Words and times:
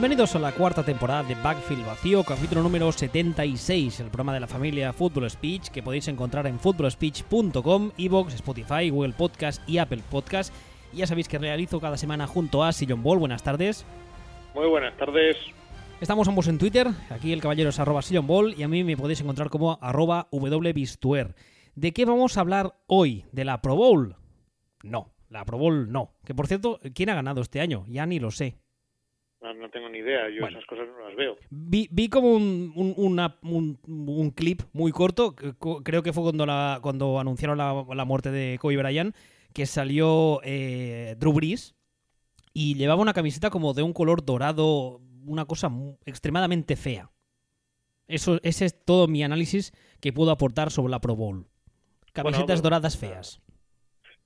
Bienvenidos 0.00 0.34
a 0.34 0.38
la 0.38 0.52
cuarta 0.52 0.82
temporada 0.82 1.22
de 1.24 1.34
Backfield 1.34 1.84
Vacío, 1.84 2.24
capítulo 2.24 2.62
número 2.62 2.90
76, 2.90 4.00
el 4.00 4.06
programa 4.06 4.32
de 4.32 4.40
la 4.40 4.46
familia 4.46 4.94
Football 4.94 5.28
Speech 5.28 5.68
que 5.68 5.82
podéis 5.82 6.08
encontrar 6.08 6.46
en 6.46 6.58
footballspeech.com, 6.58 7.90
Evox, 7.98 8.32
Spotify, 8.32 8.88
Google 8.88 9.12
Podcast 9.12 9.60
y 9.68 9.76
Apple 9.76 10.00
Podcast. 10.10 10.54
Y 10.94 10.96
ya 10.96 11.06
sabéis 11.06 11.28
que 11.28 11.36
realizo 11.36 11.82
cada 11.82 11.98
semana 11.98 12.26
junto 12.26 12.64
a 12.64 12.72
Sillon 12.72 13.02
Ball. 13.02 13.18
Buenas 13.18 13.42
tardes. 13.42 13.84
Muy 14.54 14.66
buenas 14.68 14.96
tardes. 14.96 15.36
Estamos 16.00 16.26
ambos 16.28 16.48
en 16.48 16.56
Twitter, 16.56 16.88
aquí 17.10 17.34
el 17.34 17.42
caballero 17.42 17.68
es 17.68 17.78
arroba 17.78 18.00
Sillon 18.00 18.26
Ball 18.26 18.54
y 18.56 18.62
a 18.62 18.68
mí 18.68 18.82
me 18.84 18.96
podéis 18.96 19.20
encontrar 19.20 19.50
como 19.50 19.78
arroba 19.82 20.28
wbistuer. 20.32 21.34
¿De 21.74 21.92
qué 21.92 22.06
vamos 22.06 22.38
a 22.38 22.40
hablar 22.40 22.74
hoy? 22.86 23.26
¿De 23.32 23.44
la 23.44 23.60
Pro 23.60 23.76
Bowl? 23.76 24.16
No, 24.82 25.12
la 25.28 25.44
Pro 25.44 25.58
Bowl 25.58 25.92
no. 25.92 26.14
Que 26.24 26.34
por 26.34 26.46
cierto, 26.46 26.80
¿quién 26.94 27.10
ha 27.10 27.14
ganado 27.14 27.42
este 27.42 27.60
año? 27.60 27.84
Ya 27.86 28.06
ni 28.06 28.18
lo 28.18 28.30
sé. 28.30 28.56
No, 29.42 29.70
tengo 29.70 29.88
ni 29.88 29.98
idea, 29.98 30.28
yo 30.28 30.42
Bueno. 30.42 30.58
esas 30.58 30.66
cosas 30.68 30.86
no 30.88 31.08
las 31.08 31.16
veo. 31.16 31.36
Vi, 31.48 31.88
vi 31.90 32.08
como 32.08 32.32
un, 32.34 32.72
un- 32.76 32.94
una- 32.96 33.38
un- 33.42 33.78
un 33.86 34.30
clip 34.32 34.60
muy 34.74 34.92
corto, 34.92 35.34
creo 35.34 36.02
que 36.02 36.12
fue 36.12 36.22
cuando, 36.24 36.44
la, 36.44 36.78
cuando 36.82 37.18
anunciaron 37.18 37.56
la, 37.56 37.86
la 37.94 38.04
muerte 38.04 38.30
de 38.30 38.58
Kobe 38.60 38.76
Bryant, 38.76 39.14
que 39.54 39.64
salió 39.64 40.40
eh, 40.44 41.16
Drew 41.18 41.32
Brees 41.32 41.74
y 42.52 42.74
llevaba 42.74 43.00
una 43.00 43.14
camiseta 43.14 43.48
como 43.48 43.72
de 43.72 43.82
un 43.82 43.94
color 43.94 44.24
dorado, 44.24 45.00
una 45.24 45.46
cosa 45.46 45.70
extremadamente 46.04 46.76
fea. 46.76 47.10
Eso, 48.08 48.40
ese 48.42 48.66
es 48.66 48.84
todo 48.84 49.08
mi 49.08 49.22
análisis 49.22 49.72
que 50.00 50.12
puedo 50.12 50.32
aportar 50.32 50.70
sobre 50.70 50.90
la 50.90 51.00
Pro 51.00 51.16
Bowl. 51.16 51.46
Camisetas 52.12 52.46
Bueno, 52.46 52.62
doradas 52.62 52.98
feas. 52.98 53.40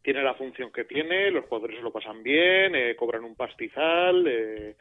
Tiene 0.02 0.22
la 0.22 0.34
función 0.34 0.72
que 0.72 0.84
tiene, 0.84 1.30
los 1.30 1.44
jugadores 1.46 1.80
lo 1.82 1.92
pasan 1.92 2.22
bien, 2.22 2.74
eh, 2.74 2.96
cobran 2.96 3.24
un 3.24 3.34
pastizal, 3.36 4.26
eh, 4.26 4.76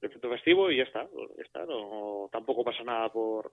efecto 0.00 0.28
festivo 0.30 0.70
y 0.70 0.76
ya 0.78 0.84
está. 0.84 1.06
está, 1.44 1.64
no, 1.66 2.28
tampoco 2.32 2.64
pasa 2.64 2.82
nada 2.84 3.08
por, 3.10 3.52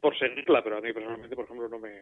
por 0.00 0.18
seguirla, 0.18 0.62
pero 0.62 0.78
a 0.78 0.80
mí 0.80 0.92
personalmente, 0.92 1.36
por 1.36 1.44
ejemplo, 1.44 1.68
no 1.68 1.78
me, 1.78 1.92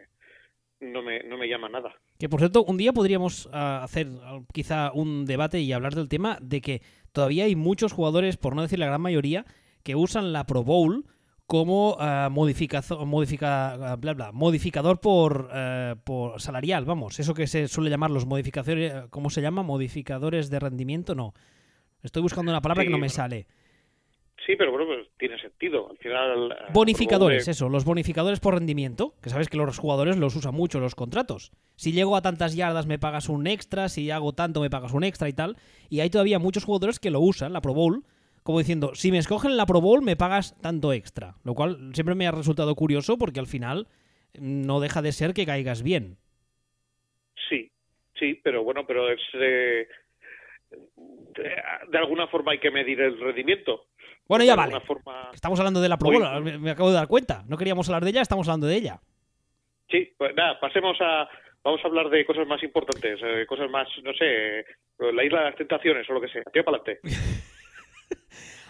no 0.79 1.01
me, 1.01 1.21
no 1.23 1.37
me 1.37 1.47
llama 1.47 1.69
nada. 1.69 1.93
Que 2.17 2.29
por 2.29 2.39
cierto, 2.39 2.63
un 2.63 2.77
día 2.77 2.93
podríamos 2.93 3.49
ah, 3.53 3.81
hacer 3.83 4.07
ah, 4.23 4.39
quizá 4.53 4.91
un 4.93 5.25
debate 5.25 5.59
y 5.59 5.71
hablar 5.73 5.93
del 5.95 6.09
tema 6.09 6.37
de 6.41 6.61
que 6.61 6.81
todavía 7.11 7.45
hay 7.45 7.55
muchos 7.55 7.93
jugadores, 7.93 8.37
por 8.37 8.55
no 8.55 8.61
decir 8.63 8.79
la 8.79 8.87
gran 8.87 9.01
mayoría, 9.01 9.45
que 9.83 9.95
usan 9.95 10.33
la 10.33 10.45
Pro 10.45 10.63
Bowl 10.63 11.05
como 11.47 11.97
modificazo- 12.29 13.05
modifica, 13.05 13.73
ah, 13.73 13.95
bla, 13.97 14.13
bla, 14.13 14.31
modificador 14.31 15.01
por, 15.01 15.49
por 16.05 16.39
salarial, 16.39 16.85
vamos, 16.85 17.19
eso 17.19 17.33
que 17.33 17.45
se 17.45 17.67
suele 17.67 17.89
llamar 17.89 18.09
los 18.09 18.25
modificadores, 18.25 18.93
¿cómo 19.09 19.29
se 19.29 19.41
llama? 19.41 19.61
Modificadores 19.61 20.49
de 20.49 20.59
rendimiento, 20.61 21.13
no. 21.13 21.33
Estoy 22.03 22.21
buscando 22.21 22.51
una 22.51 22.61
palabra 22.61 22.83
Sí, 22.83 22.87
que 22.87 22.91
no 22.91 22.97
me 22.97 23.01
bueno. 23.01 23.13
sale. 23.13 23.47
Sí, 24.45 24.55
pero 24.55 24.71
bueno, 24.71 24.87
pues 24.87 25.07
tiene 25.19 25.39
sentido. 25.39 25.89
Al 25.91 25.97
final. 25.99 26.51
eh, 26.51 26.71
Bonificadores, 26.73 27.47
eso, 27.47 27.69
los 27.69 27.85
bonificadores 27.85 28.39
por 28.39 28.55
rendimiento, 28.55 29.13
que 29.21 29.29
sabes 29.29 29.49
que 29.49 29.57
los 29.57 29.77
jugadores 29.77 30.17
los 30.17 30.35
usan 30.35 30.55
mucho 30.55 30.79
los 30.79 30.95
contratos. 30.95 31.51
Si 31.75 31.91
llego 31.91 32.15
a 32.15 32.23
tantas 32.23 32.55
yardas 32.55 32.87
me 32.87 32.97
pagas 32.97 33.29
un 33.29 33.45
extra, 33.45 33.87
si 33.87 34.09
hago 34.09 34.33
tanto 34.33 34.59
me 34.61 34.71
pagas 34.71 34.93
un 34.93 35.03
extra 35.03 35.29
y 35.29 35.33
tal. 35.33 35.57
Y 35.89 35.99
hay 35.99 36.09
todavía 36.09 36.39
muchos 36.39 36.63
jugadores 36.65 36.99
que 36.99 37.11
lo 37.11 37.19
usan, 37.19 37.53
la 37.53 37.61
Pro 37.61 37.75
Bowl, 37.75 38.03
como 38.41 38.57
diciendo, 38.57 38.95
si 38.95 39.11
me 39.11 39.19
escogen 39.19 39.57
la 39.57 39.67
Pro 39.67 39.79
Bowl 39.79 40.01
me 40.01 40.15
pagas 40.15 40.59
tanto 40.59 40.91
extra. 40.91 41.35
Lo 41.43 41.53
cual 41.53 41.91
siempre 41.93 42.15
me 42.15 42.25
ha 42.25 42.31
resultado 42.31 42.73
curioso 42.73 43.19
porque 43.19 43.39
al 43.39 43.45
final 43.47 43.87
mm, 44.39 44.65
no 44.65 44.79
deja 44.79 45.03
de 45.03 45.11
ser 45.11 45.35
que 45.35 45.45
caigas 45.45 45.83
bien. 45.83 46.17
Sí, 47.47 47.71
sí, 48.19 48.39
pero 48.43 48.63
bueno, 48.63 48.87
pero 48.87 49.11
es. 49.11 49.19
eh, 49.35 49.87
de, 51.91 51.97
alguna 51.97 52.27
forma 52.27 52.51
hay 52.53 52.59
que 52.59 52.71
medir 52.71 52.99
el 53.01 53.19
rendimiento. 53.19 53.85
Bueno, 54.27 54.43
ya 54.45 54.51
de 54.53 54.57
vale. 54.57 54.79
forma. 54.81 55.29
Estamos 55.33 55.59
hablando 55.59 55.81
de 55.81 55.89
la 55.89 55.97
Pro. 55.97 56.11
Bowl, 56.11 56.43
me- 56.43 56.57
me 56.57 56.71
acabo 56.71 56.89
de 56.89 56.95
dar 56.95 57.07
cuenta. 57.07 57.43
No 57.47 57.57
queríamos 57.57 57.87
hablar 57.89 58.03
de 58.03 58.11
ella, 58.11 58.21
estamos 58.21 58.47
hablando 58.47 58.67
de 58.67 58.75
ella. 58.75 58.99
Sí, 59.89 60.13
pues 60.17 60.33
nada, 60.35 60.59
pasemos 60.59 60.97
a. 61.01 61.27
Vamos 61.63 61.79
a 61.83 61.87
hablar 61.87 62.09
de 62.09 62.25
cosas 62.25 62.47
más 62.47 62.63
importantes, 62.63 63.19
eh, 63.23 63.45
cosas 63.47 63.69
más, 63.69 63.87
no 64.03 64.13
sé, 64.13 64.61
eh, 64.61 64.65
la 65.13 65.23
isla 65.23 65.39
de 65.39 65.45
las 65.45 65.55
tentaciones 65.55 66.09
o 66.09 66.13
lo 66.13 66.21
que 66.21 66.27
sea. 66.29 66.41
Tío, 66.51 66.63
para 66.65 66.77
adelante. 66.77 67.01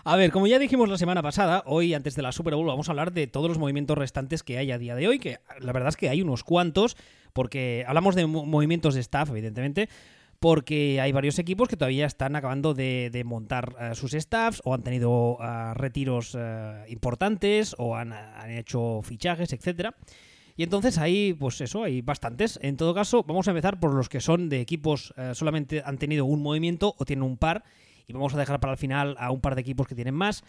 A 0.03 0.15
ver, 0.15 0.31
como 0.31 0.47
ya 0.47 0.57
dijimos 0.57 0.89
la 0.89 0.97
semana 0.97 1.21
pasada, 1.21 1.61
hoy 1.67 1.93
antes 1.93 2.15
de 2.15 2.23
la 2.23 2.31
Super 2.31 2.55
Bowl 2.55 2.65
vamos 2.65 2.89
a 2.89 2.91
hablar 2.91 3.11
de 3.11 3.27
todos 3.27 3.47
los 3.49 3.59
movimientos 3.59 3.95
restantes 3.95 4.41
que 4.41 4.57
hay 4.57 4.71
a 4.71 4.79
día 4.79 4.95
de 4.95 5.07
hoy, 5.07 5.19
que 5.19 5.37
la 5.59 5.71
verdad 5.73 5.89
es 5.89 5.95
que 5.95 6.09
hay 6.09 6.23
unos 6.23 6.43
cuantos, 6.43 6.97
porque 7.33 7.85
hablamos 7.87 8.15
de 8.15 8.25
mo- 8.25 8.43
movimientos 8.45 8.95
de 8.95 9.01
staff, 9.01 9.29
evidentemente, 9.29 9.89
porque 10.41 10.99
hay 10.99 11.11
varios 11.11 11.37
equipos 11.37 11.69
que 11.69 11.77
todavía 11.77 12.07
están 12.07 12.35
acabando 12.35 12.73
de, 12.73 13.21
montar 13.23 13.75
eh, 13.79 13.93
sus 13.93 14.13
staffs 14.13 14.59
o 14.65 14.73
han 14.73 14.81
tenido 14.81 15.37
eh, 15.39 15.73
retiros 15.75 16.35
eh, 16.35 16.83
importantes 16.89 17.75
o 17.77 17.95
han, 17.95 18.11
hecho 18.49 19.01
fichajes, 19.03 19.53
etcétera. 19.53 19.95
Y 20.57 20.63
entonces 20.63 20.97
ahí, 20.97 21.35
pues 21.39 21.61
eso, 21.61 21.83
hay 21.83 22.01
bastantes. 22.01 22.57
En 22.63 22.75
todo 22.75 22.95
caso, 22.95 23.23
vamos 23.23 23.47
a 23.47 23.51
empezar 23.51 23.79
por 23.79 23.93
los 23.93 24.09
que 24.09 24.19
son 24.19 24.49
de 24.49 24.61
equipos 24.61 25.13
solamente 25.33 25.83
han 25.85 25.97
tenido 25.97 26.25
un 26.25 26.41
movimiento 26.41 26.95
o 26.97 27.05
tienen 27.05 27.23
un 27.23 27.37
par. 27.37 27.63
Y 28.07 28.13
vamos 28.13 28.33
a 28.33 28.37
dejar 28.37 28.59
para 28.59 28.73
el 28.73 28.79
final 28.79 29.15
a 29.19 29.29
un 29.31 29.41
par 29.41 29.53
de 29.53 29.61
equipos 29.61 29.87
que 29.87 29.95
tienen 29.95 30.15
más. 30.15 30.43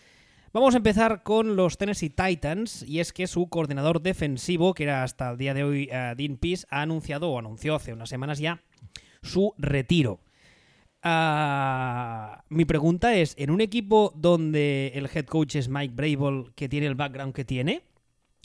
Vamos 0.55 0.75
a 0.75 0.79
empezar 0.79 1.23
con 1.23 1.55
los 1.55 1.77
Tennessee 1.77 2.11
Titans. 2.11 2.83
Y 2.83 3.01
es 3.01 3.13
que 3.13 3.27
su 3.27 3.47
coordinador 3.49 4.01
defensivo, 4.01 4.73
que 4.73 4.85
era 4.85 5.03
hasta 5.03 5.31
el 5.31 5.39
día 5.39 5.53
de 5.55 5.65
hoy 5.65 5.87
Dean 5.87 6.39
Pease, 6.39 6.67
ha 6.71 6.81
anunciado 6.81 7.31
o 7.31 7.39
anunció 7.39 7.75
hace 7.75 7.93
unas 7.93 8.09
semanas 8.09 8.39
ya 8.39 8.63
su 9.23 9.55
retiro. 9.59 10.21
Ah, 11.03 12.45
mi 12.49 12.65
pregunta 12.65 13.15
es, 13.17 13.37
en 13.39 13.51
un 13.51 13.61
equipo 13.61 14.13
donde 14.15 14.93
el 14.95 15.07
head 15.13 15.27
coach 15.27 15.57
es 15.57 15.69
Mike 15.69 15.95
Brable, 15.95 16.53
que 16.55 16.69
tiene 16.69 16.87
el 16.87 16.95
background 16.95 17.35
que 17.35 17.45
tiene, 17.45 17.83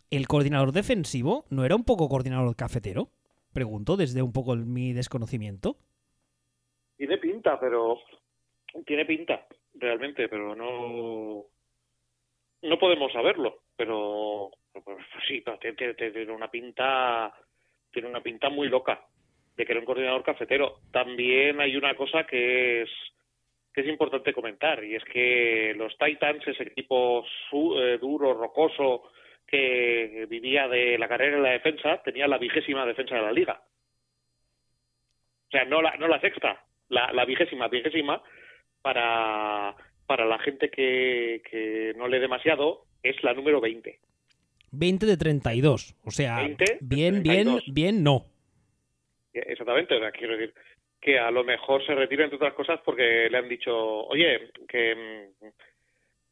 ¿el 0.09 0.27
coordinador 0.27 0.71
defensivo 0.71 1.45
no 1.49 1.65
era 1.65 1.75
un 1.75 1.83
poco 1.83 2.09
coordinador 2.09 2.55
cafetero? 2.55 3.09
Pregunto 3.53 3.95
desde 3.95 4.21
un 4.21 4.33
poco 4.33 4.55
mi 4.55 4.93
desconocimiento. 4.93 5.77
Tiene 6.95 7.17
pinta, 7.17 7.59
pero. 7.59 7.99
Tiene 8.85 9.05
pinta, 9.05 9.45
realmente, 9.75 10.27
pero 10.27 10.55
no. 10.55 11.45
No 12.63 12.79
podemos 12.79 13.11
saberlo, 13.13 13.61
pero. 13.75 14.51
sí, 15.27 15.44
tiene 15.67 16.31
una 16.31 16.49
pinta. 16.49 17.33
Tiene 17.91 18.09
una 18.09 18.21
pinta 18.21 18.49
muy 18.49 18.67
loca 18.67 19.07
de 19.57 19.66
que 19.66 19.72
era 19.72 19.79
un 19.81 19.85
coordinador 19.85 20.23
cafetero. 20.23 20.79
También 20.91 21.59
hay 21.59 21.75
una 21.75 21.95
cosa 21.95 22.25
que 22.25 22.84
es 22.84 22.90
que 23.73 23.81
es 23.81 23.88
importante 23.88 24.34
comentar 24.34 24.84
y 24.84 24.95
es 24.95 25.03
que 25.03 25.73
los 25.78 25.95
Titans, 26.00 26.47
ese 26.47 26.63
equipo 26.63 27.23
su- 27.50 27.79
eh, 27.79 27.97
duro, 28.00 28.34
rocoso 28.34 29.03
que 29.45 30.25
vivía 30.29 30.68
de 30.68 30.97
la 30.97 31.07
carrera 31.07 31.38
en 31.38 31.44
la 31.44 31.51
defensa, 31.51 32.01
tenía 32.03 32.28
la 32.28 32.40
vigésima 32.40 32.85
defensa 32.88 33.16
de 33.16 33.22
la 33.22 33.31
liga. 33.31 33.62
O 35.47 35.51
sea, 35.51 35.63
no 35.66 35.81
la, 35.81 35.95
no 35.97 36.07
la 36.07 36.19
sexta, 36.19 36.63
la, 36.89 37.12
la 37.13 37.24
vigésima, 37.25 37.68
vigésima, 37.68 38.22
para, 38.81 39.75
para 40.06 40.25
la 40.25 40.39
gente 40.39 40.69
que, 40.69 41.42
que 41.50 41.94
no 41.98 42.07
lee 42.07 42.19
demasiado, 42.19 42.83
es 43.03 43.21
la 43.24 43.33
número 43.33 43.62
20. 43.62 44.00
20 44.71 45.06
de 45.06 45.18
32. 45.18 45.95
O 46.03 46.12
sea, 46.12 46.38
20 46.38 46.63
de 46.65 46.77
bien, 46.81 47.24
bien, 47.24 47.45
32. 47.45 47.63
bien, 47.74 48.03
no. 48.03 48.25
Exactamente, 49.45 49.95
o 49.95 50.00
sea, 50.00 50.12
quiero 50.12 50.38
decir 50.38 50.54
que 51.00 51.19
a 51.19 51.30
lo 51.31 51.44
mejor 51.44 51.86
se 51.86 51.94
retira 51.94 52.24
entre 52.24 52.38
otras 52.38 52.54
cosas 52.54 52.80
porque 52.84 53.28
le 53.30 53.38
han 53.38 53.48
dicho, 53.48 53.72
oye, 54.07 54.50
que, 54.68 55.30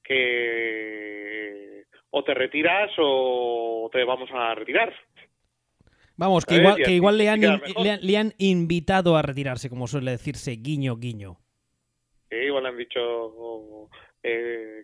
que 0.04 1.84
o 2.12 2.24
te 2.24 2.34
retiras 2.34 2.92
o 2.98 3.90
te 3.92 4.04
vamos 4.04 4.30
a 4.34 4.56
retirar. 4.56 4.94
Vamos, 6.18 6.46
que 6.46 6.56
igual, 6.56 6.76
que 6.86 6.92
igual 6.92 7.18
le, 7.18 7.28
han, 7.30 7.42
le, 7.42 7.90
han- 7.92 8.00
le 8.02 8.18
han 8.18 8.34
invitado 8.38 9.18
a 9.18 9.22
retirarse, 9.22 9.70
como 9.70 9.86
suele 9.88 10.12
decirse, 10.12 10.52
guiño, 10.56 10.96
guiño. 10.96 11.36
Sí, 12.30 12.38
igual 12.38 12.64
le 12.64 12.70
han 12.70 12.78
dicho, 12.78 13.90
eh, 14.24 14.84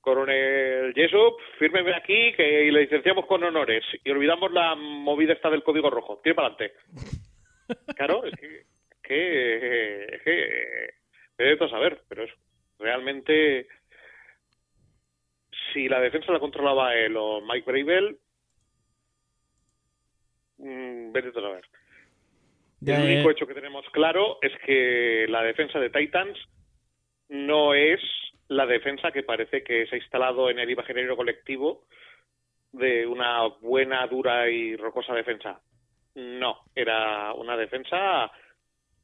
coronel 0.00 0.92
Jessup, 0.94 1.36
fírmeme 1.58 1.94
aquí 1.94 2.32
que 2.34 2.64
y 2.64 2.70
le 2.70 2.80
licenciamos 2.82 3.26
con 3.26 3.44
honores 3.44 3.84
y 4.02 4.10
olvidamos 4.10 4.50
la 4.52 4.74
movida 4.74 5.34
esta 5.34 5.50
del 5.50 5.62
código 5.62 5.90
rojo. 5.90 6.20
Tire 6.22 6.34
para 6.34 6.48
adelante. 6.48 6.74
Claro, 7.96 8.24
es 8.24 8.34
que, 8.38 8.66
que, 9.02 10.04
es 10.04 10.22
que 10.22 10.94
me 11.38 11.56
todo 11.56 11.68
saber, 11.68 12.02
pero 12.08 12.24
es 12.24 12.30
realmente 12.78 13.66
si 15.72 15.88
la 15.88 16.00
defensa 16.00 16.32
la 16.32 16.40
controlaba 16.40 16.94
él 16.94 17.16
o 17.16 17.40
Mike 17.40 17.70
Bravel, 17.70 18.18
mm, 20.58 21.12
vete 21.12 21.28
a 21.28 21.32
saber. 21.32 21.64
El 22.86 22.92
eh, 22.92 23.14
único 23.14 23.30
hecho 23.30 23.46
que 23.46 23.54
tenemos 23.54 23.84
claro 23.90 24.38
es 24.42 24.52
que 24.64 25.26
la 25.28 25.42
defensa 25.42 25.78
de 25.78 25.90
Titans 25.90 26.38
no 27.28 27.74
es 27.74 28.00
la 28.48 28.66
defensa 28.66 29.10
que 29.10 29.22
parece 29.22 29.62
que 29.62 29.86
se 29.86 29.96
ha 29.96 29.98
instalado 29.98 30.50
en 30.50 30.58
el 30.58 30.70
imaginario 30.70 31.16
colectivo 31.16 31.86
de 32.72 33.06
una 33.06 33.46
buena, 33.60 34.06
dura 34.06 34.48
y 34.50 34.76
rocosa 34.76 35.14
defensa. 35.14 35.60
No, 36.14 36.56
era 36.74 37.32
una 37.34 37.56
defensa 37.56 38.30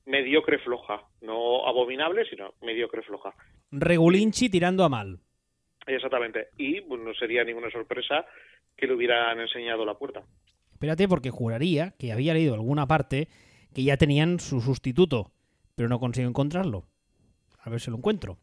mediocre 0.07 0.59
floja, 0.59 1.03
no 1.23 1.67
abominable, 1.67 2.25
sino 2.29 2.55
mediocre 2.63 3.03
floja. 3.03 3.35
Regulinchi 3.71 4.49
tirando 4.49 4.85
a 4.85 4.89
mal. 4.89 5.21
Exactamente. 5.87 6.49
Y 6.57 6.81
pues, 6.83 7.01
no 7.01 7.15
sería 7.15 7.45
ninguna 7.45 7.71
sorpresa 7.71 8.25
que 8.77 8.87
le 8.87 8.95
hubieran 8.95 9.39
enseñado 9.41 9.85
la 9.85 9.95
puerta. 9.95 10.23
Espérate, 10.73 11.09
porque 11.09 11.31
juraría 11.31 11.95
que 11.99 12.13
había 12.13 12.35
leído 12.35 12.55
alguna 12.55 12.87
parte 12.87 13.29
que 13.75 13.85
ya 13.85 13.97
tenían 13.97 14.41
su 14.41 14.61
sustituto, 14.61 15.31
pero 15.77 15.89
no 15.89 16.01
consigo 16.01 16.29
encontrarlo. 16.29 16.85
A 17.59 17.71
ver 17.71 17.81
si 17.81 17.91
lo 17.91 17.99
encuentro. 17.99 18.39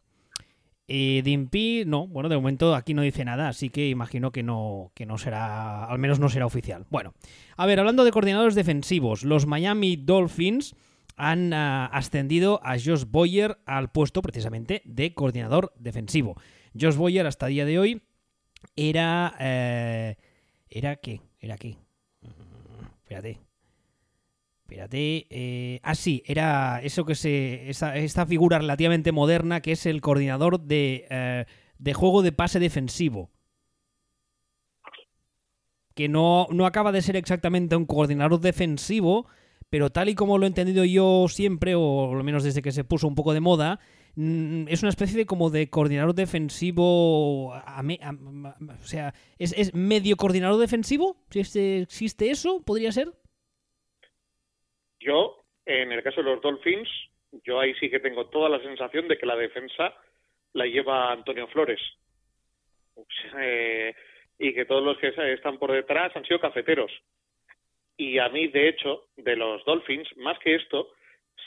Eh, 0.89 1.21
Dimpy, 1.23 1.83
no, 1.85 2.07
bueno, 2.07 2.29
de 2.29 2.37
momento 2.37 2.73
aquí 2.73 2.93
no 2.93 3.01
dice 3.01 3.25
nada, 3.25 3.49
así 3.49 3.69
que 3.69 3.89
imagino 3.89 4.31
que 4.31 4.41
no, 4.41 4.91
que 4.95 5.05
no 5.05 5.17
será, 5.17 5.85
al 5.85 5.99
menos 5.99 6.19
no 6.19 6.29
será 6.29 6.45
oficial. 6.45 6.85
Bueno, 6.89 7.13
a 7.57 7.65
ver, 7.65 7.79
hablando 7.79 8.05
de 8.05 8.11
coordinadores 8.11 8.55
defensivos, 8.55 9.23
los 9.23 9.45
Miami 9.45 9.97
Dolphins 9.97 10.75
han 11.17 11.51
uh, 11.51 11.89
ascendido 11.91 12.61
a 12.63 12.73
Josh 12.73 13.03
Boyer 13.05 13.57
al 13.65 13.91
puesto 13.91 14.21
precisamente 14.21 14.81
de 14.85 15.13
coordinador 15.13 15.73
defensivo. 15.77 16.39
Josh 16.79 16.95
Boyer 16.95 17.27
hasta 17.27 17.47
el 17.47 17.53
día 17.53 17.65
de 17.65 17.79
hoy 17.79 18.01
era... 18.75 19.35
Eh, 19.39 20.15
¿Era 20.69 20.97
qué? 20.97 21.21
¿Era 21.39 21.57
qué? 21.57 21.77
Espérate. 23.03 23.46
Espérate. 24.69 25.27
Eh, 25.29 25.79
ah, 25.81 25.95
sí, 25.95 26.23
era 26.25 26.81
eso 26.83 27.05
que 27.05 27.15
se. 27.15 27.69
Esta, 27.69 28.25
figura 28.25 28.59
relativamente 28.59 29.13
moderna 29.13 29.61
que 29.61 29.71
es 29.71 29.85
el 29.85 30.01
coordinador 30.01 30.59
de, 30.59 31.07
eh, 31.09 31.45
de 31.79 31.93
juego 31.93 32.21
de 32.21 32.33
pase 32.33 32.59
defensivo. 32.59 33.31
Que 35.95 36.09
no, 36.09 36.47
no 36.51 36.65
acaba 36.65 36.91
de 36.91 37.01
ser 37.01 37.15
exactamente 37.15 37.77
un 37.77 37.85
coordinador 37.85 38.41
defensivo, 38.41 39.27
pero 39.69 39.89
tal 39.89 40.09
y 40.09 40.15
como 40.15 40.37
lo 40.37 40.45
he 40.45 40.47
entendido 40.47 40.83
yo 40.83 41.27
siempre, 41.29 41.73
o 41.75 42.11
al 42.13 42.25
menos 42.25 42.43
desde 42.43 42.61
que 42.61 42.73
se 42.73 42.83
puso 42.83 43.07
un 43.07 43.15
poco 43.15 43.33
de 43.33 43.39
moda, 43.39 43.79
mm, 44.15 44.67
es 44.67 44.83
una 44.83 44.89
especie 44.89 45.15
de 45.15 45.25
como 45.25 45.49
de 45.49 45.69
coordinador 45.69 46.13
defensivo. 46.13 47.53
O 47.53 47.61
sea, 48.83 49.13
¿es, 49.37 49.53
¿es, 49.57 49.73
medio 49.73 50.17
coordinador 50.17 50.59
defensivo? 50.59 51.23
Si 51.29 51.39
existe 51.39 52.31
eso, 52.31 52.61
podría 52.65 52.91
ser. 52.91 53.13
Yo, 54.99 55.43
en 55.65 55.91
el 55.91 56.03
caso 56.03 56.21
de 56.21 56.31
los 56.31 56.41
Dolphins, 56.41 56.89
yo 57.43 57.59
ahí 57.59 57.73
sí 57.75 57.89
que 57.89 57.99
tengo 57.99 58.27
toda 58.27 58.49
la 58.49 58.59
sensación 58.59 59.07
de 59.07 59.17
que 59.17 59.25
la 59.25 59.35
defensa 59.35 59.93
la 60.53 60.65
lleva 60.65 61.11
Antonio 61.11 61.47
Flores. 61.47 61.81
Eh, 63.39 63.93
y 64.39 64.53
que 64.53 64.65
todos 64.65 64.83
los 64.83 64.97
que 64.97 65.13
están 65.33 65.57
por 65.57 65.71
detrás 65.71 66.15
han 66.15 66.25
sido 66.25 66.39
cafeteros. 66.39 66.91
Y 67.97 68.19
a 68.19 68.29
mí, 68.29 68.47
de 68.47 68.69
hecho, 68.69 69.07
de 69.15 69.35
los 69.35 69.63
Dolphins, 69.65 70.15
más 70.17 70.37
que 70.39 70.55
esto, 70.55 70.89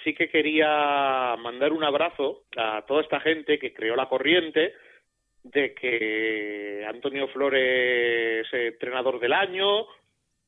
sí 0.03 0.15
que 0.15 0.29
quería 0.29 1.37
mandar 1.39 1.73
un 1.73 1.85
abrazo 1.85 2.43
a 2.57 2.85
toda 2.87 3.03
esta 3.03 3.21
gente 3.21 3.59
que 3.59 3.73
creó 3.73 3.95
la 3.95 4.09
corriente 4.09 4.75
de 5.43 5.75
que 5.75 6.85
Antonio 6.87 7.29
Flores 7.29 8.47
es 8.47 8.53
entrenador 8.53 9.21
del 9.21 9.33
año 9.33 9.87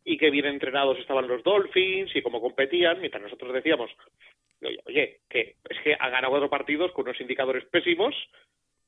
y 0.05 0.19
que 0.19 0.31
bien 0.31 0.47
entrenados 0.47 0.99
estaban 0.99 1.29
los 1.29 1.43
Dolphins 1.43 2.15
y 2.15 2.23
cómo 2.23 2.41
competían, 2.41 3.01
mientras 3.01 3.23
nosotros 3.23 3.53
decíamos, 3.53 3.91
oye, 4.87 5.21
que 5.29 5.57
es 5.69 5.81
que 5.83 5.95
ha 5.99 6.09
ganado 6.09 6.31
cuatro 6.31 6.51
partidos 6.51 6.93
con 6.93 7.07
unos 7.07 7.21
indicadores 7.21 7.65
pésimos, 7.67 8.15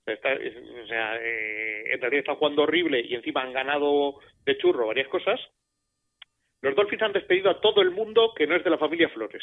está, 0.06 0.32
o 0.32 0.86
sea, 0.86 1.16
eh, 1.20 1.92
en 1.92 2.00
realidad 2.00 2.20
están 2.20 2.36
jugando 2.36 2.62
horrible 2.62 3.00
y 3.00 3.14
encima 3.14 3.42
han 3.42 3.52
ganado 3.52 4.16
de 4.44 4.58
churro 4.58 4.88
varias 4.88 5.08
cosas. 5.08 5.40
Los 6.60 6.74
Dolphins 6.74 7.02
han 7.02 7.12
despedido 7.12 7.50
a 7.50 7.60
todo 7.60 7.82
el 7.82 7.90
mundo 7.90 8.32
que 8.36 8.46
no 8.46 8.56
es 8.56 8.64
de 8.64 8.70
la 8.70 8.78
familia 8.78 9.08
Flores. 9.10 9.42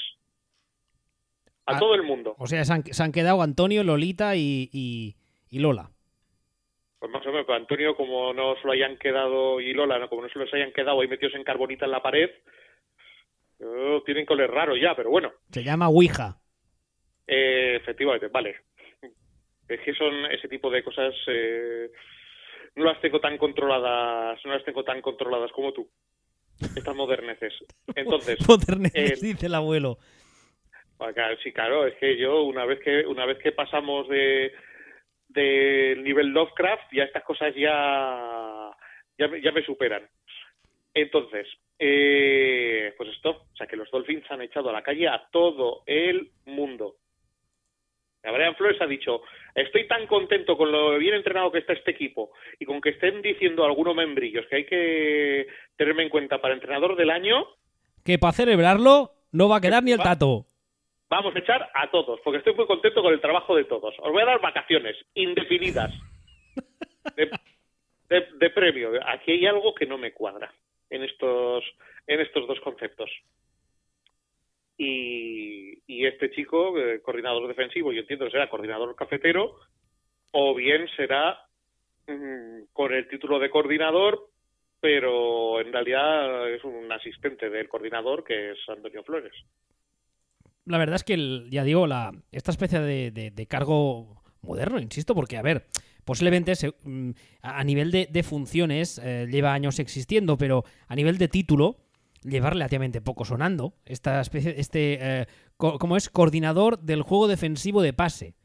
A, 1.66 1.76
a 1.76 1.80
todo 1.80 1.94
el 1.96 2.04
mundo. 2.04 2.36
O 2.40 2.48
sea, 2.48 2.66
se 2.66 2.74
han, 2.74 2.84
se 2.84 3.04
han 3.04 3.12
quedado 3.12 3.42
Antonio, 3.42 3.84
Lolita 3.84 4.36
y, 4.36 4.70
y, 4.74 5.16
y 5.50 5.60
Lola 5.60 5.92
pues 7.02 7.12
más 7.12 7.26
o 7.26 7.32
menos, 7.32 7.50
Antonio, 7.50 7.96
como 7.96 8.32
no 8.32 8.56
se 8.58 8.68
lo 8.68 8.74
hayan 8.74 8.96
quedado, 8.98 9.60
y 9.60 9.74
Lola, 9.74 9.98
¿no? 9.98 10.08
como 10.08 10.22
no 10.22 10.30
se 10.30 10.38
los 10.38 10.54
hayan 10.54 10.72
quedado 10.72 11.02
ahí 11.02 11.08
metidos 11.08 11.34
en 11.34 11.44
carbonita 11.44 11.86
en 11.86 11.92
la 11.92 12.04
pared, 12.04 12.30
oh, 13.60 14.04
tienen 14.06 14.24
que 14.24 14.34
oler 14.34 14.52
raro 14.52 14.78
ya, 14.78 14.96
pero 14.96 15.10
bueno. 15.10 15.32
Se 15.50 15.64
llama 15.64 15.90
Ouija. 15.90 16.38
Eh, 17.26 17.78
efectivamente, 17.82 18.28
vale. 18.28 18.56
Es 19.68 19.80
que 19.80 19.96
son 19.96 20.26
ese 20.28 20.48
tipo 20.48 20.70
de 20.70 20.84
cosas, 20.84 21.16
eh, 21.26 21.90
no 22.76 22.86
las 22.86 23.02
tengo 23.02 23.20
tan 23.20 23.36
controladas, 23.40 24.40
no 24.46 24.54
las 24.54 24.64
tengo 24.64 24.84
tan 24.84 25.02
controladas 25.02 25.52
como 25.54 25.74
tú. 25.74 25.90
Estas 26.60 26.96
moderneces. 26.96 27.54
Entonces. 27.96 28.38
moderneces, 28.48 29.24
eh, 29.24 29.26
dice 29.26 29.48
el 29.48 29.56
abuelo. 29.56 29.98
Sí, 31.42 31.52
claro, 31.52 31.88
es 31.88 31.96
que 31.96 32.16
yo, 32.16 32.44
una 32.44 32.64
vez 32.64 32.80
que, 32.80 33.08
una 33.08 33.26
vez 33.26 33.40
que 33.40 33.54
pasamos 33.54 34.08
de 34.08 34.52
del 35.34 36.04
nivel 36.04 36.28
Lovecraft, 36.28 36.92
ya 36.94 37.04
estas 37.04 37.24
cosas 37.24 37.54
ya, 37.56 38.72
ya, 39.18 39.30
ya 39.42 39.52
me 39.52 39.64
superan. 39.64 40.08
Entonces, 40.94 41.48
eh, 41.80 42.94
pues 42.98 43.10
esto, 43.10 43.30
o 43.52 43.56
sea 43.56 43.68
que 43.68 43.76
los 43.76 43.90
Dolphins 43.90 44.30
han 44.30 44.42
echado 44.42 44.70
a 44.70 44.74
la 44.74 44.84
calle 44.84 45.08
a 45.08 45.28
todo 45.32 45.84
el 45.86 46.32
mundo. 46.46 46.96
Brian 48.24 48.56
Flores 48.56 48.80
ha 48.82 48.86
dicho, 48.86 49.22
estoy 49.56 49.88
tan 49.88 50.06
contento 50.06 50.56
con 50.56 50.72
lo 50.72 50.98
bien 51.00 51.16
entrenado 51.16 51.52
que 51.52 51.60
está 51.60 51.74
este 51.74 51.92
equipo 51.92 52.32
y 52.60 52.66
con 52.66 52.80
que 52.80 52.90
estén 52.90 53.22
diciendo 53.22 53.66
algunos 53.66 53.96
membrillos 53.96 54.46
que 54.48 54.58
hay 54.58 54.66
que 54.66 55.48
tenerme 55.76 56.04
en 56.04 56.10
cuenta 56.10 56.40
para 56.40 56.54
entrenador 56.54 56.96
del 56.96 57.10
año. 57.10 57.48
Que 58.06 58.20
para 58.20 58.34
celebrarlo 58.34 59.12
no 59.32 59.50
va 59.50 59.58
a 59.58 59.62
quedar 59.62 59.84
ni 59.84 59.92
el 59.92 60.00
tato 60.00 60.46
vamos 61.12 61.36
a 61.36 61.40
echar 61.40 61.70
a 61.74 61.92
todos, 61.92 62.22
porque 62.24 62.38
estoy 62.38 62.54
muy 62.54 62.66
contento 62.66 63.04
con 63.04 63.14
el 63.14 63.20
trabajo 63.20 63.54
de 63.54 63.66
todos. 63.66 63.94
Os 64.00 64.12
voy 64.14 64.22
a 64.22 64.28
dar 64.28 64.40
vacaciones 64.40 64.96
indefinidas 65.14 65.94
de, 67.18 68.50
premio. 68.50 68.92
Aquí 69.06 69.32
hay 69.32 69.46
algo 69.46 69.76
que 69.76 69.86
no 69.86 69.98
me 69.98 70.14
cuadra 70.14 70.54
en 70.90 71.04
estos, 71.04 71.66
en 72.08 72.22
estos 72.22 72.48
dos 72.48 72.62
conceptos. 72.62 73.12
Y, 74.78 76.06
este 76.06 76.32
chico, 76.32 76.80
eh, 76.80 77.02
coordinador 77.02 77.48
defensivo, 77.48 77.92
yo 77.92 78.02
entiendo 78.02 78.26
que 78.26 78.32
será 78.32 78.50
coordinador 78.50 78.96
cafetero, 78.96 79.60
o 80.32 80.56
bien 80.56 80.88
será 80.96 81.46
mmm, 82.08 82.64
con 82.74 82.92
el 82.94 83.08
título 83.08 83.38
de 83.38 83.52
coordinador, 83.52 84.28
pero 84.80 85.60
en 85.60 85.72
realidad 85.72 86.50
es 86.50 86.64
un 86.64 86.92
asistente 86.92 87.50
del 87.50 87.70
coordinador 87.70 88.24
que 88.24 88.52
es 88.52 88.58
Antonio 88.70 89.04
Flores 89.04 89.34
la 90.66 90.78
verdad 90.78 90.96
es 90.96 91.04
que, 91.04 91.14
el, 91.14 91.48
ya 91.52 91.64
digo, 91.64 91.88
la, 91.88 92.12
esta 92.32 92.52
especie 92.52 92.80
de, 92.80 93.12
de, 93.12 93.32
de, 93.32 93.48
cargo 93.48 94.24
moderno, 94.42 94.80
insisto, 94.80 95.16
porque, 95.16 95.38
a 95.38 95.42
ver, 95.42 95.68
posiblemente 96.06 96.56
se, 96.56 96.74
mm, 96.84 97.12
a 97.42 97.64
nivel 97.64 97.92
de, 97.92 98.08
de 98.12 98.24
funciones 98.24 99.00
eh, 99.04 99.28
lleva 99.30 99.54
años 99.54 99.80
existiendo, 99.80 100.38
pero 100.38 100.64
a 100.88 100.96
nivel 100.96 101.18
de 101.18 101.28
título 101.28 101.78
lleva 102.24 102.50
relativamente 102.50 103.02
poco 103.02 103.26
sonando. 103.26 103.76
Esta 103.86 104.22
especie, 104.22 104.56
este, 104.58 104.98
eh, 105.02 105.26
co 105.58 105.80
como 105.80 105.98
es 105.98 106.10
coordinador 106.10 106.80
del 106.80 107.02
juego 107.02 107.28
defensivo 107.28 107.82
de 107.82 107.94
pase. 107.94 108.36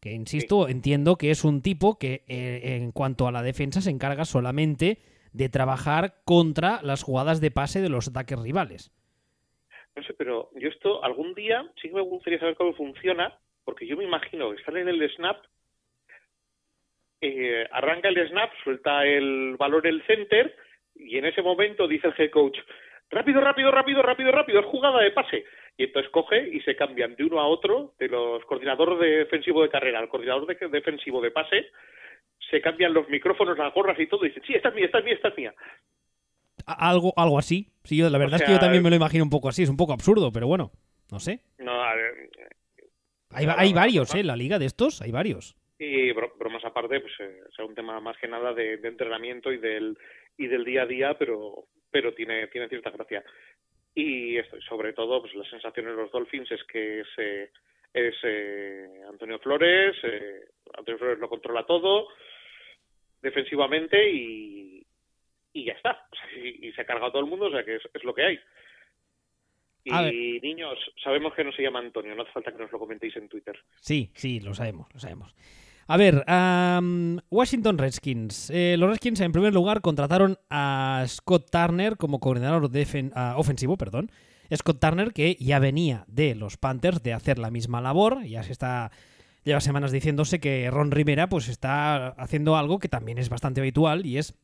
Que, 0.00 0.12
insisto, 0.12 0.66
sí. 0.66 0.72
entiendo 0.72 1.16
que 1.16 1.30
es 1.30 1.44
un 1.44 1.60
tipo 1.60 1.98
que 1.98 2.24
eh, 2.26 2.76
en 2.76 2.90
cuanto 2.90 3.26
a 3.28 3.32
la 3.32 3.42
defensa 3.42 3.82
se 3.82 3.90
encarga 3.90 4.24
solamente 4.24 5.02
de 5.32 5.48
trabajar 5.50 6.22
contra 6.24 6.80
las 6.82 7.02
jugadas 7.02 7.40
de 7.40 7.50
pase 7.50 7.82
de 7.82 7.90
los 7.90 8.08
ataques 8.08 8.38
rivales. 8.38 8.92
No 10.00 10.06
sé, 10.06 10.14
pero 10.14 10.48
yo 10.54 10.70
esto 10.70 11.04
algún 11.04 11.34
día 11.34 11.62
sí 11.74 11.88
que 11.88 11.94
me 11.94 12.00
gustaría 12.00 12.38
saber 12.38 12.54
cómo 12.54 12.72
funciona, 12.72 13.36
porque 13.66 13.86
yo 13.86 13.98
me 13.98 14.04
imagino 14.04 14.50
que 14.50 14.62
sale 14.62 14.80
en 14.80 14.88
el 14.88 15.10
snap, 15.10 15.44
eh, 17.20 17.68
arranca 17.70 18.08
el 18.08 18.26
snap, 18.28 18.50
suelta 18.64 19.04
el 19.04 19.56
valor 19.58 19.86
el 19.86 20.02
center, 20.06 20.56
y 20.94 21.18
en 21.18 21.26
ese 21.26 21.42
momento 21.42 21.86
dice 21.86 22.06
el 22.06 22.14
head 22.16 22.30
coach, 22.30 22.56
rápido, 23.10 23.42
rápido, 23.42 23.70
rápido, 23.70 24.00
rápido, 24.00 24.32
rápido, 24.32 24.60
es 24.60 24.66
jugada 24.66 25.02
de 25.02 25.10
pase. 25.10 25.44
Y 25.76 25.84
entonces 25.84 26.10
coge 26.10 26.48
y 26.48 26.60
se 26.60 26.74
cambian 26.74 27.14
de 27.14 27.24
uno 27.24 27.38
a 27.38 27.46
otro, 27.46 27.92
de 27.98 28.08
los 28.08 28.42
coordinadores 28.46 28.98
de 29.00 29.18
defensivo 29.18 29.62
de 29.62 29.68
carrera 29.68 29.98
al 29.98 30.08
coordinador 30.08 30.46
de 30.46 30.68
defensivo 30.68 31.20
de 31.20 31.30
pase, 31.30 31.72
se 32.48 32.62
cambian 32.62 32.94
los 32.94 33.06
micrófonos, 33.10 33.58
las 33.58 33.74
gorras 33.74 34.00
y 34.00 34.06
todo, 34.06 34.24
y 34.24 34.28
dicen, 34.28 34.44
sí, 34.46 34.54
esta 34.54 34.70
es 34.70 34.74
mía, 34.76 34.86
esta 34.86 35.00
es 35.00 35.04
mía, 35.04 35.14
esta 35.14 35.28
es 35.28 35.36
mía 35.36 35.54
algo, 36.66 37.12
algo 37.16 37.38
así. 37.38 37.68
Sí, 37.84 37.96
yo, 37.96 38.08
la 38.10 38.18
verdad 38.18 38.36
o 38.36 38.38
sea, 38.38 38.46
es 38.46 38.50
que 38.50 38.54
yo 38.56 38.60
también 38.60 38.82
me 38.82 38.90
lo 38.90 38.96
imagino 38.96 39.24
un 39.24 39.30
poco 39.30 39.48
así, 39.48 39.62
es 39.62 39.68
un 39.68 39.76
poco 39.76 39.92
absurdo, 39.92 40.32
pero 40.32 40.46
bueno, 40.46 40.70
no 41.10 41.20
sé. 41.20 41.40
No, 41.58 41.82
a 41.82 41.94
ver, 41.94 42.30
hay, 43.30 43.46
hay 43.56 43.72
varios, 43.72 44.14
¿eh? 44.14 44.24
La 44.24 44.36
liga 44.36 44.58
de 44.58 44.66
estos, 44.66 45.00
hay 45.02 45.10
varios. 45.10 45.56
Y 45.78 46.12
bromas 46.12 46.64
aparte, 46.64 47.00
pues 47.00 47.12
eh, 47.20 47.40
es 47.50 47.58
un 47.58 47.74
tema 47.74 48.00
más 48.00 48.16
que 48.18 48.28
nada 48.28 48.52
de, 48.52 48.76
de, 48.76 48.88
entrenamiento 48.88 49.50
y 49.52 49.58
del 49.58 49.96
y 50.36 50.46
del 50.46 50.64
día 50.64 50.82
a 50.82 50.86
día, 50.86 51.14
pero 51.18 51.64
pero 51.90 52.12
tiene 52.12 52.48
tiene 52.48 52.68
cierta 52.68 52.90
gracia. 52.90 53.24
Y 53.94 54.36
esto, 54.36 54.60
sobre 54.68 54.92
todo, 54.92 55.20
pues 55.20 55.34
la 55.34 55.44
sensación 55.48 55.86
de 55.86 55.92
los 55.92 56.12
Dolphins 56.12 56.50
es 56.52 56.62
que 56.64 57.00
es, 57.00 57.08
eh, 57.18 57.50
es 57.92 58.14
eh, 58.22 59.02
Antonio 59.08 59.38
Flores, 59.38 59.96
eh, 60.04 60.44
Antonio 60.76 60.98
Flores 60.98 61.18
lo 61.18 61.28
controla 61.28 61.66
todo 61.66 62.08
defensivamente 63.20 64.10
y, 64.10 64.79
y 65.52 65.64
ya 65.64 65.72
está. 65.72 66.06
Y, 66.36 66.68
y 66.68 66.72
se 66.72 66.82
ha 66.82 66.86
cargado 66.86 67.12
todo 67.12 67.22
el 67.22 67.30
mundo, 67.30 67.46
o 67.46 67.50
sea 67.50 67.64
que 67.64 67.76
es, 67.76 67.82
es 67.92 68.04
lo 68.04 68.14
que 68.14 68.24
hay. 68.24 68.38
Y 69.84 70.40
niños, 70.40 70.78
sabemos 71.02 71.34
que 71.34 71.44
no 71.44 71.52
se 71.52 71.62
llama 71.62 71.78
Antonio, 71.78 72.14
no 72.14 72.22
hace 72.22 72.32
falta 72.32 72.52
que 72.52 72.58
nos 72.58 72.70
lo 72.70 72.78
comentéis 72.78 73.16
en 73.16 73.28
Twitter. 73.28 73.58
Sí, 73.80 74.10
sí, 74.14 74.40
lo 74.40 74.54
sabemos, 74.54 74.88
lo 74.92 75.00
sabemos. 75.00 75.34
A 75.86 75.96
ver, 75.96 76.24
Washington 77.30 77.78
Redskins. 77.78 78.50
Eh, 78.50 78.76
los 78.78 78.90
Redskins, 78.90 79.20
en 79.20 79.32
primer 79.32 79.52
lugar, 79.52 79.80
contrataron 79.80 80.38
a 80.48 81.04
Scott 81.08 81.50
Turner 81.50 81.96
como 81.96 82.20
coordinador 82.20 82.70
ofensivo, 83.36 83.76
perdón. 83.76 84.12
Scott 84.54 84.80
Turner, 84.80 85.12
que 85.12 85.36
ya 85.40 85.58
venía 85.58 86.04
de 86.06 86.34
los 86.34 86.56
Panthers 86.56 87.02
de 87.02 87.12
hacer 87.12 87.38
la 87.38 87.50
misma 87.50 87.80
labor, 87.80 88.22
ya 88.24 88.42
se 88.42 88.52
está. 88.52 88.92
Lleva 89.42 89.60
semanas 89.60 89.90
diciéndose 89.90 90.38
que 90.38 90.70
Ron 90.70 90.90
Rivera 90.90 91.28
pues 91.28 91.48
está 91.48 92.08
haciendo 92.08 92.56
algo 92.56 92.78
que 92.78 92.88
también 92.88 93.16
es 93.16 93.30
bastante 93.30 93.60
habitual 93.62 94.04
y 94.04 94.18
es 94.18 94.38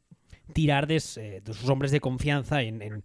tirar 0.53 0.87
de, 0.87 0.97
eh, 0.97 1.43
sus 1.45 1.69
hombres 1.69 1.91
de 1.91 2.01
confianza 2.01 2.63
en, 2.63 3.03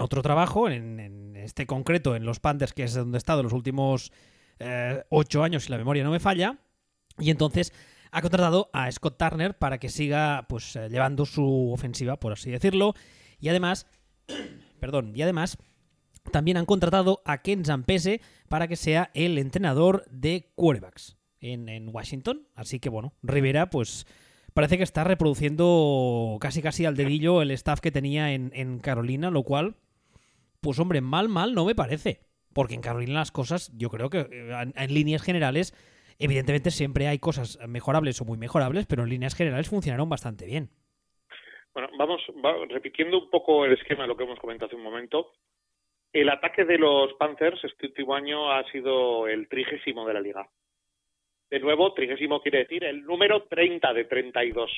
otro 0.00 0.22
trabajo, 0.22 0.68
en, 0.68 1.36
este 1.36 1.66
concreto 1.66 2.16
en 2.16 2.24
los 2.24 2.40
Panthers, 2.40 2.72
que 2.72 2.84
es 2.84 2.94
donde 2.94 3.16
he 3.16 3.18
estado 3.18 3.42
los 3.42 3.52
últimos 3.52 4.12
eh, 4.58 5.02
ocho 5.08 5.42
años, 5.42 5.64
si 5.64 5.70
la 5.70 5.78
memoria 5.78 6.04
no 6.04 6.10
me 6.10 6.20
falla, 6.20 6.58
y 7.18 7.30
entonces 7.30 7.72
ha 8.12 8.22
contratado 8.22 8.70
a 8.72 8.90
Scott 8.90 9.18
Turner 9.18 9.56
para 9.56 9.78
que 9.78 9.88
siga 9.88 10.46
pues 10.48 10.76
eh, 10.76 10.88
llevando 10.88 11.26
su 11.26 11.70
ofensiva, 11.72 12.18
por 12.18 12.32
así 12.32 12.50
decirlo. 12.50 12.94
Y 13.38 13.48
además, 13.48 13.86
perdón, 14.80 15.12
y 15.14 15.22
además 15.22 15.58
también 16.32 16.56
han 16.56 16.66
contratado 16.66 17.22
a 17.24 17.38
Ken 17.38 17.64
Zampese 17.64 18.20
para 18.48 18.68
que 18.68 18.76
sea 18.76 19.10
el 19.14 19.38
entrenador 19.38 20.04
de 20.10 20.52
quarterbacks 20.54 21.16
en, 21.40 21.68
en, 21.68 21.88
Washington. 21.88 22.46
Así 22.54 22.78
que 22.80 22.88
bueno, 22.88 23.14
Rivera 23.22 23.70
pues 23.70 24.06
parece 24.54 24.76
que 24.76 24.82
está 24.82 25.04
reproduciendo 25.04 26.38
casi 26.40 26.62
casi 26.62 26.84
al 26.84 26.96
dedillo 26.96 27.42
el 27.42 27.50
staff 27.50 27.80
que 27.80 27.90
tenía 27.90 28.32
en, 28.32 28.78
Carolina, 28.80 29.30
lo 29.30 29.42
cual, 29.42 29.76
pues 30.60 30.78
hombre, 30.78 31.00
mal, 31.00 31.28
mal 31.28 31.54
no 31.54 31.64
me 31.64 31.74
parece. 31.74 32.20
Porque 32.52 32.74
en 32.74 32.80
Carolina 32.80 33.20
las 33.20 33.30
cosas, 33.30 33.70
yo 33.76 33.90
creo 33.90 34.10
que 34.10 34.20
eh, 34.20 34.72
en 34.74 34.94
líneas 34.94 35.22
generales 35.22 35.72
Evidentemente 36.20 36.70
siempre 36.70 37.08
hay 37.08 37.18
cosas 37.18 37.58
mejorables 37.66 38.20
o 38.20 38.26
muy 38.26 38.36
mejorables, 38.36 38.84
pero 38.86 39.02
en 39.02 39.08
líneas 39.08 39.34
generales 39.34 39.70
funcionaron 39.70 40.10
bastante 40.10 40.44
bien. 40.44 40.68
Bueno, 41.72 41.88
vamos 41.96 42.20
repitiendo 42.68 43.18
un 43.18 43.30
poco 43.30 43.64
el 43.64 43.72
esquema 43.72 44.02
de 44.02 44.08
lo 44.08 44.16
que 44.18 44.24
hemos 44.24 44.38
comentado 44.38 44.66
hace 44.66 44.76
un 44.76 44.82
momento. 44.82 45.32
El 46.12 46.28
ataque 46.28 46.66
de 46.66 46.76
los 46.76 47.14
Panthers 47.14 47.64
este 47.64 47.86
último 47.86 48.14
año 48.14 48.52
ha 48.52 48.70
sido 48.70 49.28
el 49.28 49.48
trigésimo 49.48 50.06
de 50.06 50.12
la 50.12 50.20
liga. 50.20 50.46
De 51.50 51.58
nuevo, 51.58 51.92
trigésimo 51.92 52.40
quiere 52.40 52.58
decir 52.58 52.84
el 52.84 53.04
número 53.04 53.42
30 53.44 53.92
de 53.92 54.04
32. 54.04 54.70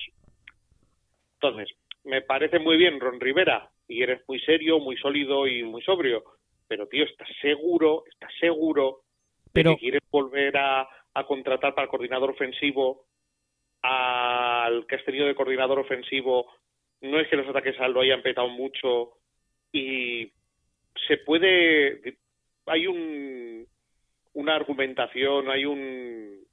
Entonces, 1.34 1.76
me 2.04 2.22
parece 2.22 2.58
muy 2.58 2.76
bien 2.76 2.98
Ron 2.98 3.20
Rivera 3.20 3.70
y 3.86 4.02
eres 4.02 4.22
muy 4.26 4.40
serio, 4.40 4.78
muy 4.78 4.96
sólido 4.96 5.46
y 5.46 5.62
muy 5.62 5.82
sobrio, 5.82 6.24
pero 6.66 6.88
tío, 6.88 7.04
estás 7.04 7.28
seguro, 7.40 8.04
estás 8.10 8.32
seguro 8.40 9.00
de 9.52 9.64
que 9.64 9.76
quieres 9.76 10.00
volver 10.10 10.56
a, 10.56 10.88
a 11.14 11.26
contratar 11.26 11.74
para 11.74 11.84
el 11.84 11.90
coordinador 11.90 12.30
ofensivo 12.30 13.04
al 13.82 14.86
que 14.86 14.94
has 14.94 15.04
tenido 15.04 15.26
de 15.26 15.34
coordinador 15.34 15.80
ofensivo, 15.80 16.46
no 17.02 17.18
es 17.18 17.28
que 17.28 17.36
los 17.36 17.48
ataques 17.48 17.76
lo 17.78 18.00
hayan 18.00 18.22
petado 18.22 18.48
mucho 18.48 19.14
y 19.72 20.30
se 21.06 21.18
puede 21.18 22.16
hay 22.66 22.86
un 22.86 23.66
una 24.34 24.54
argumentación, 24.54 25.50
hay 25.50 25.64
un 25.64 26.46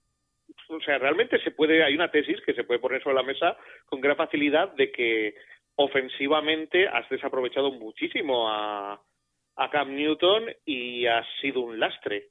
o 0.69 0.79
sea, 0.81 0.97
realmente 0.97 1.41
se 1.43 1.51
puede 1.51 1.83
hay 1.83 1.95
una 1.95 2.11
tesis 2.11 2.39
que 2.45 2.53
se 2.53 2.63
puede 2.63 2.79
poner 2.79 3.01
sobre 3.01 3.15
la 3.15 3.23
mesa 3.23 3.57
con 3.85 4.01
gran 4.01 4.15
facilidad 4.15 4.73
de 4.75 4.91
que 4.91 5.35
ofensivamente 5.75 6.87
has 6.87 7.09
desaprovechado 7.09 7.71
muchísimo 7.71 8.49
a 8.49 9.01
a 9.59 9.69
Cam 9.69 9.93
Newton 9.93 10.45
y 10.65 11.05
has 11.05 11.25
sido 11.41 11.59
un 11.59 11.79
lastre 11.79 12.29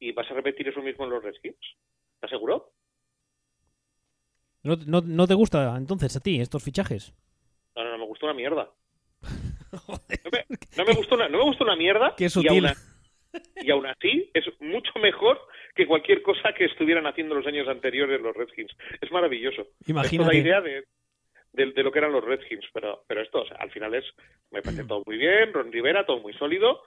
y 0.00 0.10
vas 0.12 0.28
a 0.28 0.34
repetir 0.34 0.68
eso 0.68 0.82
mismo 0.82 1.04
en 1.04 1.10
los 1.10 1.22
Redskins. 1.22 1.56
¿Estás 2.14 2.30
seguro? 2.30 2.72
¿No, 4.64 4.76
no, 4.76 5.26
te 5.26 5.34
gusta 5.34 5.76
entonces 5.76 6.16
a 6.16 6.20
ti 6.20 6.40
estos 6.40 6.62
fichajes? 6.62 7.14
No, 7.76 7.84
no, 7.84 7.90
no 7.92 7.98
me 7.98 8.06
gusta 8.06 8.26
una 8.26 8.34
mierda. 8.34 8.70
no, 10.76 10.84
me, 10.84 10.94
gustó 10.94 11.14
una, 11.14 11.28
no 11.28 11.38
me 11.38 11.44
gustó 11.44 11.64
una 11.64 11.76
mierda. 11.76 12.14
Qué 12.16 12.28
sutil. 12.28 12.64
Y 12.64 12.66
aún, 12.66 12.76
así 13.88 14.30
es 14.34 14.44
mucho 14.60 14.92
mejor 15.00 15.40
que 15.74 15.86
cualquier 15.86 16.22
cosa 16.22 16.52
que 16.52 16.66
estuvieran 16.66 17.06
haciendo 17.06 17.34
los 17.34 17.46
años 17.46 17.68
anteriores 17.68 18.20
los 18.20 18.36
Redskins. 18.36 18.72
Es 19.00 19.10
maravilloso. 19.10 19.68
Imagínate. 19.86 20.16
Es 20.16 20.28
toda 20.28 20.34
idea 20.34 20.60
de, 20.60 20.84
de, 21.52 21.82
lo 21.82 21.90
que 21.90 21.98
eran 21.98 22.12
los 22.12 22.24
Redskins. 22.24 22.66
Pero, 22.72 23.04
pero 23.06 23.22
esto, 23.22 23.44
al 23.58 23.70
final 23.70 23.94
es, 23.94 24.04
me 24.50 24.62
parece 24.62 24.84
todo 24.84 25.02
muy 25.06 25.16
bien, 25.16 25.52
Ron 25.52 25.72
Rivera, 25.72 26.04
todo 26.04 26.20
muy 26.20 26.32
sólido 26.34 26.82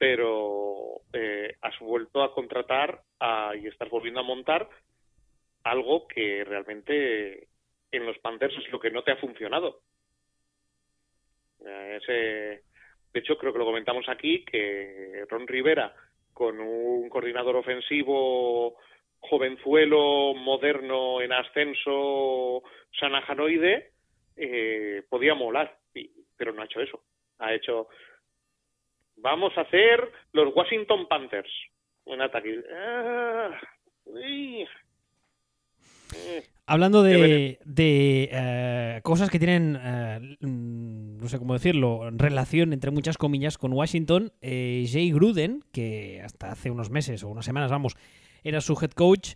pero 0.00 1.02
eh, 1.12 1.56
has 1.60 1.78
vuelto 1.78 2.22
a 2.22 2.32
contratar 2.32 3.02
y 3.62 3.66
estás 3.66 3.90
volviendo 3.90 4.20
a 4.20 4.22
montar 4.22 4.66
algo 5.62 6.08
que 6.08 6.42
realmente 6.42 7.48
en 7.92 8.06
los 8.06 8.18
Panthers 8.20 8.56
es 8.56 8.72
lo 8.72 8.80
que 8.80 8.90
no 8.90 9.02
te 9.02 9.12
ha 9.12 9.16
funcionado. 9.16 9.82
Ese, 11.60 12.62
de 13.12 13.20
hecho, 13.20 13.36
creo 13.36 13.52
que 13.52 13.58
lo 13.58 13.64
comentamos 13.64 14.08
aquí, 14.08 14.44
que 14.44 15.24
Ron 15.28 15.46
Rivera, 15.46 15.94
con 16.32 16.60
un 16.60 17.08
coordinador 17.08 17.56
ofensivo 17.56 18.76
jovenzuelo, 19.18 20.34
moderno, 20.34 21.20
en 21.20 21.32
ascenso, 21.32 22.62
sanajanoide, 22.98 23.90
eh, 24.36 25.02
podía 25.08 25.34
molar, 25.34 25.76
pero 26.36 26.52
no 26.52 26.62
ha 26.62 26.64
hecho 26.64 26.80
eso. 26.80 27.02
Ha 27.38 27.52
hecho 27.52 27.88
Vamos 29.22 29.56
a 29.56 29.62
hacer 29.62 30.10
los 30.32 30.54
Washington 30.54 31.06
Panthers. 31.06 31.50
Un 32.04 32.22
ataque. 32.22 32.62
Ah, 32.74 33.60
Hablando 36.70 37.02
de, 37.02 37.58
eh, 37.66 39.00
cosas 39.02 39.28
que 39.28 39.40
tienen, 39.40 39.76
eh, 39.82 40.36
no 40.40 41.28
sé 41.28 41.40
cómo 41.40 41.54
decirlo, 41.54 42.08
relación 42.12 42.72
entre 42.72 42.92
muchas 42.92 43.18
comillas 43.18 43.58
con 43.58 43.72
Washington, 43.72 44.32
eh, 44.40 44.86
Jay 44.88 45.10
Gruden, 45.10 45.64
que 45.72 46.22
hasta 46.24 46.52
hace 46.52 46.70
unos 46.70 46.88
meses 46.88 47.24
o 47.24 47.28
unas 47.28 47.44
semanas, 47.44 47.72
vamos, 47.72 47.96
era 48.44 48.60
su 48.60 48.78
head 48.80 48.92
coach, 48.92 49.32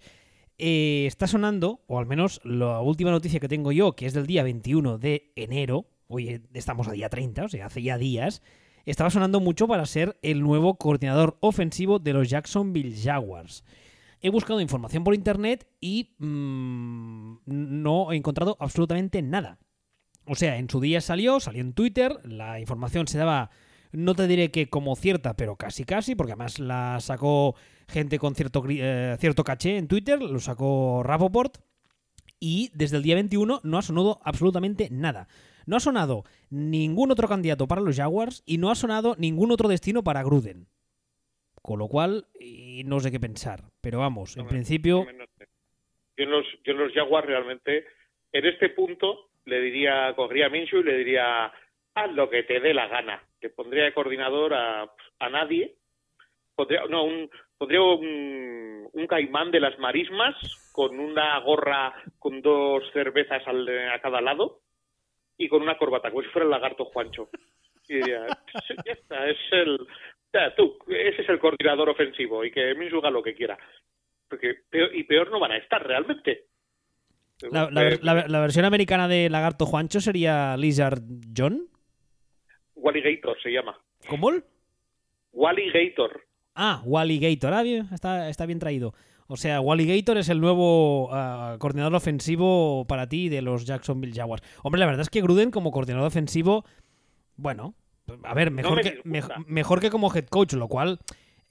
está 0.58 1.26
sonando, 1.26 1.80
o 1.88 1.98
al 1.98 2.06
menos 2.06 2.40
la 2.44 2.80
última 2.80 3.10
noticia 3.10 3.40
que 3.40 3.48
tengo 3.48 3.72
yo, 3.72 3.96
que 3.96 4.06
es 4.06 4.14
del 4.14 4.28
día 4.28 4.44
21 4.44 4.98
de 4.98 5.32
enero, 5.34 5.86
hoy 6.06 6.40
estamos 6.52 6.86
a 6.86 6.92
día 6.92 7.08
30, 7.08 7.46
o 7.46 7.48
sea, 7.48 7.66
hace 7.66 7.82
ya 7.82 7.98
días, 7.98 8.42
estaba 8.86 9.10
sonando 9.10 9.40
mucho 9.40 9.66
para 9.66 9.86
ser 9.86 10.16
el 10.22 10.40
nuevo 10.40 10.76
coordinador 10.76 11.36
ofensivo 11.40 11.98
de 11.98 12.12
los 12.12 12.30
Jacksonville 12.30 12.94
Jaguars. 12.96 13.64
He 14.24 14.30
buscado 14.30 14.62
información 14.62 15.04
por 15.04 15.14
internet 15.14 15.68
y 15.82 16.14
mm, 16.16 17.40
no 17.44 18.10
he 18.10 18.16
encontrado 18.16 18.56
absolutamente 18.58 19.20
nada. 19.20 19.58
O 20.24 20.34
sea, 20.34 20.56
en 20.56 20.70
su 20.70 20.80
día 20.80 21.02
salió, 21.02 21.40
salió 21.40 21.60
en 21.60 21.74
Twitter, 21.74 22.18
la 22.24 22.58
información 22.58 23.06
se 23.06 23.18
daba, 23.18 23.50
no 23.92 24.14
te 24.14 24.26
diré 24.26 24.50
que 24.50 24.70
como 24.70 24.96
cierta, 24.96 25.36
pero 25.36 25.56
casi 25.56 25.84
casi, 25.84 26.14
porque 26.14 26.32
además 26.32 26.58
la 26.58 27.00
sacó 27.00 27.54
gente 27.86 28.18
con 28.18 28.34
cierto, 28.34 28.64
eh, 28.66 29.18
cierto 29.20 29.44
caché 29.44 29.76
en 29.76 29.88
Twitter, 29.88 30.22
lo 30.22 30.40
sacó 30.40 31.02
Rapoport, 31.02 31.58
y 32.40 32.70
desde 32.72 32.96
el 32.96 33.02
día 33.02 33.16
21 33.16 33.60
no 33.62 33.76
ha 33.76 33.82
sonado 33.82 34.22
absolutamente 34.24 34.88
nada. 34.90 35.28
No 35.66 35.76
ha 35.76 35.80
sonado 35.80 36.24
ningún 36.48 37.10
otro 37.10 37.28
candidato 37.28 37.68
para 37.68 37.82
los 37.82 37.96
Jaguars 37.96 38.42
y 38.46 38.56
no 38.56 38.70
ha 38.70 38.74
sonado 38.74 39.16
ningún 39.18 39.50
otro 39.50 39.68
destino 39.68 40.02
para 40.02 40.22
Gruden. 40.22 40.66
Con 41.64 41.78
lo 41.78 41.88
cual, 41.88 42.26
no 42.84 43.00
sé 43.00 43.10
qué 43.10 43.18
pensar. 43.18 43.60
Pero 43.80 44.00
vamos, 44.00 44.36
en 44.36 44.46
principio. 44.46 45.06
Yo 45.06 45.10
en, 46.18 46.30
los, 46.30 46.44
yo 46.62 46.72
en 46.72 46.78
los 46.78 46.92
Jaguars 46.92 47.26
realmente, 47.26 47.86
en 48.32 48.44
este 48.44 48.68
punto, 48.68 49.30
le 49.46 49.62
diría, 49.62 50.12
cogería 50.14 50.48
a 50.48 50.50
Minshew 50.50 50.80
y 50.80 50.84
le 50.84 50.98
diría, 50.98 51.46
haz 51.94 52.12
lo 52.12 52.28
que 52.28 52.42
te 52.42 52.60
dé 52.60 52.74
la 52.74 52.86
gana. 52.88 53.24
Le 53.40 53.48
pondría 53.48 53.84
de 53.84 53.94
coordinador 53.94 54.52
a, 54.52 54.92
a 55.18 55.30
nadie. 55.30 55.76
Pondría, 56.54 56.84
no, 56.90 57.04
un, 57.04 57.30
pondría 57.56 57.80
un, 57.80 58.90
un, 58.92 59.06
caimán 59.06 59.50
de 59.50 59.60
las 59.60 59.78
marismas 59.78 60.36
con 60.70 61.00
una 61.00 61.38
gorra 61.38 61.94
con 62.18 62.42
dos 62.42 62.84
cervezas 62.92 63.42
al, 63.46 63.66
a 63.88 64.02
cada 64.02 64.20
lado 64.20 64.60
y 65.38 65.48
con 65.48 65.62
una 65.62 65.78
corbata, 65.78 66.10
como 66.10 66.24
si 66.24 66.28
fuera 66.28 66.44
el 66.44 66.50
lagarto 66.50 66.84
Juancho. 66.84 67.30
Y 67.88 67.94
diría, 67.94 68.26
ya 68.84 68.92
está, 68.92 69.28
es 69.30 69.38
el, 69.50 69.78
tú, 70.56 70.76
ese 70.88 71.22
es 71.22 71.28
el 71.28 71.38
coordinador 71.38 71.88
ofensivo 71.90 72.44
y 72.44 72.50
que 72.50 72.74
me 72.74 72.90
lo 72.90 73.22
que 73.22 73.34
quiera. 73.34 73.58
Porque 74.28 74.54
peor, 74.70 74.94
y 74.94 75.04
peor 75.04 75.30
no 75.30 75.40
van 75.40 75.52
a 75.52 75.56
estar 75.56 75.86
realmente. 75.86 76.46
La, 77.50 77.68
la, 77.70 78.40
versión 78.40 78.64
americana 78.64 79.08
de 79.08 79.28
Lagarto 79.28 79.66
Juancho 79.66 80.00
sería 80.00 80.56
Lizard 80.56 81.02
John. 81.36 81.68
Walligator 82.74 83.36
se 83.42 83.50
llama. 83.50 83.78
¿Cómo? 84.08 84.30
Walligator. 85.32 86.22
Ah, 86.54 86.80
Walligator. 86.84 87.52
Ah, 87.52 87.62
bien, 87.62 87.88
está, 87.92 88.28
está 88.28 88.46
bien 88.46 88.60
traído. 88.60 88.94
O 89.26 89.36
sea, 89.36 89.60
Wally 89.60 89.86
Gator 89.86 90.18
es 90.18 90.28
el 90.28 90.40
nuevo 90.40 91.08
ah, 91.12 91.56
coordinador 91.58 91.94
ofensivo 91.94 92.84
para 92.86 93.08
ti 93.08 93.28
de 93.28 93.40
los 93.40 93.64
Jacksonville 93.64 94.14
Jaguars. 94.14 94.42
Hombre, 94.62 94.78
la 94.80 94.86
verdad 94.86 95.00
es 95.00 95.10
que 95.10 95.22
Gruden 95.22 95.50
como 95.50 95.70
coordinador 95.70 96.06
ofensivo, 96.06 96.64
bueno, 97.36 97.74
a 98.22 98.34
ver, 98.34 98.50
mejor, 98.50 98.80
que, 98.82 99.00
mejor 99.46 99.80
que 99.80 99.90
como 99.90 100.14
head 100.14 100.26
coach, 100.26 100.54
lo 100.54 100.68
cual... 100.68 101.00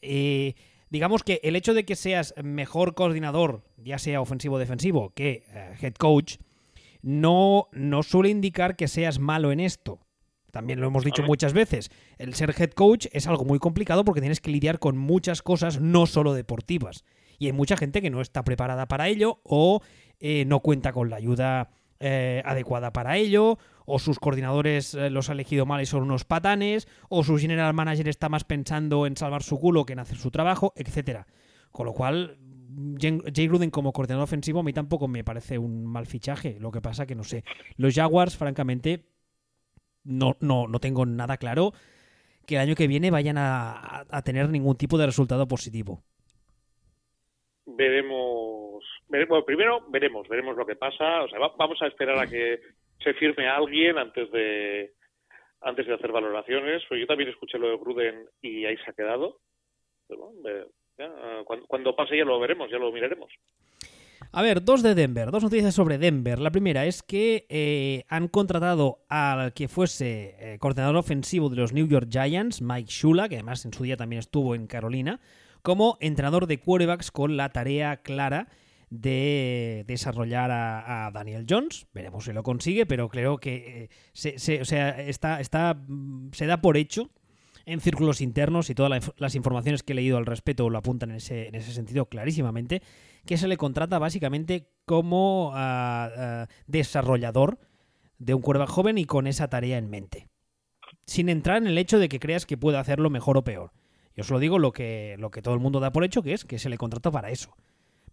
Eh, 0.02 0.56
digamos 0.94 1.24
que 1.24 1.40
el 1.44 1.56
hecho 1.56 1.74
de 1.74 1.86
que 1.86 1.96
seas 1.96 2.36
mejor 2.44 2.94
coordinador, 2.94 3.64
ya 3.78 3.98
sea 3.98 4.22
ofensivo 4.22 4.58
o 4.58 4.60
defensivo, 4.60 5.12
que 5.16 5.44
eh, 5.48 5.74
head 5.82 5.96
coach, 5.96 6.36
no, 7.02 7.68
no 7.72 8.04
suele 8.04 8.30
indicar 8.30 8.76
que 8.76 8.88
seas 8.88 9.18
malo 9.18 9.52
en 9.52 9.60
esto. 9.60 10.00
También 10.52 10.80
lo 10.80 10.86
hemos 10.86 11.04
dicho 11.04 11.24
muchas 11.24 11.52
veces. 11.52 11.90
El 12.20 12.36
ser 12.36 12.54
head 12.56 12.70
coach 12.74 13.08
es 13.12 13.26
algo 13.26 13.44
muy 13.44 13.58
complicado 13.58 14.06
porque 14.06 14.22
tienes 14.22 14.40
que 14.40 14.52
lidiar 14.52 14.78
con 14.78 14.96
muchas 14.96 15.42
cosas, 15.42 15.82
no 15.82 16.06
solo 16.06 16.34
deportivas. 16.34 17.04
Y 17.40 17.48
hay 17.48 17.54
mucha 17.54 17.76
gente 17.76 18.00
que 18.04 18.12
no 18.12 18.22
está 18.22 18.44
preparada 18.44 18.88
para 18.88 19.08
ello 19.08 19.40
o 19.44 19.82
eh, 20.20 20.46
no 20.46 20.60
cuenta 20.60 20.94
con 20.94 21.10
la 21.10 21.16
ayuda 21.16 21.72
eh, 22.00 22.44
adecuada 22.46 22.94
para 22.94 23.18
ello, 23.18 23.58
o 23.86 24.00
sus 24.00 24.20
coordinadores 24.20 24.94
eh, 24.94 25.10
los 25.10 25.30
ha 25.30 25.34
elegido 25.34 25.66
mal 25.66 25.82
y 25.82 25.86
son 25.86 26.04
unos 26.04 26.26
patanes, 26.26 26.88
o 27.10 27.24
su 27.24 27.38
general 27.38 27.74
manager 27.74 28.08
está 28.08 28.30
más 28.30 28.44
pensando 28.44 29.06
en 29.06 29.18
salvar 29.18 29.44
su 29.44 29.60
culo 29.60 29.86
que 29.86 29.94
en 29.94 30.00
hacer 30.00 30.18
su 30.18 30.32
trabajo, 30.32 30.74
etcétera. 30.76 31.28
Con 31.72 31.86
lo 31.86 31.94
cual, 31.94 32.38
Jay 33.00 33.48
Gruden 33.48 33.72
como 33.72 33.94
coordinador 33.94 34.24
ofensivo 34.24 34.60
a 34.60 34.64
mí 34.64 34.74
tampoco 34.74 35.08
me 35.08 35.24
parece 35.24 35.58
un 35.58 35.86
mal 35.86 36.06
fichaje. 36.06 36.58
Lo 36.60 36.72
que 36.72 36.82
pasa 36.82 37.06
que 37.06 37.16
no 37.16 37.24
sé. 37.24 37.44
Los 37.78 37.96
Jaguars, 37.96 38.38
francamente, 38.38 39.06
no, 40.04 40.38
no, 40.40 40.68
no 40.68 40.80
tengo 40.80 41.06
nada 41.06 41.38
claro 41.38 41.74
que 42.46 42.56
el 42.56 42.62
año 42.62 42.76
que 42.76 42.88
viene 42.88 43.12
vayan 43.12 43.38
a, 43.38 44.06
tener 44.24 44.50
ningún 44.50 44.78
tipo 44.78 44.98
de 44.98 45.06
resultado 45.06 45.48
positivo. 45.48 46.04
Veremos, 47.66 48.84
veremos, 49.08 49.44
primero 49.46 49.86
veremos, 49.90 50.28
veremos 50.28 50.58
lo 50.58 50.66
que 50.66 50.76
pasa. 50.76 51.24
O 51.24 51.30
sea, 51.30 51.40
vamos 51.58 51.82
a 51.82 51.88
esperar 51.88 52.20
a 52.20 52.28
que 52.28 52.60
se 53.00 53.14
firme 53.14 53.48
alguien 53.48 53.98
antes 53.98 54.32
de 54.32 54.94
antes 55.64 55.88
de 55.88 55.94
hacer 55.94 56.12
valoraciones. 56.12 56.84
Pues 56.88 57.00
yo 57.00 57.08
también 57.08 57.30
escuché 57.30 57.58
lo 57.58 57.70
de 57.70 57.78
Gruden 57.78 58.26
y 58.42 58.66
ahí 58.66 58.78
se 58.78 58.90
ha 58.90 58.94
quedado. 58.94 59.40
cuando, 61.68 61.96
pase 61.96 62.18
ya 62.18 62.26
lo 62.26 62.40
veremos, 62.40 62.70
ya 62.70 62.78
lo 62.78 62.92
miraremos. 62.92 63.32
A 64.32 64.42
ver, 64.42 64.64
dos 64.64 64.82
de 64.82 64.96
Denver, 64.96 65.32
dos 65.32 65.44
noticias 65.44 65.76
sobre 65.76 65.98
Denver. 65.98 66.40
La 66.40 66.52
primera 66.52 66.86
es 66.86 67.04
que 67.04 67.46
eh, 67.50 68.04
han 68.08 68.28
contratado 68.30 69.00
al 69.10 69.54
que 69.54 69.68
fuese 69.68 70.36
eh, 70.40 70.58
coordinador 70.60 70.96
ofensivo 70.96 71.50
de 71.50 71.58
los 71.58 71.74
New 71.74 71.88
York 71.88 72.08
Giants, 72.10 72.62
Mike 72.62 72.90
Shula, 72.90 73.30
que 73.30 73.36
además 73.36 73.66
en 73.66 73.74
su 73.74 73.84
día 73.84 73.98
también 73.98 74.20
estuvo 74.20 74.56
en 74.56 74.68
Carolina, 74.68 75.20
como 75.62 75.98
entrenador 76.00 76.48
de 76.48 76.60
quarterbacks 76.60 77.12
con 77.12 77.38
la 77.38 77.50
tarea 77.50 77.98
clara 77.98 78.48
de 78.94 79.84
desarrollar 79.88 80.52
a, 80.52 81.10
Daniel 81.12 81.46
Jones. 81.50 81.88
Veremos 81.94 82.26
si 82.26 82.34
lo 82.34 82.44
consigue, 82.44 82.86
pero 82.86 83.10
creo 83.10 83.40
que 83.40 83.90
eh, 84.14 84.38
se, 84.38 84.62
o 84.62 84.66
sea, 84.66 84.90
está, 85.02 85.42
está, 85.42 85.74
mm, 85.74 86.30
se 86.32 86.46
da 86.46 86.62
por 86.62 86.78
hecho 86.78 87.10
en 87.66 87.82
círculos 87.82 88.22
internos 88.22 88.70
y 88.70 88.76
todas 88.76 89.12
las 89.18 89.36
informaciones 89.36 89.82
que 89.82 89.94
he 89.94 89.96
leído 89.96 90.18
al 90.18 90.26
respecto 90.26 90.70
lo 90.70 90.78
apuntan 90.78 91.12
en 91.12 91.18
ese, 91.18 91.48
en 91.48 91.56
ese 91.56 91.72
sentido 91.72 92.08
clarísimamente, 92.08 92.84
que 93.26 93.38
se 93.38 93.48
le 93.48 93.58
contrata 93.58 93.98
básicamente 94.00 94.70
como 94.86 95.52
ah, 95.56 96.48
desarrollador 96.68 97.60
de 98.20 98.34
un 98.34 98.42
quarterback 98.42 98.70
joven 98.70 98.98
y 98.98 99.06
con 99.06 99.28
esa 99.28 99.48
tarea 99.48 99.78
en 99.78 99.90
mente. 99.90 100.28
Sin 101.06 101.30
entrar 101.30 101.58
en 101.58 101.68
el 101.68 101.78
hecho 101.78 102.00
de 102.00 102.10
que 102.10 102.20
creas 102.20 102.46
que 102.46 102.58
puede 102.58 102.78
hacerlo 102.78 103.10
mejor 103.10 103.38
o 103.38 103.44
peor. 103.44 103.72
Yo 104.16 104.24
solo 104.24 104.40
digo 104.40 104.60
lo 104.60 104.72
que, 104.72 105.16
lo 105.18 105.32
que 105.32 105.42
todo 105.42 105.54
el 105.54 105.60
mundo 105.62 105.80
da 105.80 105.92
por 105.92 106.04
hecho, 106.04 106.22
que 106.22 106.34
es 106.34 106.46
que 106.46 106.60
se 106.60 106.70
le 106.70 106.78
contrata 106.78 107.10
para 107.10 107.32
eso 107.32 107.56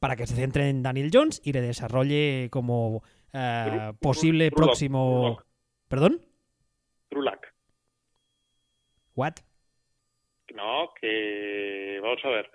para 0.01 0.17
que 0.17 0.27
se 0.27 0.35
centre 0.35 0.69
en 0.69 0.83
Daniel 0.83 1.11
Jones 1.13 1.41
y 1.45 1.53
le 1.53 1.61
desarrolle 1.61 2.49
como 2.51 3.03
eh, 3.33 3.93
posible 4.01 4.51
próximo. 4.51 5.39
¿Perdón? 5.89 6.21
Trulac. 7.09 7.55
¿What? 9.15 9.35
No, 10.55 10.91
que. 11.01 12.01
Vamos 12.03 12.25
a 12.25 12.29
ver. 12.29 12.51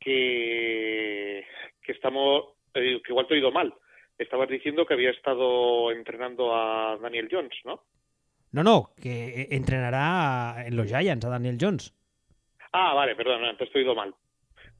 Que. 0.00 1.44
Que 1.82 1.92
estamos. 1.92 2.44
Eh, 2.74 3.00
que 3.04 3.12
igual 3.12 3.26
te 3.26 3.34
he 3.34 3.36
oído 3.36 3.52
mal. 3.52 3.74
Estabas 4.18 4.48
diciendo 4.48 4.86
que 4.86 4.94
había 4.94 5.10
estado 5.10 5.92
entrenando 5.92 6.54
a 6.54 6.96
Daniel 7.00 7.28
Jones, 7.30 7.56
¿no? 7.64 7.84
No, 8.52 8.62
no, 8.62 8.90
que 9.00 9.48
entrenará 9.50 10.66
en 10.66 10.76
los 10.76 10.86
Giants 10.86 11.24
a 11.24 11.30
Daniel 11.30 11.58
Jones. 11.60 11.94
Ah, 12.72 12.94
vale, 12.94 13.14
perdón, 13.14 13.56
te 13.56 13.64
he 13.64 13.78
oído 13.78 13.94
mal. 13.94 14.14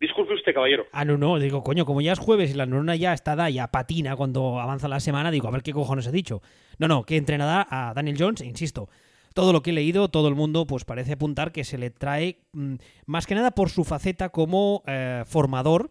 Disculpe 0.01 0.33
usted, 0.33 0.55
caballero. 0.55 0.87
Ah, 0.93 1.05
no, 1.05 1.19
no, 1.19 1.39
digo, 1.39 1.63
coño, 1.63 1.85
como 1.85 2.01
ya 2.01 2.13
es 2.13 2.19
jueves 2.19 2.51
y 2.51 2.55
la 2.55 2.65
neurona 2.65 2.97
ya 2.97 3.13
está 3.13 3.37
da, 3.37 3.51
ya 3.51 3.69
patina 3.69 4.17
cuando 4.17 4.59
avanza 4.59 4.89
la 4.89 4.99
semana, 4.99 5.31
digo, 5.31 5.47
a 5.47 5.51
ver 5.51 5.63
qué 5.63 5.73
cojones 5.73 6.07
he 6.07 6.13
dicho. 6.13 6.41
No, 6.79 6.89
no, 6.89 7.05
que 7.05 7.19
entrenada 7.19 7.67
a 7.71 7.93
Daniel 7.93 8.17
Jones, 8.19 8.41
insisto. 8.41 8.89
Todo 9.35 9.53
lo 9.53 9.61
que 9.61 9.71
he 9.71 9.73
leído, 9.75 10.09
todo 10.09 10.29
el 10.29 10.35
mundo, 10.35 10.67
pues 10.67 10.87
parece 10.87 11.13
apuntar 11.13 11.53
que 11.53 11.65
se 11.65 11.77
le 11.77 11.91
trae 11.91 12.39
mm, 12.53 12.77
más 13.07 13.27
que 13.27 13.35
nada 13.35 13.51
por 13.51 13.69
su 13.69 13.85
faceta 13.85 14.31
como 14.31 14.83
eh, 14.87 15.23
formador 15.27 15.91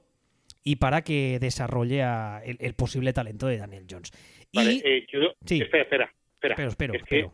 y 0.64 0.78
para 0.78 1.04
que 1.04 1.38
desarrolle 1.40 2.04
el, 2.44 2.74
posible 2.74 3.14
talento 3.14 3.46
de 3.46 3.58
Daniel 3.58 3.86
Jones. 3.90 4.12
Vale, 4.52 4.82
eh, 4.84 5.06
sí. 5.46 5.62
espera, 5.62 5.84
espera, 5.84 6.14
espera. 6.34 6.54
Espero, 6.54 6.70
espero, 6.70 6.94
espero. 6.96 7.34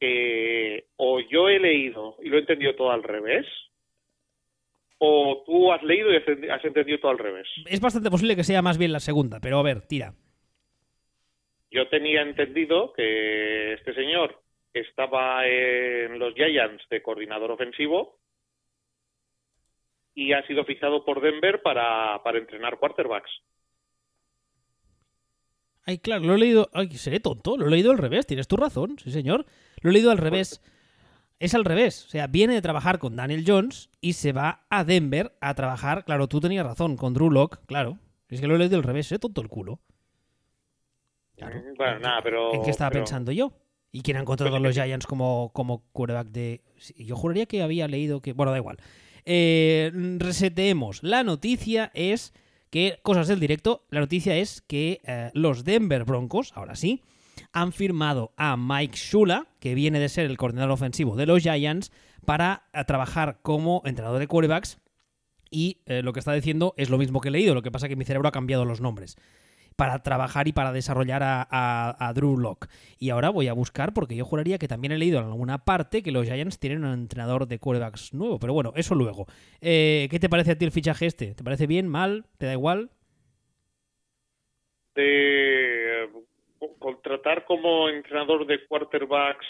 Que, 0.00 0.86
o 0.96 1.20
yo 1.20 1.48
he 1.48 1.60
leído 1.60 2.16
y 2.22 2.28
lo 2.28 2.38
he 2.38 2.40
entendido 2.40 2.74
todo 2.74 2.90
al 2.90 3.02
revés, 3.02 3.46
o 4.98 5.42
tú 5.46 5.72
has 5.72 5.82
leído 5.82 6.12
y 6.12 6.16
has 6.48 6.64
entendido 6.64 6.98
todo 6.98 7.10
al 7.10 7.18
revés? 7.18 7.46
Es 7.66 7.80
bastante 7.80 8.10
posible 8.10 8.36
que 8.36 8.44
sea 8.44 8.62
más 8.62 8.78
bien 8.78 8.92
la 8.92 9.00
segunda, 9.00 9.40
pero 9.40 9.58
a 9.58 9.62
ver, 9.62 9.82
tira. 9.82 10.14
Yo 11.70 11.88
tenía 11.88 12.22
entendido 12.22 12.92
que 12.92 13.74
este 13.74 13.94
señor 13.94 14.40
estaba 14.72 15.46
en 15.46 16.18
los 16.18 16.34
Giants 16.34 16.82
de 16.88 17.02
coordinador 17.02 17.50
ofensivo 17.50 18.18
y 20.14 20.32
ha 20.32 20.46
sido 20.46 20.64
fijado 20.64 21.04
por 21.04 21.20
Denver 21.20 21.62
para, 21.62 22.22
para 22.22 22.38
entrenar 22.38 22.78
quarterbacks. 22.78 23.30
Ay, 25.86 25.98
claro, 25.98 26.24
lo 26.24 26.34
he 26.34 26.38
leído. 26.38 26.70
Ay, 26.72 26.88
seré 26.92 27.20
tonto, 27.20 27.56
lo 27.56 27.66
he 27.66 27.70
leído 27.70 27.90
al 27.90 27.98
revés, 27.98 28.26
tienes 28.26 28.48
tu 28.48 28.56
razón, 28.56 28.96
sí, 28.98 29.10
señor. 29.10 29.44
Lo 29.82 29.90
he 29.90 29.92
leído 29.92 30.10
al 30.10 30.18
revés 30.18 30.62
es 31.38 31.54
al 31.54 31.64
revés. 31.64 32.06
O 32.06 32.08
sea, 32.08 32.26
viene 32.26 32.54
de 32.54 32.62
trabajar 32.62 32.98
con 32.98 33.16
Daniel 33.16 33.44
Jones 33.46 33.90
y 34.00 34.14
se 34.14 34.32
va 34.32 34.66
a 34.70 34.84
Denver 34.84 35.36
a 35.40 35.54
trabajar. 35.54 36.04
Claro, 36.04 36.28
tú 36.28 36.40
tenías 36.40 36.64
razón, 36.64 36.96
con 36.96 37.14
Drew 37.14 37.30
Locke, 37.30 37.58
claro. 37.66 37.98
Es 38.28 38.40
que 38.40 38.46
lo 38.46 38.56
he 38.56 38.58
leído 38.58 38.76
al 38.76 38.82
revés, 38.82 39.10
¿eh? 39.12 39.18
Tonto 39.18 39.40
el 39.40 39.48
culo. 39.48 39.80
Mm, 41.38 41.76
bueno, 41.76 41.98
nada, 42.00 42.20
pero. 42.22 42.54
¿En 42.54 42.62
qué 42.62 42.70
estaba 42.70 42.90
pensando 42.90 43.32
yo? 43.32 43.52
¿Y 43.92 44.02
quién 44.02 44.16
ha 44.16 44.20
encontrado 44.20 44.50
pues 44.50 44.62
los 44.62 44.74
Giants 44.74 45.06
como, 45.06 45.50
como 45.52 45.84
quarterback 45.92 46.28
de.? 46.28 46.62
Yo 46.96 47.16
juraría 47.16 47.46
que 47.46 47.62
había 47.62 47.86
leído 47.88 48.20
que. 48.20 48.32
Bueno, 48.32 48.52
da 48.52 48.58
igual. 48.58 48.78
Eh, 49.24 49.92
reseteemos. 50.18 51.02
La 51.02 51.22
noticia 51.22 51.90
es 51.94 52.32
que. 52.70 52.98
Cosas 53.02 53.28
del 53.28 53.40
directo. 53.40 53.84
La 53.90 54.00
noticia 54.00 54.36
es 54.36 54.62
que 54.62 55.00
eh, 55.04 55.30
los 55.34 55.64
Denver 55.64 56.04
Broncos, 56.04 56.52
ahora 56.56 56.74
sí, 56.74 57.02
han 57.52 57.72
firmado 57.72 58.32
a 58.36 58.56
Mike 58.56 58.96
Shula, 58.96 59.46
que 59.60 59.74
viene 59.74 59.98
de 59.98 60.08
ser 60.08 60.26
el 60.26 60.36
coordinador 60.36 60.72
ofensivo 60.72 61.16
de 61.16 61.26
los 61.26 61.42
Giants, 61.42 61.92
para 62.24 62.64
eh, 62.72 62.84
trabajar 62.84 63.38
como 63.42 63.82
entrenador 63.84 64.18
de 64.18 64.26
quarterbacks. 64.26 64.78
Y 65.50 65.82
eh, 65.86 66.02
lo 66.02 66.12
que 66.12 66.18
está 66.18 66.32
diciendo 66.32 66.74
es 66.76 66.90
lo 66.90 66.98
mismo 66.98 67.20
que 67.20 67.28
he 67.28 67.32
leído, 67.32 67.54
lo 67.54 67.62
que 67.62 67.70
pasa 67.70 67.86
es 67.86 67.90
que 67.90 67.96
mi 67.96 68.04
cerebro 68.04 68.28
ha 68.28 68.32
cambiado 68.32 68.64
los 68.64 68.80
nombres. 68.80 69.16
Para 69.76 70.02
trabajar 70.02 70.46
y 70.46 70.52
para 70.52 70.72
desarrollar 70.72 71.22
a, 71.24 72.12
Drew 72.14 72.36
Locke. 72.38 72.68
Y 72.98 73.10
ahora 73.10 73.30
voy 73.30 73.48
a 73.48 73.52
buscar, 73.52 73.92
porque 73.92 74.14
yo 74.14 74.24
juraría 74.24 74.58
que 74.58 74.68
también 74.68 74.92
he 74.92 74.98
leído 74.98 75.18
en 75.18 75.26
alguna 75.26 75.64
parte 75.64 76.02
que 76.02 76.12
los 76.12 76.26
Giants 76.26 76.60
tienen 76.60 76.84
un 76.84 76.92
entrenador 76.92 77.48
de 77.48 77.58
quarterbacks 77.58 78.14
nuevo. 78.14 78.38
Pero 78.38 78.52
bueno, 78.52 78.72
eso 78.76 78.94
luego. 78.94 79.26
Eh, 79.60 80.06
¿Qué 80.12 80.20
te 80.20 80.28
parece 80.28 80.52
a 80.52 80.58
ti 80.58 80.64
el 80.64 80.70
fichaje 80.70 81.06
este? 81.06 81.34
¿Te 81.34 81.42
parece 81.42 81.66
bien, 81.66 81.88
mal? 81.88 82.26
¿Te 82.38 82.46
da 82.46 82.52
igual? 82.52 82.90
Contratar 86.78 87.44
como 87.44 87.88
entrenador 87.88 88.46
de 88.46 88.66
quarterbacks 88.66 89.46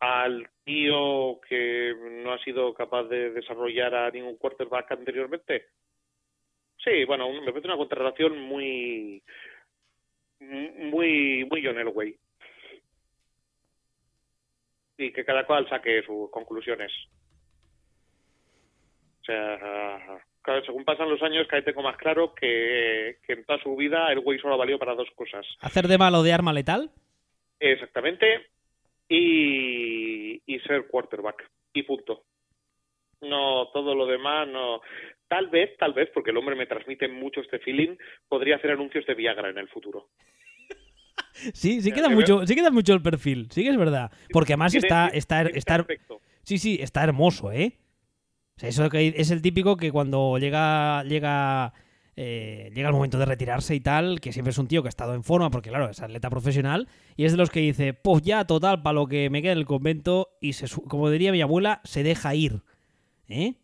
al 0.00 0.48
tío 0.64 1.40
que 1.48 1.94
no 2.24 2.32
ha 2.32 2.38
sido 2.42 2.74
capaz 2.74 3.04
de 3.04 3.30
desarrollar 3.30 3.94
a 3.94 4.10
ningún 4.10 4.36
quarterback 4.36 4.90
anteriormente. 4.92 5.66
Sí, 6.82 7.04
bueno, 7.04 7.30
me 7.32 7.52
parece 7.52 7.68
una 7.68 7.76
contratación 7.76 8.38
muy 8.40 9.22
muy 10.40 11.44
muy 11.44 11.64
John 11.64 11.78
Elway. 11.78 12.16
Y 14.98 15.12
que 15.12 15.24
cada 15.24 15.46
cual 15.46 15.68
saque 15.68 16.02
sus 16.02 16.30
conclusiones. 16.30 16.90
O 19.20 19.24
sea, 19.24 20.24
según 20.64 20.84
pasan 20.84 21.08
los 21.08 21.22
años, 21.22 21.46
cada 21.46 21.60
vez 21.60 21.66
tengo 21.66 21.82
más 21.82 21.96
claro 21.96 22.34
que, 22.34 23.18
en 23.28 23.44
toda 23.44 23.62
su 23.62 23.76
vida 23.76 24.10
el 24.12 24.20
güey 24.20 24.38
solo 24.38 24.54
ha 24.54 24.58
valido 24.58 24.78
para 24.78 24.94
dos 24.94 25.08
cosas. 25.14 25.46
¿Hacer 25.60 25.88
de 25.88 25.98
malo 25.98 26.22
de 26.22 26.32
arma 26.32 26.52
letal? 26.52 26.90
Exactamente. 27.60 28.46
Y, 29.08 30.40
ser 30.66 30.86
quarterback. 30.86 31.50
Y 31.72 31.82
punto. 31.82 32.24
No, 33.20 33.68
todo 33.72 33.94
lo 33.94 34.06
demás 34.06 34.48
no. 34.48 34.80
Tal 35.28 35.48
vez, 35.48 35.76
tal 35.78 35.92
vez, 35.92 36.08
porque 36.12 36.30
el 36.30 36.36
hombre 36.36 36.54
me 36.54 36.66
transmite 36.66 37.08
mucho 37.08 37.40
este 37.40 37.58
feeling, 37.58 37.96
podría 38.28 38.56
hacer 38.56 38.70
anuncios 38.70 39.06
de 39.06 39.14
Viagra 39.14 39.50
en 39.50 39.58
el 39.58 39.68
futuro. 39.68 40.08
sí, 41.32 41.80
sí 41.80 41.92
queda 41.92 42.08
mucho, 42.08 42.46
sí 42.46 42.54
queda 42.54 42.70
mucho 42.70 42.94
el 42.94 43.02
perfil, 43.02 43.48
sí 43.50 43.62
que 43.64 43.70
es 43.70 43.76
verdad. 43.76 44.12
Porque 44.30 44.52
además 44.52 44.74
está, 44.74 45.08
está, 45.08 45.42
está, 45.42 45.86
sí, 46.42 46.58
sí, 46.58 46.78
está 46.80 47.02
hermoso, 47.02 47.50
¿eh? 47.50 47.78
Sea, 48.62 48.68
eso 48.68 48.88
que 48.88 49.14
es 49.16 49.30
el 49.30 49.42
típico 49.42 49.76
que 49.76 49.90
cuando 49.90 50.38
llega, 50.38 51.02
llega, 51.04 51.72
eh, 52.16 52.70
llega 52.74 52.88
el 52.88 52.94
momento 52.94 53.18
de 53.18 53.24
retirarse 53.24 53.74
y 53.74 53.80
tal, 53.80 54.20
que 54.20 54.32
siempre 54.32 54.50
es 54.50 54.58
un 54.58 54.68
tío 54.68 54.82
que 54.82 54.88
ha 54.88 54.90
estado 54.90 55.14
en 55.14 55.24
forma, 55.24 55.50
porque 55.50 55.70
claro, 55.70 55.90
es 55.90 56.00
atleta 56.00 56.30
profesional, 56.30 56.88
y 57.16 57.24
es 57.24 57.32
de 57.32 57.38
los 57.38 57.50
que 57.50 57.60
dice, 57.60 57.92
pues 57.92 58.22
ya, 58.22 58.46
total, 58.46 58.82
para 58.82 58.94
lo 58.94 59.06
que 59.06 59.30
me 59.30 59.42
queda 59.42 59.52
en 59.52 59.58
el 59.58 59.66
convento, 59.66 60.36
y 60.40 60.52
se, 60.52 60.66
como 60.88 61.10
diría 61.10 61.32
mi 61.32 61.42
abuela, 61.42 61.80
se 61.84 62.02
deja 62.02 62.34
ir. 62.34 62.60
¿Eh? 63.28 63.54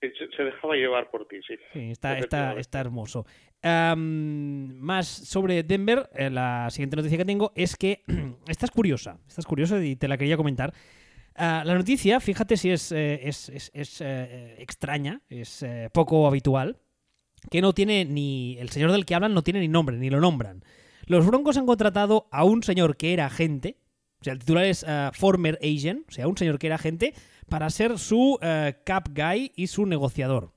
Se, 0.00 0.42
dejaba 0.42 0.74
llevar 0.74 1.10
por 1.10 1.28
ti, 1.28 1.36
sí. 1.46 1.54
Sí, 1.74 1.90
está, 1.90 2.18
está, 2.18 2.54
está 2.54 2.80
hermoso. 2.80 3.26
Más 3.62 5.06
sobre 5.06 5.62
Denver, 5.62 6.08
eh, 6.14 6.30
la 6.30 6.68
siguiente 6.70 6.96
noticia 6.96 7.18
que 7.18 7.26
tengo 7.26 7.52
es 7.54 7.76
que 7.76 8.02
esta 8.48 8.64
es 8.64 8.70
curiosa, 8.70 9.18
esta 9.28 9.42
es 9.42 9.46
curiosa 9.46 9.84
y 9.84 9.96
te 9.96 10.08
la 10.08 10.16
quería 10.16 10.38
comentar. 10.38 10.72
Ah, 11.42 11.62
la 11.64 11.74
noticia, 11.74 12.20
fíjate 12.20 12.56
si 12.58 12.68
es, 12.70 12.92
eh, 12.92 13.20
es, 13.26 13.48
es- 13.48 13.70
es, 13.72 14.00
eh, 14.02 14.56
extraña, 14.58 15.22
es 15.30 15.62
eh, 15.62 15.88
poco 15.90 16.26
habitual, 16.26 16.76
que 17.50 17.62
no 17.62 17.72
tiene 17.72 18.04
ni. 18.04 18.58
El 18.58 18.68
señor 18.68 18.92
del 18.92 19.06
que 19.06 19.14
hablan 19.14 19.32
no 19.32 19.42
tiene 19.42 19.60
ni 19.60 19.68
nombre, 19.68 19.96
ni 19.96 20.10
lo 20.10 20.20
nombran. 20.20 20.62
Los 21.06 21.26
Broncos 21.26 21.56
han 21.56 21.64
contratado 21.64 22.28
a 22.30 22.44
un 22.44 22.62
señor 22.62 22.98
que 22.98 23.14
era 23.14 23.24
agente, 23.24 23.78
o 24.20 24.24
sea, 24.24 24.34
el 24.34 24.40
titular 24.40 24.64
es 24.66 24.84
ah, 24.86 25.12
Former 25.14 25.58
Agent, 25.62 26.06
o 26.08 26.12
sea, 26.12 26.28
un 26.28 26.36
señor 26.36 26.58
que 26.58 26.66
era 26.66 26.76
agente, 26.76 27.14
para 27.48 27.70
ser 27.70 27.98
su 27.98 28.38
cap 28.84 29.08
guy 29.12 29.50
y 29.56 29.66
su 29.68 29.86
negociador. 29.86 30.52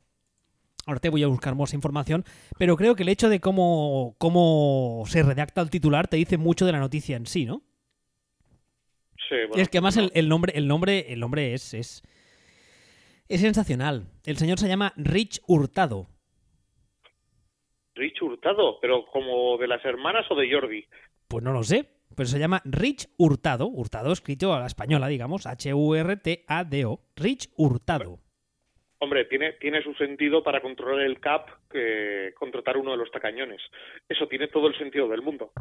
Ahora 0.86 1.00
te 1.00 1.10
voy 1.10 1.24
a 1.24 1.28
buscar 1.28 1.56
más 1.56 1.74
información, 1.74 2.26
pero 2.60 2.76
creo 2.76 2.96
que 2.96 3.04
el 3.04 3.10
hecho 3.10 3.30
de 3.30 3.40
cómo, 3.40 4.16
cómo 4.18 5.06
se 5.08 5.24
redacta 5.24 5.62
el 5.62 5.70
titular 5.70 6.10
te 6.10 6.18
dice 6.18 6.38
mucho 6.38 6.66
de 6.66 6.74
la 6.74 6.80
noticia 6.80 7.16
en 7.16 7.26
sí, 7.26 7.46
¿no? 7.46 7.64
Sí, 9.30 9.36
Y 9.36 9.48
bueno, 9.48 9.62
es 9.62 9.70
que 9.70 9.78
además 9.78 9.98
el, 9.98 10.12
el 10.14 10.30
nombre, 10.30 10.54
el 10.56 10.68
nombre, 10.68 11.06
el 11.14 11.20
nombre 11.20 11.54
es, 11.54 11.74
es, 11.74 12.04
es 13.28 13.42
sensacional. 13.42 14.08
El 14.26 14.38
señor 14.38 14.60
se 14.60 14.68
llama 14.68 14.94
Rich 14.98 15.42
Hurtado. 15.48 16.08
Rich 17.96 18.22
Hurtado, 18.22 18.80
pero 18.82 19.06
como 19.06 19.58
de 19.58 19.68
las 19.68 19.84
hermanas 19.86 20.26
o 20.30 20.36
de 20.36 20.52
Jordi. 20.52 20.86
Pues 21.28 21.44
no 21.44 21.54
lo 21.54 21.64
sé, 21.64 21.88
pero 22.16 22.28
se 22.28 22.40
llama 22.40 22.62
Rich 22.66 23.10
Hurtado. 23.18 23.68
Hurtado 23.68 24.12
escrito 24.12 24.54
a 24.54 24.60
la 24.60 24.68
española, 24.68 25.08
digamos, 25.08 25.46
H-U-R-T-A-D-O. 25.46 27.00
Rich 27.16 27.50
Hurtado. 27.56 28.20
Hombre, 29.00 29.26
tiene, 29.26 29.54
tiene 29.54 29.84
su 29.84 29.94
sentido 29.96 30.44
para 30.44 30.62
controlar 30.62 31.06
el 31.06 31.20
cap 31.20 31.50
que 31.70 32.34
contratar 32.36 32.78
uno 32.78 32.92
de 32.92 32.98
los 32.98 33.12
tacañones. 33.12 33.62
Eso 34.08 34.28
tiene 34.28 34.48
todo 34.48 34.68
el 34.68 34.78
sentido 34.78 35.10
del 35.10 35.22
mundo. 35.22 35.52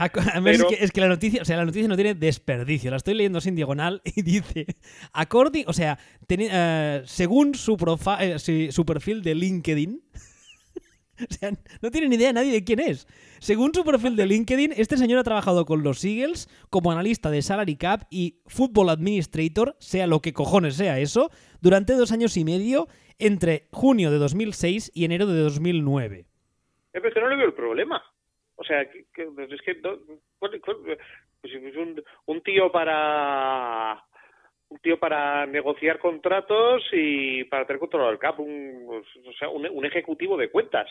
Ah, 0.00 0.40
Pero- 0.44 0.68
es, 0.70 0.76
que, 0.78 0.84
es 0.84 0.92
que 0.92 1.00
la 1.00 1.08
noticia, 1.08 1.42
o 1.42 1.44
sea, 1.44 1.56
la 1.56 1.64
noticia 1.64 1.88
no 1.88 1.96
tiene 1.96 2.14
desperdicio. 2.14 2.90
La 2.90 2.96
estoy 2.98 3.14
leyendo 3.14 3.40
sin 3.40 3.54
diagonal 3.54 4.00
y 4.16 4.22
dice, 4.22 4.66
according, 5.12 5.64
o 5.66 5.72
sea, 5.72 5.98
eh, 6.28 7.02
según 7.04 7.54
su, 7.54 7.76
profa- 7.76 8.18
eh, 8.20 8.70
su 8.72 8.84
perfil 8.86 9.22
de 9.22 9.34
LinkedIn, 9.34 10.02
o 11.30 11.34
sea, 11.34 11.50
no 11.82 11.90
tiene 11.90 12.08
ni 12.08 12.16
idea 12.16 12.32
nadie 12.32 12.52
de 12.52 12.64
quién 12.64 12.80
es. 12.80 13.06
Según 13.40 13.72
su 13.74 13.84
perfil 13.84 14.16
de 14.16 14.26
LinkedIn, 14.26 14.72
este 14.76 14.96
señor 14.96 15.18
ha 15.18 15.24
trabajado 15.24 15.64
con 15.64 15.82
los 15.82 16.04
Eagles 16.04 16.48
como 16.70 16.90
analista 16.92 17.30
de 17.30 17.42
salary 17.42 17.76
cap 17.76 18.02
y 18.10 18.40
football 18.46 18.88
administrator, 18.90 19.76
sea 19.78 20.06
lo 20.06 20.20
que 20.20 20.32
cojones 20.32 20.74
sea 20.74 20.98
eso, 20.98 21.30
durante 21.60 21.94
dos 21.94 22.10
años 22.12 22.36
y 22.36 22.44
medio 22.44 22.88
entre 23.20 23.68
junio 23.72 24.10
de 24.10 24.18
2006 24.18 24.90
y 24.94 25.04
enero 25.04 25.26
de 25.26 25.40
2009. 25.40 26.26
Eh, 26.94 27.00
pero 27.00 27.20
no 27.22 27.28
le 27.30 27.36
veo 27.36 27.46
el 27.46 27.54
problema. 27.54 28.02
O 28.60 28.64
sea, 28.64 28.84
que- 28.90 29.06
que- 29.14 29.28
es 29.54 29.62
que 29.62 29.74
no- 29.76 29.98
¿cuál- 30.38 30.60
cuál- 30.60 30.76
pues 31.40 31.54
es 31.54 31.76
un, 31.76 32.02
un 32.26 32.40
tío 32.42 32.70
para 32.72 34.02
un 34.70 34.78
tío 34.80 34.98
para 35.00 35.46
negociar 35.46 35.98
contratos 35.98 36.82
y 36.92 37.44
para 37.44 37.66
tener 37.66 37.80
control 37.80 38.10
del 38.10 38.18
cap, 38.18 38.38
un, 38.38 38.86
o 39.26 39.32
sea, 39.38 39.48
un, 39.48 39.66
un 39.66 39.84
ejecutivo 39.86 40.36
de 40.36 40.50
cuentas. 40.50 40.86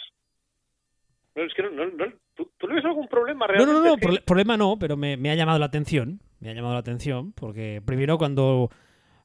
No, 1.35 1.43
es 1.43 1.53
que 1.53 1.61
no, 1.61 1.69
no, 1.69 1.85
no- 1.85 2.13
¿tú, 2.33 2.49
tú 2.57 2.67
le 2.67 2.75
ves 2.75 2.85
algún 2.85 3.07
problema 3.07 3.45
No, 3.45 3.53
realmente? 3.53 3.73
no, 3.73 3.83
no, 3.89 3.97
prole- 3.97 4.23
problema 4.25 4.57
no, 4.57 4.77
pero 4.79 4.97
me, 4.97 5.15
me 5.17 5.29
ha 5.29 5.35
llamado 5.35 5.59
la 5.59 5.67
atención. 5.67 6.19
Me 6.39 6.49
ha 6.49 6.53
llamado 6.53 6.73
la 6.73 6.79
atención 6.79 7.33
porque 7.33 7.81
primero 7.85 8.17
cuando 8.17 8.69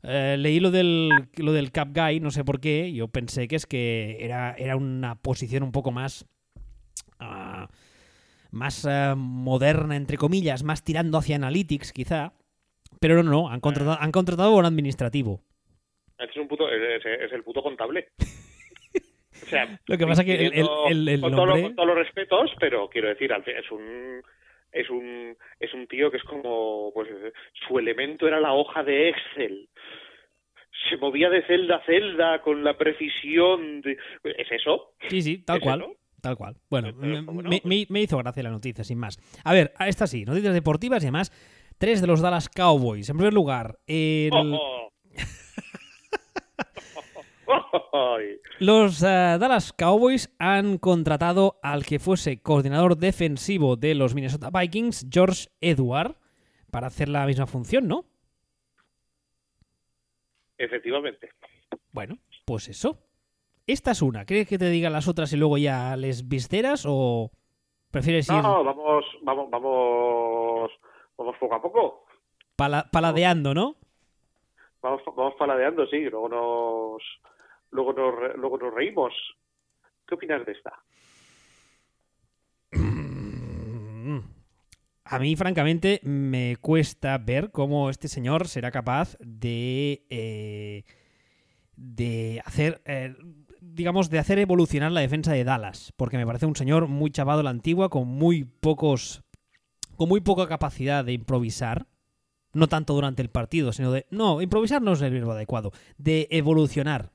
eh, 0.02 0.36
leí 0.38 0.60
lo 0.60 0.70
del, 0.70 1.08
lo 1.38 1.52
del 1.52 1.72
Cap 1.72 1.88
Guy, 1.94 2.20
no 2.20 2.30
sé 2.30 2.44
por 2.44 2.60
qué, 2.60 2.92
yo 2.92 3.08
pensé 3.08 3.48
que 3.48 3.56
es 3.56 3.64
que 3.66 4.18
era, 4.20 4.54
era 4.58 4.76
una 4.76 5.14
posición 5.14 5.62
un 5.62 5.72
poco 5.72 5.92
más... 5.92 6.26
ah, 7.20 7.68
más 8.52 8.86
ah, 8.86 9.14
moderna, 9.16 9.96
entre 9.96 10.16
comillas, 10.16 10.62
más 10.62 10.84
tirando 10.84 11.18
hacia 11.18 11.36
Analytics, 11.36 11.92
quizá. 11.92 12.32
Pero 13.00 13.22
no, 13.22 13.30
no, 13.30 13.48
han 13.48 13.60
contratado, 13.60 13.98
han 14.00 14.12
contratado 14.12 14.54
a 14.54 14.58
un 14.58 14.64
administrativo. 14.66 15.40
Es 16.18 16.36
un 16.36 16.46
puto, 16.46 16.70
es, 16.70 17.04
es- 17.04 17.20
es 17.22 17.32
el 17.32 17.42
puto 17.42 17.62
contable. 17.62 18.08
O 19.42 19.46
sea, 19.46 19.78
Lo 19.86 19.98
que 19.98 20.06
pasa 20.06 20.24
que 20.24 20.34
el- 20.34 20.40
el- 20.42 20.50
pidiendo- 20.52 20.86
el- 20.88 21.08
el 21.08 21.20
con, 21.20 21.30
todo 21.32 21.46
lo- 21.46 21.52
nombre- 21.52 21.62
con 21.68 21.76
todos 21.76 21.88
los 21.88 21.96
respetos, 21.98 22.50
pero 22.60 22.88
quiero 22.88 23.08
decir, 23.08 23.32
es 23.32 23.70
un 23.72 24.22
es 24.70 24.88
un 24.88 25.36
es 25.60 25.74
un 25.74 25.86
tío 25.86 26.10
que 26.10 26.16
es 26.18 26.24
como 26.24 26.92
pues 26.94 27.08
su 27.66 27.78
elemento 27.78 28.26
era 28.28 28.40
la 28.40 28.52
hoja 28.54 28.82
de 28.84 29.08
Excel. 29.10 29.68
Se 30.88 30.96
movía 30.96 31.28
de 31.30 31.42
celda 31.46 31.76
a 31.76 31.84
celda 31.84 32.40
con 32.42 32.64
la 32.64 32.76
precisión 32.78 33.82
de... 33.82 33.96
¿Es 34.24 34.50
eso? 34.50 34.94
Sí, 35.08 35.22
sí, 35.22 35.38
tal 35.44 35.58
¿Es 35.58 35.62
cual. 35.62 35.80
eso? 35.80 35.96
Tal 36.22 36.36
cual. 36.36 36.56
Bueno, 36.70 36.92
me, 36.94 37.26
¿cómo 37.26 37.42
no? 37.42 37.50
me- 37.50 38.00
hizo 38.00 38.16
gracia 38.16 38.42
la 38.44 38.50
noticia, 38.50 38.84
sin 38.84 38.96
más. 38.96 39.18
A 39.44 39.52
ver, 39.52 39.74
esta 39.80 40.06
sí, 40.06 40.24
noticias 40.24 40.54
deportivas 40.54 41.02
y 41.02 41.06
además, 41.06 41.32
tres 41.78 42.00
de 42.00 42.06
los 42.06 42.20
Dallas 42.20 42.48
Cowboys. 42.48 43.08
En 43.10 43.16
primer 43.16 43.34
lugar, 43.34 43.80
el- 43.86 44.30
¡Oh! 44.32 44.90
Los 48.60 49.02
eh, 49.02 49.06
Dallas 49.06 49.72
Cowboys 49.72 50.30
han 50.38 50.78
contratado 50.78 51.58
al 51.62 51.84
que 51.84 51.98
fuese 51.98 52.40
coordinador 52.40 52.96
defensivo 52.96 53.74
de 53.76 53.96
los 53.96 54.14
Minnesota 54.14 54.50
Vikings, 54.50 55.08
George 55.10 55.48
Edward, 55.60 56.16
para 56.70 56.86
hacer 56.86 57.08
la 57.08 57.26
misma 57.26 57.46
función, 57.48 57.88
¿no? 57.88 58.06
Efectivamente. 60.56 61.30
Bueno, 61.90 62.16
pues 62.44 62.68
eso. 62.68 63.02
Esta 63.66 63.92
es 63.92 64.02
una. 64.02 64.24
¿Quieres 64.24 64.48
que 64.48 64.58
te 64.58 64.68
diga 64.70 64.90
las 64.90 65.08
otras 65.08 65.32
y 65.32 65.36
luego 65.36 65.56
ya 65.58 65.96
les 65.96 66.28
visteras 66.28 66.84
o 66.88 67.30
prefieres 67.90 68.28
ir 68.28 68.34
No, 68.42 68.64
vamos, 68.64 69.04
vamos, 69.22 69.50
vamos, 69.50 70.70
vamos 71.16 71.36
poco 71.38 71.54
a 71.54 71.62
poco. 71.62 72.04
pala- 72.56 72.88
paladeando, 72.90 73.54
no? 73.54 73.76
Vamos, 74.82 75.00
vamos 75.16 75.34
paladeando, 75.38 75.86
sí, 75.86 76.00
luego 76.10 76.28
nos, 76.28 77.02
luego 77.70 77.92
nos, 77.92 78.36
luego 78.36 78.58
nos 78.58 78.74
reímos. 78.74 79.12
¿Qué 80.08 80.16
opinas 80.16 80.44
de 80.44 80.52
esta? 80.52 80.72
A 85.04 85.18
mí, 85.18 85.36
francamente, 85.36 86.00
me 86.04 86.56
cuesta 86.60 87.18
ver 87.18 87.50
cómo 87.50 87.90
este 87.90 88.08
señor 88.08 88.48
será 88.48 88.70
capaz 88.70 89.16
de. 89.20 90.04
eh, 90.08 90.84
de 91.76 92.40
hacer. 92.44 92.80
eh, 92.86 93.14
digamos, 93.74 94.10
de 94.10 94.18
hacer 94.18 94.38
evolucionar 94.38 94.92
la 94.92 95.00
defensa 95.00 95.32
de 95.32 95.44
Dallas. 95.44 95.92
Porque 95.96 96.18
me 96.18 96.26
parece 96.26 96.46
un 96.46 96.56
señor 96.56 96.88
muy 96.88 97.10
chavado 97.10 97.42
la 97.42 97.50
antigua, 97.50 97.88
con 97.88 98.08
muy 98.08 98.44
pocos. 98.44 99.22
con 99.96 100.08
muy 100.08 100.20
poca 100.20 100.46
capacidad 100.46 101.04
de 101.04 101.12
improvisar. 101.12 101.86
No 102.54 102.68
tanto 102.68 102.92
durante 102.92 103.22
el 103.22 103.30
partido, 103.30 103.72
sino 103.72 103.92
de. 103.92 104.06
No, 104.10 104.42
improvisar 104.42 104.82
no 104.82 104.92
es 104.92 105.00
el 105.00 105.12
verbo 105.12 105.32
adecuado. 105.32 105.72
De 105.96 106.28
evolucionar. 106.30 107.10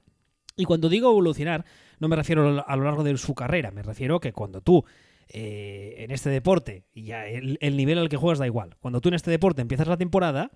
Y 0.56 0.66
cuando 0.66 0.90
digo 0.90 1.12
evolucionar, 1.12 1.66
no 2.00 2.08
me 2.08 2.16
refiero 2.16 2.64
a 2.66 2.76
lo 2.76 2.84
largo 2.84 3.04
de 3.04 3.16
su 3.18 3.36
carrera, 3.36 3.70
me 3.70 3.84
refiero 3.84 4.20
que 4.20 4.34
cuando 4.34 4.62
tú 4.62 4.84
eh, 5.30 5.96
en 6.00 6.10
este 6.10 6.32
deporte, 6.32 6.86
ya 6.96 7.28
el, 7.28 7.60
el 7.62 7.78
nivel 7.78 8.00
al 8.00 8.10
que 8.10 8.18
juegas 8.18 8.40
da 8.40 8.48
igual, 8.48 8.76
cuando 8.80 9.00
tú 9.00 9.10
en 9.10 9.16
este 9.16 9.30
deporte 9.30 9.62
empiezas 9.62 9.88
la 9.88 9.98
temporada, 9.98 10.52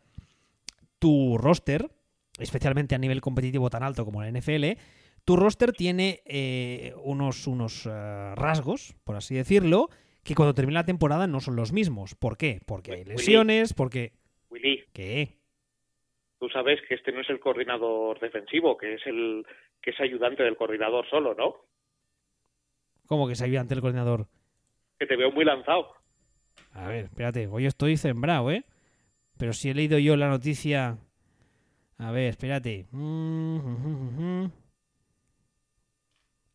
tu 0.97 1.37
roster, 1.37 1.91
especialmente 2.39 2.95
a 2.95 2.97
nivel 2.97 3.21
competitivo 3.21 3.69
tan 3.69 3.83
alto 3.83 4.05
como 4.05 4.23
la 4.23 4.31
NFL, 4.31 4.77
tu 5.25 5.35
roster 5.35 5.71
tiene 5.71 6.21
eh, 6.25 6.93
unos, 7.03 7.47
unos 7.47 7.85
eh, 7.85 8.33
rasgos, 8.35 8.95
por 9.03 9.15
así 9.15 9.35
decirlo, 9.35 9.89
que 10.23 10.35
cuando 10.35 10.53
termina 10.53 10.81
la 10.81 10.85
temporada 10.85 11.27
no 11.27 11.39
son 11.39 11.55
los 11.55 11.71
mismos. 11.71 12.15
¿Por 12.15 12.37
qué? 12.37 12.61
Porque 12.65 12.93
hay 12.93 13.03
lesiones, 13.05 13.73
porque... 13.73 14.13
Willy, 14.49 14.83
¿Qué? 14.93 15.41
tú 16.41 16.49
sabes 16.49 16.79
que 16.87 16.95
este 16.95 17.11
no 17.11 17.21
es 17.21 17.29
el 17.29 17.39
coordinador 17.39 18.19
defensivo, 18.19 18.75
que 18.75 18.95
es 18.95 19.05
el 19.05 19.45
que 19.79 19.91
es 19.91 19.99
ayudante 19.99 20.41
del 20.41 20.57
coordinador 20.57 21.07
solo, 21.07 21.35
¿no? 21.35 21.55
¿Cómo 23.05 23.27
que 23.27 23.35
se 23.35 23.45
ayuda 23.45 23.61
ante 23.61 23.75
el 23.75 23.81
coordinador? 23.81 24.25
Que 24.97 25.05
te 25.05 25.15
veo 25.15 25.31
muy 25.31 25.45
lanzado. 25.45 25.93
A 26.73 26.87
ver, 26.87 27.05
espérate, 27.05 27.45
hoy 27.45 27.67
estoy 27.67 27.95
sembrado, 27.95 28.49
¿eh? 28.49 28.65
Pero 29.37 29.53
si 29.53 29.69
he 29.69 29.75
leído 29.75 29.99
yo 29.99 30.15
la 30.17 30.29
noticia... 30.29 30.97
A 31.99 32.11
ver, 32.11 32.29
espérate. 32.29 32.87
Mm, 32.89 33.57
mm, 33.57 33.87
mm, 33.87 34.43
mm. 34.43 34.51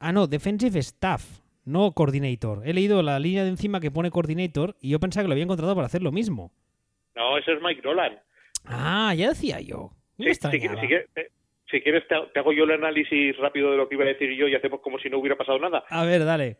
Ah, 0.06 0.12
no, 0.12 0.28
Defensive 0.28 0.78
Staff, 0.78 1.40
no 1.64 1.90
Coordinator. 1.90 2.62
He 2.64 2.72
leído 2.72 3.02
la 3.02 3.18
línea 3.18 3.42
de 3.42 3.48
encima 3.48 3.80
que 3.80 3.90
pone 3.90 4.12
Coordinator 4.12 4.76
y 4.80 4.90
yo 4.90 5.00
pensaba 5.00 5.24
que 5.24 5.28
lo 5.28 5.32
había 5.32 5.42
encontrado 5.42 5.74
para 5.74 5.86
hacer 5.88 6.00
lo 6.00 6.12
mismo. 6.12 6.52
No, 7.16 7.36
ese 7.36 7.54
es 7.54 7.60
Mike 7.60 7.82
Nolan. 7.82 8.16
Ah, 8.66 9.12
ya 9.16 9.30
decía 9.30 9.60
yo. 9.60 9.90
Sí, 10.16 10.26
eh, 10.26 10.32
Si 11.68 11.80
quieres, 11.80 12.06
te, 12.06 12.14
te 12.32 12.38
hago 12.38 12.52
yo 12.52 12.62
el 12.62 12.70
análisis 12.70 13.36
rápido 13.38 13.72
de 13.72 13.78
lo 13.78 13.88
que 13.88 13.96
iba 13.96 14.04
a 14.04 14.06
decir 14.06 14.30
yo 14.36 14.46
y 14.46 14.54
hacemos 14.54 14.78
como 14.80 14.96
si 15.00 15.10
no 15.10 15.18
hubiera 15.18 15.34
pasado 15.34 15.58
nada. 15.58 15.82
A 15.88 16.04
ver, 16.04 16.24
dale. 16.24 16.58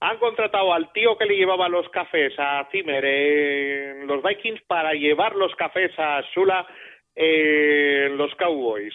Han 0.00 0.18
contratado 0.18 0.74
al 0.74 0.92
tío 0.92 1.16
que 1.16 1.24
le 1.24 1.34
llevaba 1.34 1.70
los 1.70 1.88
cafés 1.88 2.34
a 2.36 2.68
Zimmer 2.70 3.02
en 3.06 4.06
los 4.06 4.22
Vikings 4.22 4.60
para 4.66 4.92
llevar 4.92 5.34
los 5.34 5.54
cafés 5.54 5.92
a 5.98 6.22
Sula 6.34 6.66
en 7.14 8.18
los 8.18 8.34
Cowboys. 8.34 8.92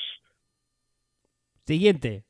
Siguiente. 1.66 2.26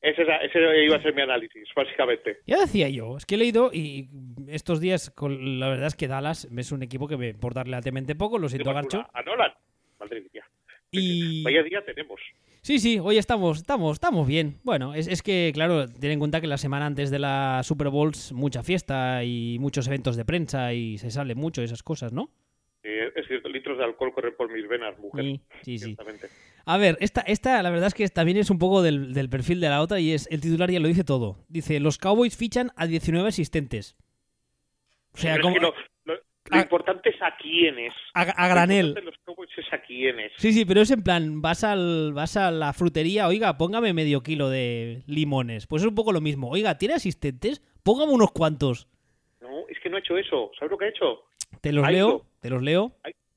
Ese, 0.00 0.22
ese 0.42 0.84
iba 0.84 0.96
a 0.96 1.02
ser 1.02 1.12
mi 1.14 1.22
análisis, 1.22 1.68
básicamente. 1.74 2.38
Ya 2.46 2.60
decía 2.60 2.88
yo, 2.88 3.16
es 3.16 3.26
que 3.26 3.34
he 3.34 3.38
leído 3.38 3.70
y 3.72 4.08
estos 4.48 4.80
días, 4.80 5.10
con- 5.10 5.58
la 5.58 5.68
verdad 5.68 5.88
es 5.88 5.96
que 5.96 6.06
Dallas 6.06 6.46
es 6.56 6.72
un 6.72 6.82
equipo 6.84 7.08
que 7.08 7.16
me 7.16 7.34
por 7.34 7.52
darle 7.52 7.72
relativamente 7.72 8.14
poco, 8.14 8.38
lo 8.38 8.48
siento, 8.48 8.72
Garcho. 8.72 9.04
A 9.12 9.22
Nolan. 9.22 9.52
Madre 9.98 10.20
mía. 10.32 10.44
Y 10.92 11.42
Vaya 11.42 11.62
día 11.64 11.84
tenemos. 11.84 12.20
sí, 12.62 12.78
sí, 12.78 12.98
hoy 13.00 13.18
estamos, 13.18 13.58
estamos, 13.58 13.94
estamos 13.96 14.26
bien. 14.28 14.58
Bueno, 14.62 14.94
es, 14.94 15.08
es 15.08 15.22
que, 15.22 15.50
claro, 15.52 15.86
ten 15.88 16.12
en 16.12 16.18
cuenta 16.20 16.40
que 16.40 16.46
la 16.46 16.58
semana 16.58 16.86
antes 16.86 17.10
de 17.10 17.18
la 17.18 17.60
Super 17.64 17.88
Bowls 17.88 18.32
mucha 18.32 18.62
fiesta 18.62 19.24
y 19.24 19.58
muchos 19.58 19.88
eventos 19.88 20.16
de 20.16 20.24
prensa 20.24 20.72
y 20.72 20.96
se 20.98 21.10
sale 21.10 21.34
mucho 21.34 21.60
de 21.60 21.66
esas 21.66 21.82
cosas, 21.82 22.12
¿no? 22.12 22.30
Eh, 22.84 23.10
es 23.16 23.26
cierto, 23.26 23.48
litros 23.48 23.76
de 23.76 23.84
alcohol 23.84 24.12
corren 24.14 24.34
por 24.36 24.50
mis 24.50 24.66
venas, 24.68 24.96
mujer. 24.98 25.24
Sí, 25.24 25.40
sí, 25.62 25.78
sí. 25.78 25.96
A 26.70 26.76
ver, 26.76 26.98
esta, 27.00 27.22
esta 27.22 27.62
la 27.62 27.70
verdad 27.70 27.86
es 27.86 27.94
que 27.94 28.06
también 28.08 28.36
es 28.36 28.50
un 28.50 28.58
poco 28.58 28.82
del, 28.82 29.14
del 29.14 29.30
perfil 29.30 29.60
de 29.60 29.68
la 29.70 29.80
otra 29.80 30.00
y 30.00 30.12
es 30.12 30.28
el 30.30 30.40
titular 30.42 30.70
ya 30.70 30.80
lo 30.80 30.88
dice 30.88 31.02
todo. 31.04 31.38
Dice, 31.48 31.80
los 31.80 31.96
Cowboys 31.98 32.36
fichan 32.36 32.72
a 32.76 32.86
19 32.86 33.26
asistentes. 33.28 33.96
O 35.14 35.16
sea, 35.18 35.40
como, 35.40 35.56
lo, 35.58 35.74
Ah. 36.50 36.60
importante 36.60 37.10
es 37.10 37.20
a 37.20 37.36
quiénes. 37.36 37.92
a, 38.14 38.22
a 38.22 38.48
granel. 38.48 38.94
Lo 38.94 39.00
los 39.02 39.14
Cowboys 39.24 39.50
es 39.56 39.70
a 39.72 39.82
quiénes. 39.82 40.32
Sí, 40.36 40.52
sí, 40.52 40.64
pero 40.64 40.80
es 40.80 40.90
en 40.90 41.02
plan, 41.02 41.42
vas 41.42 41.62
al 41.64 42.12
vas 42.14 42.36
a 42.38 42.50
la 42.50 42.72
frutería, 42.72 43.28
oiga, 43.28 43.58
póngame 43.58 43.92
medio 43.92 44.22
kilo 44.22 44.48
de 44.48 45.02
limones. 45.06 45.66
Pues 45.66 45.82
es 45.82 45.88
un 45.88 45.94
poco 45.94 46.12
lo 46.12 46.20
mismo. 46.22 46.48
Oiga, 46.50 46.78
¿tiene 46.78 46.94
asistentes? 46.94 47.60
Póngame 47.82 48.12
unos 48.12 48.30
cuantos. 48.32 48.88
No, 49.42 49.68
es 49.68 49.78
que 49.82 49.90
no 49.90 49.96
ha 49.96 50.00
hecho 50.00 50.16
eso. 50.16 50.50
¿Sabes 50.58 50.70
lo 50.70 50.78
que 50.78 50.86
ha 50.86 50.88
hecho? 50.88 51.22
Te 51.60 51.72
los 51.72 51.84
Ha 51.86 51.90
leo, 51.90 52.08
ido. 52.08 52.26
te 52.40 52.50
los 52.50 52.62
leo. 52.62 52.92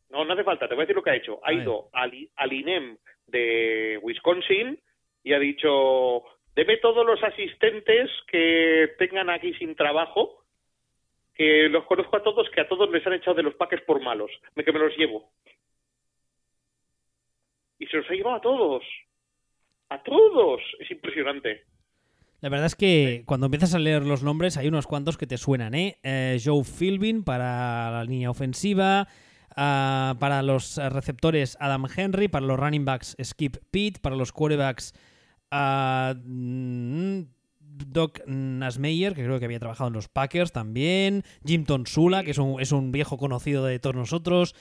No, 0.09 0.23
no 0.25 0.33
hace 0.33 0.43
falta, 0.43 0.67
te 0.69 0.75
voy 0.75 0.83
a 0.83 0.85
decir 0.85 0.95
lo 0.95 1.03
que 1.03 1.09
ha 1.11 1.15
hecho. 1.15 1.39
Ha 1.43 1.49
A 1.49 1.53
ido 1.53 1.89
al, 1.93 2.11
al 2.37 2.53
INEM 2.53 2.97
de 3.31 3.99
Wisconsin 4.01 4.79
y 5.23 5.33
ha 5.33 5.39
dicho, 5.39 6.23
deme 6.55 6.77
todos 6.77 7.05
los 7.05 7.23
asistentes 7.23 8.09
que 8.27 8.91
tengan 8.97 9.29
aquí 9.29 9.53
sin 9.53 9.75
trabajo, 9.75 10.43
que 11.33 11.69
los 11.69 11.85
conozco 11.85 12.17
a 12.17 12.23
todos, 12.23 12.49
que 12.49 12.61
a 12.61 12.67
todos 12.67 12.89
les 12.91 13.05
han 13.05 13.13
echado 13.13 13.35
de 13.35 13.43
los 13.43 13.55
paques 13.55 13.81
por 13.81 14.01
malos, 14.01 14.31
que 14.55 14.71
me 14.71 14.79
los 14.79 14.95
llevo. 14.97 15.31
Y 17.79 17.87
se 17.87 17.97
los 17.97 18.09
ha 18.09 18.13
llevado 18.13 18.35
a 18.35 18.41
todos. 18.41 18.83
A 19.89 20.01
todos. 20.03 20.61
Es 20.79 20.91
impresionante. 20.91 21.63
La 22.41 22.49
verdad 22.49 22.65
es 22.65 22.75
que 22.75 23.23
cuando 23.25 23.45
empiezas 23.45 23.75
a 23.75 23.79
leer 23.79 24.03
los 24.03 24.23
nombres 24.23 24.57
hay 24.57 24.67
unos 24.67 24.87
cuantos 24.87 25.17
que 25.17 25.27
te 25.27 25.37
suenan, 25.37 25.75
¿eh? 25.75 25.99
Eh, 26.03 26.39
Joe 26.43 26.63
Philbin 26.63 27.23
para 27.23 27.91
la 27.91 28.03
línea 28.03 28.31
ofensiva, 28.31 29.07
ah, 29.55 30.15
para 30.19 30.41
los 30.41 30.77
receptores 30.77 31.57
Adam 31.59 31.85
Henry, 31.95 32.27
para 32.27 32.45
los 32.45 32.59
running 32.59 32.85
backs 32.85 33.15
Skip 33.23 33.57
Pitt, 33.71 33.99
para 33.99 34.15
los 34.15 34.31
quarterbacks 34.31 34.93
ah, 35.51 36.13
mm, 36.23 37.21
Doc 37.59 38.21
Nasmeyer, 38.27 39.13
que 39.13 39.23
creo 39.23 39.39
que 39.39 39.45
había 39.45 39.59
trabajado 39.59 39.87
en 39.87 39.93
los 39.93 40.07
Packers 40.07 40.51
también, 40.51 41.23
Jim 41.45 41.65
Tonsula, 41.65 42.23
que 42.23 42.31
es 42.31 42.37
un, 42.37 42.91
viejo 42.91 43.17
conocido 43.17 43.65
de 43.65 43.79
todos 43.79 43.95
nosotros, 43.95 44.55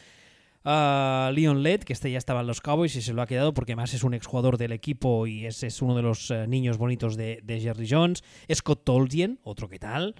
ah, 0.64 1.30
Leon 1.34 1.62
Led, 1.62 1.80
que 1.80 1.92
este 1.92 2.10
ya 2.10 2.18
estaba 2.18 2.40
en 2.40 2.46
los 2.46 2.60
Cowboys 2.60 2.96
y 2.96 3.02
se 3.02 3.12
lo 3.12 3.22
ha 3.22 3.26
quedado 3.26 3.54
porque 3.54 3.72
además 3.72 3.94
es 3.94 4.04
un 4.04 4.14
exjugador 4.14 4.58
del 4.58 4.72
equipo 4.72 5.26
y 5.26 5.46
es, 5.46 5.62
es 5.62 5.82
uno 5.82 5.96
de 5.96 6.02
los 6.02 6.30
eh, 6.30 6.46
niños 6.46 6.78
bonitos 6.78 7.16
de, 7.16 7.40
de 7.42 7.60
Jerry 7.60 7.88
Jones, 7.88 8.22
Scott 8.52 8.84
Tolkien, 8.84 9.38
otro 9.42 9.68
que 9.68 9.78
tal. 9.78 10.14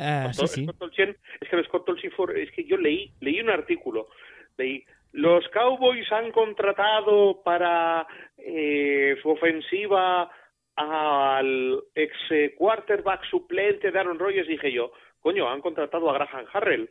Ah, 0.00 0.32
sí, 0.32 0.38
Scott- 0.38 0.48
sí. 0.50 0.64
Scott 0.64 0.78
Tolkien- 0.78 1.16
es 1.40 1.48
que 1.48 1.62
Scott 1.64 1.86
for- 2.16 2.36
es 2.36 2.50
que 2.52 2.64
yo 2.64 2.76
leí, 2.76 3.12
leí 3.20 3.40
un 3.40 3.50
artículo, 3.50 4.08
leí, 4.56 4.84
los 5.12 5.46
Cowboys 5.48 6.10
han 6.12 6.30
contratado 6.32 7.42
para 7.42 8.06
eh, 8.38 9.16
su 9.20 9.28
ofensiva 9.30 10.30
al 10.76 11.82
ex 11.94 12.14
eh, 12.30 12.54
quarterback 12.56 13.24
suplente 13.28 13.90
de 13.90 13.98
Aaron 13.98 14.18
Rodgers, 14.18 14.48
dije 14.48 14.72
yo, 14.72 14.92
coño, 15.20 15.48
han 15.50 15.60
contratado 15.60 16.08
a 16.08 16.14
Graham 16.14 16.46
Harrell. 16.52 16.90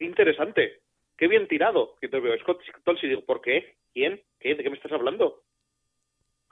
Interesante, 0.00 0.80
qué 1.16 1.28
bien 1.28 1.46
tirado. 1.46 1.94
Y 2.00 2.06
entonces 2.06 2.30
veo 2.30 2.38
Scott 2.40 2.62
Tolkien 2.84 3.12
y 3.12 3.14
digo, 3.14 3.24
¿por 3.26 3.40
qué? 3.40 3.76
¿Quién? 3.92 4.20
¿Qué? 4.40 4.54
¿De 4.56 4.62
qué 4.64 4.70
me 4.70 4.76
estás 4.76 4.90
hablando? 4.92 5.42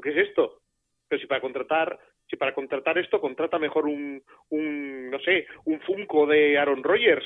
¿Qué 0.02 0.10
es 0.10 0.28
esto? 0.28 0.60
Pero 1.08 1.20
si 1.20 1.26
para 1.26 1.40
contratar, 1.40 1.98
si 2.30 2.36
para 2.36 2.54
contratar 2.54 2.96
esto 2.96 3.20
contrata 3.20 3.58
mejor 3.58 3.86
un, 3.86 4.22
un 4.50 5.10
no 5.10 5.18
sé, 5.20 5.46
un 5.64 5.80
Funko 5.80 6.26
de 6.26 6.56
Aaron 6.58 6.82
Rodgers. 6.84 7.24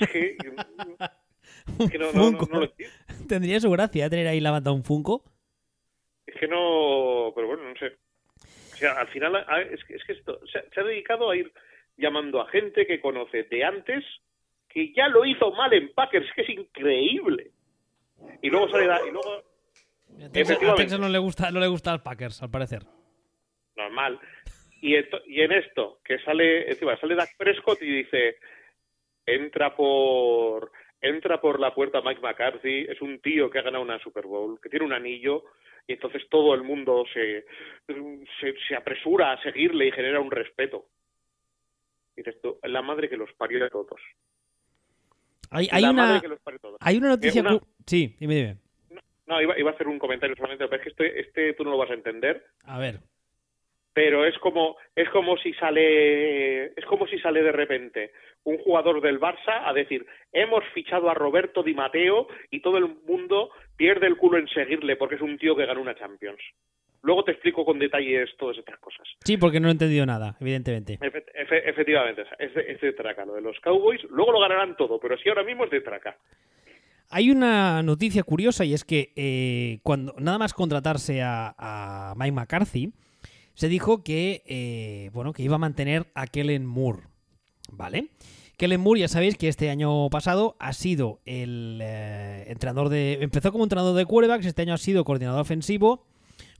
Es 0.00 0.08
que, 0.10 0.36
es 1.80 1.90
que 1.90 1.98
no, 1.98 2.06
no, 2.06 2.12
no, 2.12 2.38
Funko. 2.38 2.46
no 2.52 2.58
lo 2.60 2.64
entiendo. 2.64 2.94
Tendría 3.28 3.60
su 3.60 3.70
gracia 3.70 4.08
tener 4.08 4.26
ahí 4.28 4.40
la 4.40 4.50
banda 4.52 4.72
un 4.72 4.82
Funko. 4.84 5.22
Es 6.26 6.34
que 6.40 6.48
no, 6.48 7.32
pero 7.34 7.46
bueno, 7.48 7.62
no 7.68 7.76
sé. 7.76 7.96
O 8.72 8.76
sea, 8.78 8.92
al 8.92 9.08
final 9.08 9.36
a- 9.36 9.60
es, 9.62 9.82
que- 9.84 9.94
es 9.94 10.04
que 10.04 10.12
esto 10.14 10.40
se, 10.50 10.62
se 10.72 10.80
ha 10.80 10.84
dedicado 10.84 11.30
a 11.30 11.36
ir 11.36 11.52
llamando 11.96 12.40
a 12.40 12.48
gente 12.48 12.86
que 12.86 13.00
conoce 13.00 13.44
de 13.44 13.64
antes 13.64 14.04
que 14.68 14.92
ya 14.94 15.08
lo 15.08 15.24
hizo 15.24 15.50
mal 15.52 15.72
en 15.72 15.92
Packers, 15.94 16.26
que 16.34 16.42
es 16.42 16.48
increíble. 16.50 17.52
Y 18.42 18.50
luego 18.50 18.68
sale 18.68 18.86
da- 18.86 19.00
y 19.06 19.10
luego 19.10 19.30
A. 19.36 20.74
Texas 20.76 20.98
no 21.00 21.08
le 21.08 21.18
gusta, 21.18 21.50
no 21.50 21.60
le 21.60 21.66
gusta 21.68 21.92
al 21.92 22.02
Packers, 22.02 22.42
al 22.42 22.50
parecer. 22.50 22.82
normal. 23.76 24.18
Y, 24.94 25.40
en 25.40 25.52
esto, 25.52 25.98
que 26.04 26.18
sale, 26.20 26.68
encima 26.70 26.96
sale 26.98 27.14
Dak 27.14 27.36
Prescott 27.36 27.82
y 27.82 27.86
dice, 28.04 28.36
entra 29.24 29.74
por, 29.74 30.70
entra 31.00 31.40
por 31.40 31.58
la 31.58 31.74
puerta 31.74 32.00
Mike 32.02 32.20
McCarthy, 32.20 32.86
es 32.88 33.00
un 33.02 33.20
tío 33.20 33.50
que 33.50 33.58
ha 33.58 33.62
ganado 33.62 33.82
una 33.82 33.98
Super 33.98 34.26
Bowl, 34.26 34.60
que 34.60 34.68
tiene 34.68 34.84
un 34.86 34.92
anillo, 34.92 35.44
y 35.86 35.94
entonces 35.94 36.28
todo 36.28 36.54
el 36.54 36.62
mundo 36.62 37.04
se, 37.12 37.44
se, 38.40 38.54
se 38.68 38.74
apresura 38.76 39.32
a 39.32 39.42
seguirle 39.42 39.86
y 39.88 39.92
genera 39.92 40.20
un 40.20 40.30
respeto. 40.30 40.86
Dices 42.16 42.40
tú, 42.40 42.58
la 42.62 42.82
madre 42.82 43.08
que 43.08 43.16
los 43.16 43.32
parió 43.34 43.64
a 43.64 43.68
todos. 43.70 44.00
Hay, 45.50 45.68
hay 45.70 45.82
la 45.82 45.90
una, 45.90 46.06
madre 46.06 46.20
que 46.22 46.28
los 46.28 46.40
parió 46.40 46.58
a 46.58 46.60
todos. 46.62 46.76
hay 46.80 46.96
una 46.96 47.08
noticia... 47.08 47.40
una- 47.40 47.58
cu- 47.58 47.66
Sí, 47.86 48.16
dime, 48.18 48.34
dime. 48.34 48.56
No, 49.26 49.40
iba, 49.42 49.58
iba 49.58 49.70
a 49.70 49.74
hacer 49.74 49.86
un 49.88 49.98
comentario 49.98 50.34
solamente, 50.36 50.66
pero 50.68 50.76
es 50.80 50.82
que 50.84 50.90
este, 50.90 51.20
este 51.20 51.52
tú 51.54 51.64
no 51.64 51.70
lo 51.72 51.78
vas 51.78 51.90
a 51.90 51.94
entender. 51.94 52.44
A 52.64 52.78
ver. 52.78 53.00
Pero 53.96 54.26
es 54.26 54.36
como 54.40 54.76
es 54.94 55.08
como 55.08 55.38
si 55.38 55.54
sale 55.54 56.66
es 56.66 56.84
como 56.86 57.06
si 57.06 57.18
sale 57.18 57.42
de 57.42 57.50
repente 57.50 58.12
un 58.44 58.58
jugador 58.58 59.00
del 59.00 59.18
Barça 59.18 59.62
a 59.64 59.72
decir 59.72 60.04
hemos 60.34 60.62
fichado 60.74 61.08
a 61.08 61.14
Roberto 61.14 61.62
Di 61.62 61.72
Matteo 61.72 62.28
y 62.50 62.60
todo 62.60 62.76
el 62.76 62.88
mundo 63.08 63.48
pierde 63.74 64.06
el 64.06 64.18
culo 64.18 64.36
en 64.36 64.48
seguirle 64.48 64.96
porque 64.96 65.14
es 65.14 65.22
un 65.22 65.38
tío 65.38 65.56
que 65.56 65.64
ganó 65.64 65.80
una 65.80 65.94
Champions. 65.94 66.40
Luego 67.02 67.24
te 67.24 67.32
explico 67.32 67.64
con 67.64 67.78
detalles 67.78 68.28
todas 68.36 68.58
estas 68.58 68.78
cosas. 68.80 69.06
Sí, 69.24 69.38
porque 69.38 69.60
no 69.60 69.68
he 69.68 69.70
entendido 69.70 70.04
nada, 70.04 70.36
evidentemente. 70.40 70.98
Efe- 70.98 71.24
efe- 71.34 71.62
efectivamente, 71.64 72.24
es 72.38 72.52
de, 72.54 72.72
es 72.72 72.80
de 72.82 72.92
traca 72.92 73.24
lo 73.24 73.32
de 73.34 73.40
los 73.40 73.58
Cowboys. 73.60 74.02
Luego 74.10 74.32
lo 74.32 74.40
ganarán 74.40 74.76
todo, 74.76 74.98
pero 75.00 75.16
sí 75.16 75.28
ahora 75.30 75.44
mismo 75.44 75.64
es 75.64 75.70
de 75.70 75.80
traca. 75.80 76.16
Hay 77.08 77.30
una 77.30 77.82
noticia 77.82 78.22
curiosa 78.24 78.64
y 78.66 78.74
es 78.74 78.84
que 78.84 79.12
eh, 79.16 79.78
cuando 79.84 80.14
nada 80.18 80.36
más 80.38 80.52
contratarse 80.52 81.22
a, 81.22 81.54
a 81.56 82.14
Mike 82.16 82.32
McCarthy, 82.32 82.90
se 83.56 83.68
dijo 83.68 84.04
que 84.04 84.44
eh, 84.46 85.10
bueno 85.12 85.32
que 85.32 85.42
iba 85.42 85.56
a 85.56 85.58
mantener 85.58 86.06
a 86.14 86.28
Kellen 86.28 86.64
Moore, 86.64 87.08
¿vale? 87.72 88.10
Kellen 88.56 88.80
Moore, 88.80 89.00
ya 89.00 89.08
sabéis 89.08 89.36
que 89.36 89.48
este 89.48 89.68
año 89.68 90.08
pasado 90.08 90.56
ha 90.60 90.72
sido 90.72 91.20
el 91.26 91.80
eh, 91.82 92.44
entrenador 92.46 92.88
de. 92.88 93.18
Empezó 93.20 93.52
como 93.52 93.64
entrenador 93.64 93.96
de 93.96 94.06
quarterbacks, 94.06 94.46
este 94.46 94.62
año 94.62 94.74
ha 94.74 94.78
sido 94.78 95.04
coordinador 95.04 95.40
ofensivo. 95.40 96.06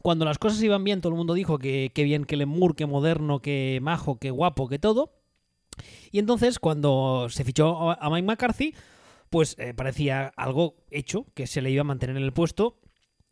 Cuando 0.03 0.25
las 0.25 0.39
cosas 0.39 0.63
iban 0.63 0.85
bien, 0.85 1.01
todo 1.01 1.13
el 1.13 1.17
mundo 1.17 1.35
dijo 1.35 1.59
que, 1.59 1.91
que 1.95 2.05
bien 2.05 2.25
Kellen 2.25 2.49
Moore, 2.49 2.75
que 2.75 2.87
moderno, 2.87 3.41
que 3.41 3.79
majo, 3.83 4.19
que 4.19 4.31
guapo, 4.31 4.69
que 4.69 4.79
todo. 4.79 5.15
Y 6.13 6.19
entonces, 6.19 6.59
cuando 6.59 7.29
se 7.31 7.45
fichó 7.45 7.91
a 7.91 8.11
Mike 8.11 8.27
McCarthy, 8.27 8.75
pues 9.31 9.57
eh, 9.59 9.75
parecía 9.75 10.33
algo 10.37 10.77
hecho, 10.91 11.27
que 11.35 11.47
se 11.47 11.63
le 11.63 11.71
iba 11.71 11.81
a 11.81 11.85
mantener 11.85 12.17
en 12.17 12.23
el 12.23 12.33
puesto. 12.33 12.79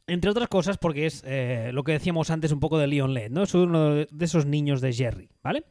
Entre 0.06 0.30
otras 0.30 0.48
cosas, 0.48 0.76
porque 0.76 1.06
es 1.06 1.22
eh, 1.24 1.70
lo 1.72 1.82
que 1.82 1.92
decíamos 1.92 2.30
antes 2.30 2.52
un 2.52 2.60
poco 2.60 2.78
de 2.78 2.86
Leon 2.86 3.14
Led, 3.14 3.30
¿no? 3.30 3.42
Es 3.42 3.54
uno 3.54 3.94
de 3.94 4.24
esos 4.24 4.44
niños 4.44 4.80
de 4.80 4.92
Jerry, 4.92 5.30
¿vale? 5.42 5.64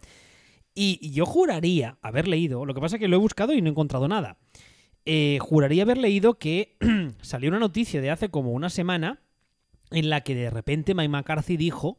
Y, 0.73 0.97
y 1.01 1.11
yo 1.11 1.25
juraría 1.25 1.99
haber 2.01 2.27
leído, 2.27 2.65
lo 2.65 2.73
que 2.73 2.81
pasa 2.81 2.95
es 2.95 2.99
que 2.99 3.07
lo 3.07 3.15
he 3.15 3.19
buscado 3.19 3.53
y 3.53 3.61
no 3.61 3.67
he 3.67 3.71
encontrado 3.71 4.07
nada. 4.07 4.37
Eh, 5.05 5.37
juraría 5.41 5.83
haber 5.83 5.97
leído 5.97 6.39
que 6.39 6.77
salió 7.21 7.49
una 7.49 7.59
noticia 7.59 8.01
de 8.01 8.09
hace 8.09 8.29
como 8.29 8.51
una 8.51 8.69
semana 8.69 9.21
en 9.91 10.09
la 10.09 10.21
que 10.21 10.33
de 10.33 10.49
repente 10.49 10.95
Mike 10.95 11.09
McCarthy 11.09 11.57
dijo 11.57 11.97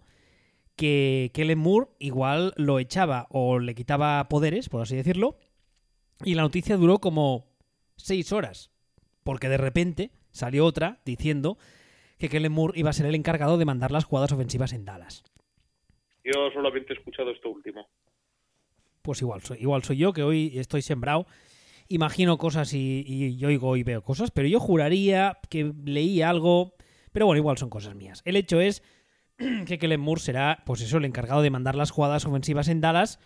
que 0.74 1.30
Kellen 1.34 1.58
Moore 1.58 1.90
igual 1.98 2.52
lo 2.56 2.78
echaba 2.78 3.26
o 3.30 3.58
le 3.58 3.74
quitaba 3.74 4.26
poderes, 4.28 4.68
por 4.68 4.82
así 4.82 4.96
decirlo, 4.96 5.38
y 6.24 6.34
la 6.34 6.42
noticia 6.42 6.76
duró 6.76 6.98
como 6.98 7.52
seis 7.96 8.32
horas, 8.32 8.70
porque 9.22 9.48
de 9.48 9.58
repente 9.58 10.10
salió 10.32 10.64
otra 10.64 11.00
diciendo 11.04 11.58
que 12.24 12.30
Kellen 12.30 12.52
Moore 12.52 12.78
iba 12.80 12.88
a 12.88 12.94
ser 12.94 13.04
el 13.04 13.14
encargado 13.14 13.58
de 13.58 13.66
mandar 13.66 13.90
las 13.90 14.06
jugadas 14.06 14.32
ofensivas 14.32 14.72
en 14.72 14.86
Dallas. 14.86 15.24
Yo 16.24 16.50
solamente 16.54 16.94
he 16.94 16.96
escuchado 16.96 17.30
esto 17.30 17.50
último. 17.50 17.86
Pues 19.02 19.20
igual 19.20 19.42
soy, 19.42 19.58
igual 19.58 19.82
soy 19.82 19.98
yo, 19.98 20.14
que 20.14 20.22
hoy 20.22 20.58
estoy 20.58 20.80
sembrado. 20.80 21.26
Imagino 21.88 22.38
cosas 22.38 22.72
y, 22.72 23.04
y 23.06 23.44
oigo 23.44 23.76
y 23.76 23.82
veo 23.82 24.00
cosas, 24.00 24.30
pero 24.30 24.48
yo 24.48 24.58
juraría 24.58 25.36
que 25.50 25.70
leí 25.84 26.22
algo. 26.22 26.76
Pero 27.12 27.26
bueno, 27.26 27.40
igual 27.40 27.58
son 27.58 27.68
cosas 27.68 27.94
mías. 27.94 28.22
El 28.24 28.36
hecho 28.36 28.58
es 28.58 28.82
que 29.66 29.78
Kellen 29.78 30.00
Moore 30.00 30.22
será, 30.22 30.62
pues 30.64 30.80
eso, 30.80 30.96
el 30.96 31.04
encargado 31.04 31.42
de 31.42 31.50
mandar 31.50 31.74
las 31.74 31.90
jugadas 31.90 32.24
ofensivas 32.24 32.68
en 32.68 32.80
Dallas. 32.80 33.20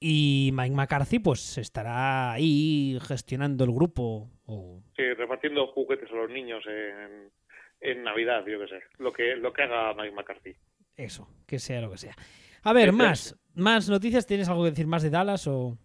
Y 0.00 0.50
Mike 0.54 0.74
McCarthy, 0.74 1.20
pues 1.20 1.56
estará 1.56 2.32
ahí 2.32 2.98
gestionando 3.06 3.62
el 3.62 3.70
grupo. 3.70 4.28
O... 4.44 4.82
Sí, 4.96 5.04
repartiendo 5.14 5.68
juguetes 5.68 6.10
a 6.10 6.16
los 6.16 6.30
niños 6.30 6.64
en, 6.66 7.30
en 7.84 8.02
Navidad, 8.02 8.44
yo 8.46 8.58
qué 8.58 8.68
sé. 8.68 8.82
Lo 8.98 9.12
que, 9.12 9.36
lo 9.36 9.52
que 9.52 9.62
haga 9.62 9.94
Mike 9.94 10.14
McCarthy. 10.14 10.56
Eso, 10.96 11.28
que 11.46 11.58
sea 11.58 11.80
lo 11.80 11.90
que 11.90 11.98
sea. 11.98 12.16
A 12.62 12.72
ver, 12.72 12.92
más, 12.92 13.38
más 13.54 13.88
noticias. 13.88 14.26
¿Tienes 14.26 14.48
algo 14.48 14.64
que 14.64 14.70
decir 14.70 14.86
más 14.86 15.02
de 15.02 15.10
Dallas 15.10 15.46
o...? 15.46 15.76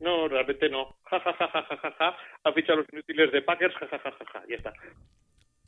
No, 0.00 0.28
realmente 0.28 0.68
no. 0.68 0.96
Ja, 1.04 1.20
ja, 1.20 1.32
ja, 1.32 1.48
ja, 1.48 1.76
ja, 1.76 1.94
ja. 1.98 2.16
Ha 2.44 2.52
fichado 2.52 2.78
los 2.78 2.86
inútiles 2.92 3.32
de 3.32 3.40
Packers, 3.42 3.74
ja, 3.74 3.86
ja, 3.88 3.98
ja, 3.98 4.10
ja, 4.10 4.24
ja. 4.32 4.42
Ya 4.48 4.56
está. 4.56 4.72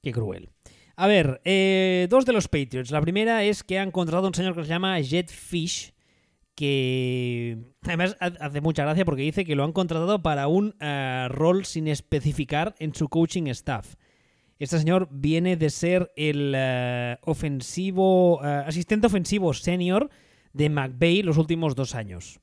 Qué 0.03 0.13
cruel. 0.13 0.51
A 0.97 1.07
ver, 1.07 1.41
eh, 1.45 2.07
dos 2.11 2.27
de 2.27 2.33
los 2.33 2.49
Patriots. 2.49 2.91
La 2.91 3.01
primera 3.01 3.45
es 3.45 3.65
que 3.65 3.79
han 3.79 3.91
contratado 3.91 4.27
a 4.27 4.29
un 4.29 4.35
señor 4.35 4.55
que 4.55 4.63
se 4.63 4.69
llama 4.69 5.01
Jet 5.01 5.31
Fish, 5.31 5.95
que 6.55 7.59
además 7.83 8.17
hace 8.21 8.61
mucha 8.61 8.85
gracia 8.85 9.05
porque 9.05 9.23
dice 9.23 9.45
que 9.45 9.57
lo 9.57 9.65
han 9.65 9.73
contratado 9.73 10.23
para 10.23 10.47
un 10.49 10.75
uh, 10.81 11.29
rol 11.29 11.65
sin 11.65 11.89
especificar 11.89 12.75
en 12.79 12.95
su 12.95 13.09
coaching 13.09 13.47
staff. 13.49 13.95
Este 14.59 14.79
señor 14.79 15.09
viene 15.11 15.57
de 15.57 15.71
ser 15.71 16.13
el 16.17 16.55
uh, 16.55 17.31
ofensivo 17.31 18.39
uh, 18.41 18.67
asistente 18.67 19.07
ofensivo 19.07 19.53
senior 19.53 20.11
de 20.53 20.69
McVay 20.69 21.23
los 21.23 21.39
últimos 21.39 21.75
dos 21.75 21.95
años. 21.95 22.41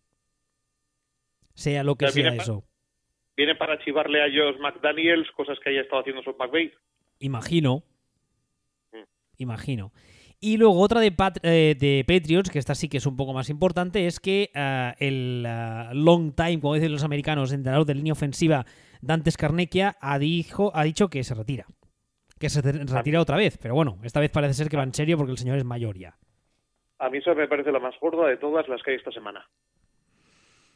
Sea 1.53 1.83
lo 1.83 1.95
que 1.95 2.09
sea 2.09 2.23
viene 2.23 2.37
eso. 2.37 2.65
Viene 3.37 3.55
para 3.55 3.79
chivarle 3.83 4.21
a 4.21 4.25
Josh 4.27 4.59
McDaniels 4.59 5.31
cosas 5.31 5.57
que 5.63 5.69
haya 5.69 5.81
estado 5.81 6.01
haciendo 6.01 6.21
Sean 6.21 6.35
McVay. 6.37 6.71
Imagino. 7.19 7.83
Mm. 8.91 9.03
Imagino. 9.37 9.93
Y 10.43 10.57
luego 10.57 10.79
otra 10.79 10.99
de, 10.99 11.11
Pat- 11.11 11.39
eh, 11.43 11.75
de 11.79 12.03
Patriots, 12.05 12.49
que 12.49 12.59
esta 12.59 12.73
sí 12.75 12.89
que 12.89 12.97
es 12.97 13.05
un 13.05 13.15
poco 13.15 13.31
más 13.31 13.49
importante, 13.49 14.07
es 14.07 14.19
que 14.19 14.49
ah, 14.55 14.95
el 14.97 15.43
long 15.93 16.33
time, 16.35 16.59
como 16.59 16.73
dicen 16.73 16.91
los 16.91 17.03
americanos, 17.03 17.53
entrenador 17.53 17.85
de 17.85 17.95
línea 17.95 18.13
ofensiva, 18.13 18.65
Dante 19.01 19.29
Scarnecchia, 19.31 19.97
ha, 20.01 20.17
dijo, 20.17 20.71
ha 20.75 20.83
dicho 20.83 21.09
que 21.09 21.23
se 21.23 21.35
retira. 21.35 21.67
Que 22.41 22.49
se 22.49 22.61
retira 22.61 23.21
otra 23.21 23.37
vez. 23.37 23.57
Pero 23.61 23.75
bueno, 23.75 23.97
esta 24.03 24.19
vez 24.19 24.31
parece 24.31 24.55
ser 24.55 24.67
que 24.67 24.75
va 24.77 24.83
en 24.83 24.93
serio 24.93 25.15
porque 25.17 25.31
el 25.31 25.37
señor 25.37 25.57
es 25.57 25.63
mayor 25.63 25.95
ya. 25.97 26.15
A 26.99 27.09
mí 27.09 27.19
esa 27.19 27.33
me 27.33 27.47
parece 27.47 27.71
la 27.71 27.79
más 27.79 27.97
gorda 27.99 28.27
de 28.27 28.37
todas 28.37 28.67
las 28.67 28.81
que 28.83 28.91
hay 28.91 28.97
esta 28.97 29.11
semana. 29.11 29.47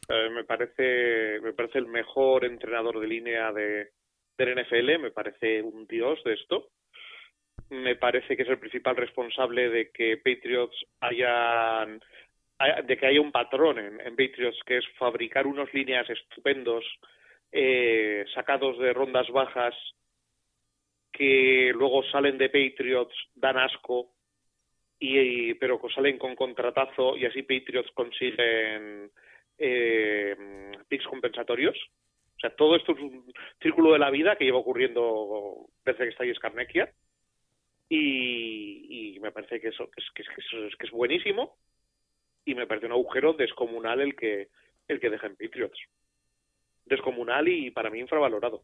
Eh, 0.08 0.30
me 0.30 0.44
parece 0.44 1.40
me 1.42 1.52
parece 1.52 1.78
el 1.78 1.86
mejor 1.86 2.44
entrenador 2.44 3.00
de 3.00 3.08
línea 3.08 3.52
de 3.52 3.90
del 4.38 4.54
NFL, 4.64 4.98
me 5.00 5.10
parece 5.10 5.62
un 5.62 5.86
dios 5.86 6.22
de 6.24 6.34
esto. 6.34 6.68
Me 7.70 7.96
parece 7.96 8.36
que 8.36 8.42
es 8.44 8.48
el 8.48 8.58
principal 8.58 8.94
responsable 8.96 9.68
de 9.70 9.90
que 9.90 10.16
Patriots 10.18 10.76
hayan 11.00 12.00
haya- 12.58 12.82
de 12.82 12.96
que 12.96 13.06
haya 13.06 13.20
un 13.20 13.32
patrón 13.32 13.78
en, 13.78 14.00
en 14.00 14.14
Patriots 14.16 14.58
que 14.64 14.78
es 14.78 14.84
fabricar 14.98 15.46
unos 15.46 15.72
líneas 15.74 16.08
estupendos 16.08 16.84
eh, 17.50 18.24
sacados 18.34 18.78
de 18.78 18.92
rondas 18.92 19.28
bajas 19.30 19.74
que 21.12 21.72
luego 21.74 22.02
salen 22.04 22.38
de 22.38 22.48
Patriots, 22.50 23.14
dan 23.34 23.58
asco 23.58 24.12
y, 24.98 25.54
pero 25.54 25.80
que 25.80 25.88
salen 25.92 26.18
con 26.18 26.34
contratazo 26.36 27.16
y 27.16 27.24
así 27.26 27.42
Patriots 27.42 27.90
consiguen 27.92 29.10
eh, 29.58 30.36
picks 30.88 31.06
compensatorios. 31.06 31.76
O 32.36 32.38
sea, 32.38 32.54
todo 32.54 32.76
esto 32.76 32.92
es 32.92 32.98
un 33.00 33.32
círculo 33.62 33.92
de 33.92 33.98
la 33.98 34.10
vida 34.10 34.36
que 34.36 34.44
lleva 34.44 34.58
ocurriendo 34.58 35.66
desde 35.84 36.04
que 36.04 36.10
está 36.10 36.24
ahí 36.24 36.34
Scarnecchia 36.34 36.92
y, 37.88 39.14
y 39.16 39.20
me 39.20 39.32
parece 39.32 39.60
que 39.60 39.68
eso 39.68 39.88
que 39.90 40.02
es, 40.02 40.10
que, 40.14 40.22
es, 40.22 40.76
que 40.76 40.86
es- 40.86 40.92
buenísimo 40.92 41.56
y 42.44 42.54
me 42.54 42.66
parece 42.66 42.86
un 42.86 42.92
agujero 42.92 43.32
descomunal 43.32 44.00
el 44.00 44.14
que 44.16 44.48
el 44.88 45.00
que 45.00 45.10
deja 45.10 45.28
Patriots. 45.30 45.78
Descomunal 46.84 47.48
y 47.48 47.70
para 47.70 47.90
mí 47.90 47.98
infravalorado. 47.98 48.62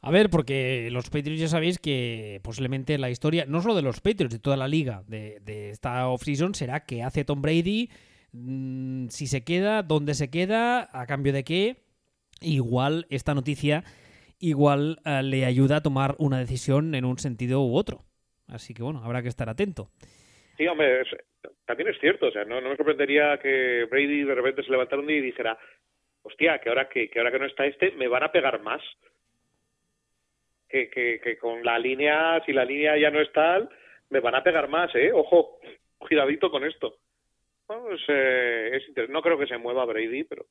A 0.00 0.10
ver, 0.10 0.30
porque 0.30 0.88
los 0.92 1.10
Patriots 1.10 1.40
ya 1.40 1.48
sabéis 1.48 1.78
que 1.78 2.40
posiblemente 2.42 2.98
la 2.98 3.10
historia, 3.10 3.44
no 3.46 3.60
solo 3.60 3.74
de 3.74 3.82
los 3.82 4.00
Patriots, 4.00 4.32
de 4.32 4.38
toda 4.38 4.56
la 4.56 4.68
liga 4.68 5.02
de, 5.08 5.40
de 5.40 5.70
esta 5.70 6.08
offseason, 6.08 6.54
será 6.54 6.84
que 6.84 7.02
hace 7.02 7.24
Tom 7.24 7.42
Brady, 7.42 7.90
mm, 8.32 9.08
si 9.08 9.26
se 9.26 9.44
queda, 9.44 9.82
dónde 9.82 10.14
se 10.14 10.30
queda, 10.30 10.88
a 10.92 11.06
cambio 11.06 11.32
de 11.32 11.44
qué. 11.44 11.76
Igual 12.40 13.06
esta 13.10 13.34
noticia 13.34 13.84
igual 14.40 14.98
eh, 15.04 15.22
le 15.22 15.44
ayuda 15.44 15.76
a 15.76 15.82
tomar 15.82 16.14
una 16.18 16.38
decisión 16.38 16.94
en 16.94 17.04
un 17.04 17.18
sentido 17.18 17.62
u 17.62 17.76
otro. 17.76 18.04
Así 18.48 18.74
que 18.74 18.82
bueno, 18.82 19.02
habrá 19.04 19.22
que 19.22 19.28
estar 19.28 19.48
atento. 19.48 19.90
Sí, 20.56 20.66
hombre, 20.66 21.02
también 21.66 21.90
es 21.90 22.00
cierto. 22.00 22.26
O 22.26 22.30
sea, 22.30 22.44
no, 22.44 22.60
no 22.60 22.70
me 22.70 22.76
sorprendería 22.76 23.38
que 23.38 23.86
Brady 23.90 24.24
de 24.24 24.34
repente 24.34 24.62
se 24.62 24.70
levantara 24.70 25.00
un 25.00 25.08
día 25.08 25.18
y 25.18 25.22
dijera, 25.22 25.58
hostia, 26.22 26.58
que 26.58 26.68
ahora 26.68 26.88
que, 26.88 27.10
que 27.10 27.18
ahora 27.18 27.32
que 27.32 27.38
no 27.38 27.46
está 27.46 27.66
este, 27.66 27.92
me 27.92 28.08
van 28.08 28.22
a 28.22 28.32
pegar 28.32 28.60
más. 28.62 28.82
Que, 30.68 30.90
que, 30.90 31.20
que 31.22 31.38
con 31.38 31.64
la 31.64 31.78
línea, 31.78 32.42
si 32.44 32.52
la 32.52 32.64
línea 32.64 32.98
ya 32.98 33.10
no 33.10 33.20
es 33.20 33.32
tal, 33.32 33.70
me 34.10 34.20
van 34.20 34.34
a 34.34 34.42
pegar 34.42 34.68
más, 34.68 34.94
¿eh? 34.94 35.10
Ojo, 35.12 35.58
cuidadito 35.98 36.50
con 36.50 36.64
esto. 36.64 36.96
Pues, 37.66 38.00
eh, 38.08 38.80
no 39.08 39.20
creo 39.20 39.38
que 39.38 39.46
se 39.46 39.58
mueva 39.58 39.84
Brady, 39.84 40.24
pero, 40.24 40.46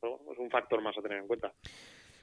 pero 0.00 0.20
es 0.32 0.38
un 0.38 0.50
factor 0.50 0.82
más 0.82 0.96
a 0.98 1.02
tener 1.02 1.18
en 1.18 1.26
cuenta. 1.26 1.52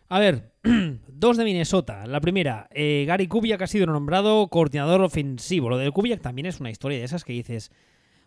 A 0.09 0.19
ver, 0.19 0.51
dos 1.07 1.37
de 1.37 1.45
Minnesota. 1.45 2.05
La 2.07 2.19
primera, 2.19 2.67
eh, 2.71 3.05
Gary 3.07 3.27
Kubiak 3.27 3.61
ha 3.61 3.67
sido 3.67 3.85
nombrado 3.85 4.47
coordinador 4.49 5.01
ofensivo. 5.01 5.69
Lo 5.69 5.77
de 5.77 5.91
Kubiak 5.91 6.21
también 6.21 6.45
es 6.45 6.59
una 6.59 6.69
historia 6.69 6.97
de 6.97 7.05
esas 7.05 7.23
que 7.23 7.33
dices, 7.33 7.71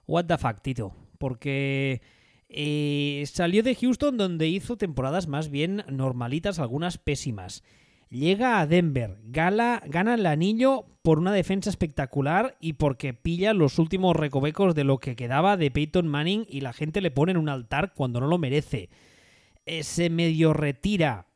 what 0.06 0.24
the 0.24 0.38
fuck, 0.38 0.62
Tito. 0.62 0.94
Porque 1.18 2.00
eh, 2.48 3.22
salió 3.26 3.62
de 3.62 3.74
Houston 3.74 4.16
donde 4.16 4.48
hizo 4.48 4.76
temporadas 4.76 5.28
más 5.28 5.50
bien 5.50 5.84
normalitas, 5.88 6.58
algunas 6.58 6.96
pésimas. 6.96 7.62
Llega 8.08 8.60
a 8.60 8.66
Denver, 8.66 9.18
gala, 9.24 9.82
gana 9.86 10.14
el 10.14 10.26
anillo 10.26 10.86
por 11.02 11.18
una 11.18 11.32
defensa 11.32 11.70
espectacular 11.70 12.56
y 12.60 12.74
porque 12.74 13.14
pilla 13.14 13.52
los 13.52 13.78
últimos 13.78 14.14
recovecos 14.14 14.74
de 14.76 14.84
lo 14.84 14.98
que 14.98 15.16
quedaba 15.16 15.56
de 15.56 15.70
Peyton 15.72 16.06
Manning 16.06 16.46
y 16.48 16.60
la 16.60 16.72
gente 16.72 17.00
le 17.00 17.10
pone 17.10 17.32
en 17.32 17.38
un 17.38 17.48
altar 17.48 17.94
cuando 17.94 18.20
no 18.20 18.28
lo 18.28 18.38
merece. 18.38 18.90
Eh, 19.66 19.82
se 19.82 20.08
medio 20.08 20.52
retira, 20.52 21.26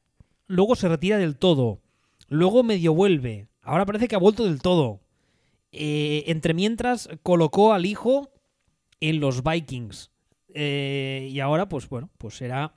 luego 0.46 0.76
se 0.76 0.88
retira 0.88 1.18
del 1.18 1.36
todo, 1.36 1.80
luego 2.28 2.62
medio 2.62 2.94
vuelve, 2.94 3.48
ahora 3.62 3.84
parece 3.86 4.06
que 4.06 4.14
ha 4.14 4.18
vuelto 4.18 4.44
del 4.44 4.62
todo. 4.62 5.00
Eh, 5.72 6.24
entre 6.26 6.54
mientras 6.54 7.08
colocó 7.22 7.72
al 7.72 7.86
hijo 7.86 8.30
en 9.00 9.20
los 9.20 9.42
Vikings 9.44 10.10
Eh, 10.52 11.28
y 11.30 11.38
ahora 11.38 11.68
pues 11.68 11.88
bueno, 11.88 12.10
pues 12.18 12.34
será 12.34 12.74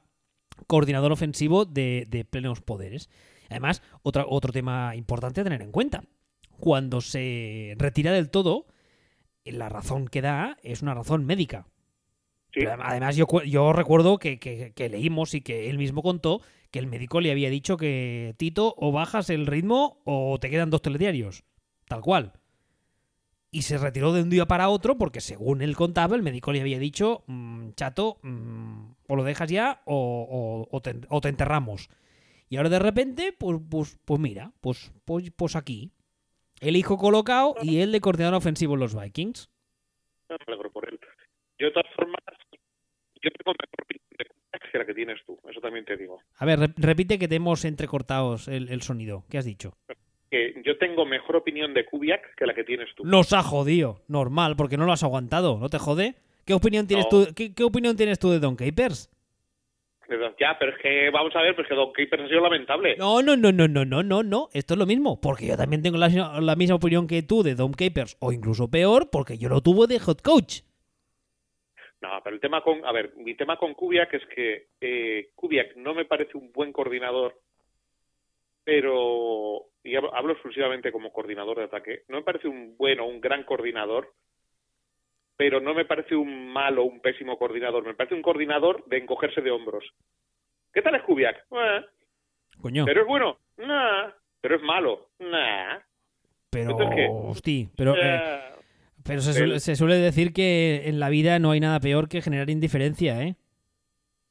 coordinador 0.67 1.11
ofensivo 1.11 1.65
de, 1.65 2.05
de 2.07 2.23
plenos 2.23 2.61
poderes. 2.61 3.09
Además, 3.53 3.81
otra, 4.01 4.25
otro 4.27 4.51
tema 4.51 4.95
importante 4.95 5.41
a 5.41 5.43
tener 5.43 5.61
en 5.61 5.71
cuenta. 5.71 6.03
Cuando 6.59 7.01
se 7.01 7.75
retira 7.77 8.11
del 8.11 8.29
todo, 8.29 8.65
la 9.45 9.69
razón 9.69 10.07
que 10.07 10.21
da 10.21 10.57
es 10.63 10.81
una 10.81 10.93
razón 10.93 11.25
médica. 11.25 11.67
Sí, 12.53 12.59
Pero 12.61 12.71
adem- 12.73 12.81
Además, 12.83 13.15
yo, 13.15 13.25
yo 13.45 13.73
recuerdo 13.73 14.17
que, 14.19 14.39
que- 14.39 14.73
que 14.75 14.89
leímos 14.89 15.33
y 15.33 15.41
que 15.41 15.69
él 15.69 15.77
mismo 15.77 16.01
contó 16.03 16.41
que 16.71 16.79
el 16.79 16.87
médico 16.87 17.19
le 17.21 17.31
había 17.31 17.49
dicho 17.49 17.77
que 17.77 18.35
Tito 18.37 18.73
o 18.77 18.91
bajas 18.91 19.29
el 19.29 19.45
ritmo 19.47 20.01
o 20.05 20.37
te 20.39 20.49
quedan 20.49 20.69
dos 20.69 20.81
telediarios. 20.81 21.43
Tal 21.87 22.01
cual. 22.01 22.33
Y 23.51 23.63
se 23.63 23.77
retiró 23.77 24.13
de 24.13 24.23
un 24.23 24.29
día 24.31 24.47
para 24.47 24.69
otro 24.69 24.97
porque, 24.97 25.21
según 25.21 25.61
él 25.61 25.75
contaba, 25.75 26.15
el 26.15 26.23
médico 26.23 26.51
le 26.51 26.61
había 26.61 26.79
dicho, 26.79 27.23
"Mm, 27.27 27.71
chato, 27.75 28.17
mm, 28.23 28.93
o 29.07 29.15
lo 29.15 29.23
dejas 29.23 29.49
ya 29.49 29.81
o, 29.85 29.95
o- 30.69 30.75
o 30.75 30.81
te, 30.81 30.95
o 31.09 31.21
te 31.21 31.29
enterramos. 31.29 31.89
Y 32.49 32.57
ahora 32.57 32.69
de 32.69 32.79
repente, 32.79 33.33
pues, 33.37 33.59
pues, 33.69 33.99
pues 34.05 34.19
mira, 34.19 34.51
pues, 34.61 34.91
pues, 35.05 35.31
pues 35.35 35.55
aquí. 35.55 35.91
El 36.59 36.75
hijo 36.77 36.97
colocado 36.97 37.55
y 37.61 37.79
él 37.79 37.91
de 37.91 37.99
coordinador 37.99 38.35
ofensivo 38.35 38.75
en 38.75 38.79
los 38.79 38.99
Vikings. 38.99 39.49
me 40.29 40.37
alegro 40.47 40.71
por 40.71 40.87
él. 40.87 40.99
Yo, 41.59 41.67
de 41.67 41.71
todas 41.73 41.91
formas, 41.95 42.19
yo 43.21 43.29
tengo 43.31 43.53
mejor 43.59 43.83
opinión 43.83 44.03
que 44.71 44.77
la 44.77 44.85
que 44.85 44.93
tienes 44.93 45.19
tú, 45.25 45.37
eso 45.49 45.59
también 45.61 45.85
te 45.85 45.97
digo. 45.97 46.19
A 46.37 46.45
ver, 46.45 46.59
re- 46.59 46.73
repite 46.77 47.19
que 47.19 47.27
te 47.27 47.35
hemos 47.35 47.65
entrecortados 47.65 48.47
el, 48.47 48.69
el 48.69 48.81
sonido. 48.81 49.23
¿Qué 49.29 49.37
has 49.37 49.45
dicho? 49.45 49.77
Que 50.31 50.61
yo 50.65 50.77
tengo 50.79 51.05
mejor 51.05 51.35
opinión 51.35 51.73
de 51.73 51.85
Kubiak 51.85 52.35
que 52.35 52.45
la 52.47 52.53
que 52.55 52.63
tienes 52.63 52.89
tú. 52.95 53.03
Nos 53.05 53.33
ha 53.33 53.43
jodido. 53.43 54.01
Normal, 54.07 54.55
porque 54.55 54.77
no 54.77 54.85
lo 54.85 54.91
has 54.93 55.03
aguantado. 55.03 55.57
¿No 55.59 55.69
te 55.69 55.77
jode? 55.79 56.15
¿Qué 56.45 56.53
opinión 56.53 56.87
tienes, 56.87 57.05
No. 57.11 57.25
tú, 57.25 57.33
qué, 57.35 57.53
qué 57.53 57.63
opinión 57.63 57.95
tienes 57.95 58.17
tú 58.19 58.29
de 58.31 58.39
Don 58.39 58.55
Capers? 58.55 59.09
Ya, 60.39 60.57
pero 60.59 60.71
es 60.71 60.81
que 60.81 61.09
vamos 61.09 61.35
a 61.35 61.41
ver, 61.41 61.55
pues 61.55 61.67
que 61.67 61.75
Don 61.75 61.93
Keeper 61.93 62.21
ha 62.21 62.27
sido 62.27 62.41
lamentable. 62.41 62.95
No, 62.97 63.21
no, 63.21 63.35
no, 63.35 63.51
no, 63.51 63.67
no, 63.67 63.85
no, 63.85 64.03
no, 64.03 64.23
no. 64.23 64.49
Esto 64.53 64.73
es 64.73 64.77
lo 64.77 64.85
mismo. 64.85 65.19
Porque 65.21 65.47
yo 65.47 65.57
también 65.57 65.81
tengo 65.81 65.97
la, 65.97 66.09
la 66.41 66.55
misma 66.55 66.75
opinión 66.75 67.07
que 67.07 67.23
tú 67.23 67.43
de 67.43 67.55
Don 67.55 67.71
Capers, 67.73 68.17
o 68.19 68.31
incluso 68.31 68.69
peor, 68.69 69.09
porque 69.11 69.37
yo 69.37 69.49
lo 69.49 69.61
tuvo 69.61 69.87
de 69.87 69.99
hot 69.99 70.21
coach. 70.21 70.61
No, 72.03 72.09
pero 72.21 72.35
el 72.35 72.41
tema 72.41 72.61
con, 72.61 72.85
a 72.85 72.91
ver, 72.91 73.13
mi 73.15 73.33
tema 73.33 73.55
con 73.55 73.73
Kubiak 73.73 74.13
es 74.13 74.25
que 74.27 74.67
eh, 74.81 75.29
Kubiak 75.35 75.77
no 75.77 75.93
me 75.93 76.03
parece 76.03 76.37
un 76.37 76.51
buen 76.51 76.73
coordinador, 76.73 77.39
pero, 78.65 79.67
y 79.85 79.95
hablo, 79.95 80.13
hablo 80.13 80.33
exclusivamente 80.33 80.91
como 80.91 81.13
coordinador 81.13 81.59
de 81.59 81.63
ataque, 81.63 82.03
no 82.09 82.17
me 82.17 82.23
parece 82.23 82.49
un 82.49 82.75
bueno, 82.75 83.05
un 83.05 83.21
gran 83.21 83.45
coordinador, 83.45 84.11
pero 85.37 85.59
no 85.59 85.73
me 85.73 85.85
parece 85.85 86.15
un 86.15 86.51
malo, 86.51 86.83
un 86.83 86.99
pésimo 86.99 87.37
coordinador, 87.37 87.85
me 87.85 87.93
parece 87.93 88.15
un 88.15 88.21
coordinador 88.21 88.85
de 88.85 88.97
encogerse 88.97 89.41
de 89.41 89.51
hombros. 89.51 89.83
¿Qué 90.73 90.81
tal 90.81 90.95
es 90.95 91.03
Kubiak? 91.03 91.45
Eh, 91.51 91.85
Coño. 92.61 92.85
¿Pero 92.85 93.01
es 93.01 93.07
bueno? 93.07 93.37
Nah. 93.57 94.11
¿Pero 94.41 94.55
es 94.55 94.61
malo? 94.61 95.09
Nah. 95.19 95.79
Pero, 96.51 96.71
¿Entonces 96.71 96.95
qué? 96.95 97.07
hosti, 97.09 97.69
pero, 97.75 97.95
eh, 97.95 98.19
pero 99.05 99.21
se, 99.21 99.33
suele, 99.33 99.59
se 99.59 99.75
suele 99.75 99.95
decir 99.95 100.33
que 100.33 100.83
en 100.85 100.99
la 100.99 101.09
vida 101.09 101.39
no 101.39 101.51
hay 101.51 101.59
nada 101.59 101.79
peor 101.79 102.07
que 102.07 102.21
generar 102.21 102.49
indiferencia, 102.49 103.21
¿eh? 103.23 103.35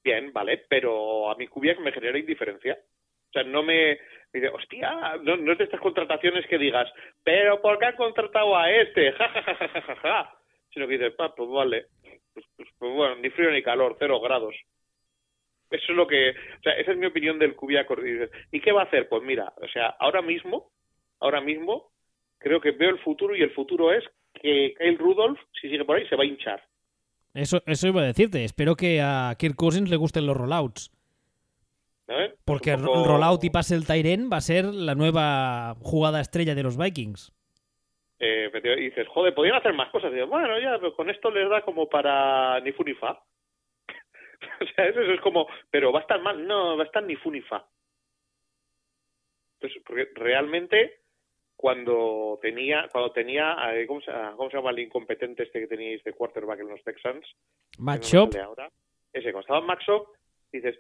Bien, 0.05 0.32
vale, 0.32 0.64
pero 0.68 1.30
a 1.30 1.36
mí 1.36 1.46
Kubiak 1.48 1.78
me 1.80 1.92
genera 1.92 2.18
indiferencia. 2.18 2.78
O 3.28 3.32
sea, 3.32 3.44
no 3.44 3.62
me 3.62 3.98
dice, 4.32 4.48
hostia, 4.48 5.16
no, 5.22 5.36
no 5.36 5.53
es 5.53 5.59
de 5.59 5.64
estas 5.64 5.80
contrataciones 5.80 6.46
que 6.46 6.59
digas, 6.59 6.92
pero 7.24 7.61
¿por 7.61 7.78
qué 7.78 7.86
han 7.86 7.96
contratado 7.96 8.57
a 8.57 8.70
este? 8.70 9.12
Ja, 9.18 9.28
ja, 9.28 9.42
ja, 9.42 9.68
ja, 9.68 9.82
ja, 9.82 9.96
ja. 9.96 10.41
Sino 10.72 10.86
que 10.86 10.94
dices, 10.98 11.14
pa, 11.16 11.34
pues 11.34 11.48
vale, 11.50 11.86
pues, 12.32 12.46
pues- 12.56 12.68
pues 12.78 12.94
bueno, 12.94 13.16
ni 13.16 13.30
frío 13.30 13.50
ni 13.50 13.62
calor, 13.62 13.96
cero 13.98 14.20
grados. 14.20 14.54
Eso 15.70 15.84
es 15.92 15.96
lo 15.96 16.06
que, 16.06 16.30
o 16.30 16.62
sea, 16.62 16.72
esa 16.74 16.92
es 16.92 16.98
mi 16.98 17.06
opinión 17.06 17.38
del 17.38 17.54
Kubiak. 17.56 17.90
Y 17.98 18.02
dices, 18.02 18.30
¿Y 18.50 18.60
qué 18.60 18.72
va 18.72 18.82
a 18.82 18.84
hacer? 18.84 19.08
Pues 19.08 19.22
mira, 19.22 19.52
o 19.56 19.68
sea, 19.68 19.88
ahora 20.00 20.20
mismo, 20.22 20.70
ahora 21.20 21.40
mismo, 21.40 21.92
creo 22.38 22.60
que 22.60 22.72
veo 22.72 22.90
el 22.90 22.98
futuro 23.00 23.34
y 23.34 23.42
el 23.42 23.52
futuro 23.52 23.92
es 23.92 24.04
que 24.34 24.74
Kyle 24.78 24.98
Rudolph, 24.98 25.38
si 25.60 25.68
sigue 25.70 25.84
por 25.84 25.96
ahí, 25.96 26.06
se 26.08 26.16
va 26.16 26.24
a 26.24 26.26
hinchar. 26.26 26.62
Eso, 27.34 27.62
eso 27.66 27.88
iba 27.88 28.02
a 28.02 28.06
decirte. 28.06 28.44
Espero 28.44 28.74
que 28.76 29.00
a 29.00 29.34
Kirk 29.38 29.54
Cousins 29.56 29.88
le 29.88 29.96
gusten 29.96 30.26
los 30.26 30.36
rollouts. 30.36 30.90
Porque 32.44 32.76
poco- 32.76 33.04
rollout 33.06 33.42
y 33.44 33.50
pase 33.50 33.74
el 33.74 33.86
Tyren 33.86 34.28
va 34.30 34.36
a 34.38 34.40
ser 34.42 34.66
la 34.66 34.94
nueva 34.94 35.74
jugada 35.80 36.20
estrella 36.20 36.54
de 36.54 36.62
los 36.62 36.76
Vikings. 36.76 37.32
Eh, 38.24 38.50
y 38.54 38.84
dices, 38.84 39.08
joder, 39.08 39.34
podrían 39.34 39.56
hacer 39.56 39.72
más 39.72 39.90
cosas. 39.90 40.12
Y 40.12 40.14
dices, 40.14 40.28
bueno, 40.28 40.56
ya, 40.60 40.78
pero 40.78 40.94
con 40.94 41.10
esto 41.10 41.28
les 41.32 41.50
da 41.50 41.62
como 41.62 41.88
para 41.88 42.60
ni 42.60 42.70
fu 42.70 42.84
ni 42.84 42.94
fa. 42.94 43.20
o 44.60 44.66
sea, 44.66 44.86
eso, 44.86 45.00
eso 45.00 45.12
es 45.12 45.20
como, 45.20 45.48
pero 45.68 45.90
va 45.90 45.98
a 45.98 46.02
estar 46.02 46.22
mal. 46.22 46.46
No, 46.46 46.76
va 46.76 46.84
a 46.84 46.86
estar 46.86 47.02
ni 47.02 47.16
fu 47.16 47.32
ni 47.32 47.40
fa. 47.40 47.66
Entonces, 49.54 49.82
porque 49.84 50.08
realmente, 50.14 51.00
cuando 51.56 52.38
tenía, 52.40 52.88
cuando 52.92 53.10
tenía, 53.10 53.56
eh, 53.74 53.88
¿cómo 53.88 54.00
se, 54.00 54.12
cómo 54.36 54.48
se 54.50 54.56
llama 54.56 54.70
el 54.70 54.78
incompetente 54.78 55.42
este 55.42 55.58
que 55.58 55.66
teníais 55.66 56.04
de 56.04 56.12
quarterback 56.12 56.60
en 56.60 56.68
los 56.68 56.82
Texans? 56.84 57.26
No 57.76 57.84
Matchup. 57.86 58.36
ahora. 58.36 58.70
Ese, 59.12 59.32
cuando 59.32 59.40
estaba 59.40 59.58
en 59.58 59.66
Maxop, 59.66 60.06
dices, 60.52 60.78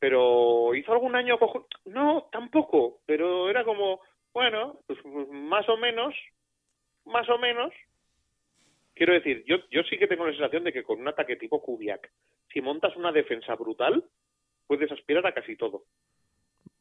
pero 0.00 0.74
¿hizo 0.74 0.92
algún 0.92 1.14
año 1.14 1.38
cojo? 1.38 1.68
No, 1.84 2.28
tampoco, 2.32 2.98
pero 3.06 3.48
era 3.48 3.64
como, 3.64 4.00
bueno, 4.34 4.80
pues, 4.88 4.98
pues, 5.02 5.28
más 5.28 5.68
o 5.68 5.76
menos, 5.76 6.14
más 7.06 7.28
o 7.28 7.38
menos. 7.38 7.72
Quiero 8.94 9.14
decir, 9.14 9.44
yo, 9.46 9.56
yo 9.70 9.82
sí 9.84 9.96
que 9.98 10.06
tengo 10.06 10.26
la 10.26 10.32
sensación 10.32 10.64
de 10.64 10.72
que 10.72 10.82
con 10.82 11.00
un 11.00 11.08
ataque 11.08 11.36
tipo 11.36 11.62
Kubiak, 11.62 12.10
si 12.52 12.60
montas 12.60 12.94
una 12.96 13.12
defensa 13.12 13.54
brutal, 13.54 14.04
puedes 14.66 14.90
aspirar 14.92 15.26
a 15.26 15.32
casi 15.32 15.56
todo. 15.56 15.84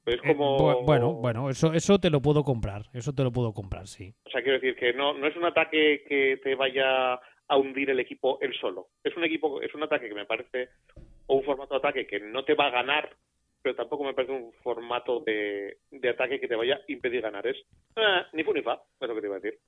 Es 0.05 0.15
Eh, 0.15 0.27
como... 0.27 0.57
bu- 0.57 0.85
bueno, 0.85 1.13
bueno, 1.13 1.49
eso, 1.49 1.71
eso 1.73 1.99
te 1.99 2.09
lo 2.09 2.21
puedo 2.21 2.43
comprar. 2.43 2.83
Eso 2.93 3.13
te 3.13 3.23
lo 3.23 3.31
puedo 3.31 3.53
comprar, 3.53 3.87
sí. 3.87 4.13
O 4.25 4.29
sea, 4.29 4.41
quiero 4.41 4.59
decir 4.59 4.75
que 4.75 4.93
no, 4.93 5.13
no 5.13 5.27
es 5.27 5.35
un 5.37 5.45
ataque 5.45 6.03
que 6.07 6.37
te 6.43 6.55
vaya 6.55 7.13
a 7.13 7.57
hundir 7.57 7.89
el 7.89 7.99
equipo 7.99 8.37
él 8.41 8.53
solo. 8.59 8.87
Es 9.03 9.15
un 9.15 9.23
equipo, 9.23 9.61
es 9.61 9.73
un 9.73 9.83
ataque 9.83 10.07
que 10.09 10.13
me 10.15 10.25
parece, 10.25 10.69
o 11.27 11.35
un 11.35 11.43
formato 11.43 11.75
de 11.75 11.79
ataque 11.79 12.05
que 12.07 12.19
no 12.19 12.43
te 12.43 12.53
va 12.53 12.67
a 12.67 12.71
ganar, 12.71 13.15
pero 13.61 13.75
tampoco 13.75 14.03
me 14.03 14.13
parece 14.13 14.33
un 14.33 14.51
formato 14.63 15.21
de, 15.21 15.77
de 15.91 16.09
ataque 16.09 16.39
que 16.39 16.47
te 16.47 16.55
vaya 16.55 16.75
a 16.75 16.91
impedir 16.91 17.21
ganar. 17.21 17.45
Es 17.47 17.57
ah, 17.95 18.27
ni 18.33 18.43
fu 18.43 18.53
ni 18.53 18.61
fa, 18.61 18.81
es 18.99 19.07
lo 19.07 19.15
que 19.15 19.21
te 19.21 19.27
iba 19.27 19.37
a 19.37 19.39
decir. 19.39 19.59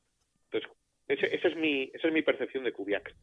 Entonces, 0.52 0.70
ese, 1.08 1.36
ese 1.36 1.48
es 1.50 1.56
mi, 1.56 1.84
esa 1.94 2.08
es 2.08 2.14
mi 2.14 2.22
percepción 2.22 2.64
de 2.64 2.74
Kubiak. 2.74 3.16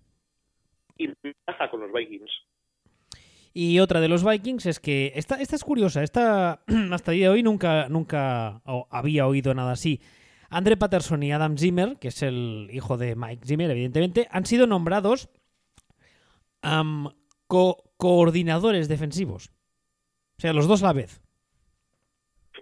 Y 0.96 1.08
me 1.08 1.14
encaja 1.24 1.70
con 1.70 1.80
los 1.80 1.92
Vikings. 1.92 2.30
Y 3.54 3.80
otra 3.80 4.00
de 4.00 4.08
los 4.08 4.24
Vikings 4.24 4.66
es 4.66 4.78
que 4.80 5.12
esta, 5.14 5.36
esta 5.40 5.56
es 5.56 5.64
curiosa, 5.64 6.02
esta 6.02 6.62
hasta 6.92 7.12
el 7.12 7.18
día 7.18 7.26
de 7.28 7.34
hoy 7.34 7.42
nunca, 7.42 7.88
nunca 7.88 8.62
había 8.90 9.26
oído 9.26 9.54
nada 9.54 9.72
así. 9.72 10.00
Andre 10.50 10.76
Patterson 10.76 11.22
y 11.22 11.32
Adam 11.32 11.58
Zimmer, 11.58 11.98
que 12.00 12.08
es 12.08 12.22
el 12.22 12.68
hijo 12.72 12.96
de 12.96 13.16
Mike 13.16 13.46
Zimmer, 13.46 13.70
evidentemente, 13.70 14.28
han 14.30 14.46
sido 14.46 14.66
nombrados 14.66 15.28
co- 17.46 17.84
coordinadores 17.96 18.88
defensivos. 18.88 19.50
O 20.38 20.40
sea, 20.40 20.52
los 20.52 20.68
dos 20.68 20.82
a 20.82 20.86
la 20.86 20.92
vez. 20.94 21.20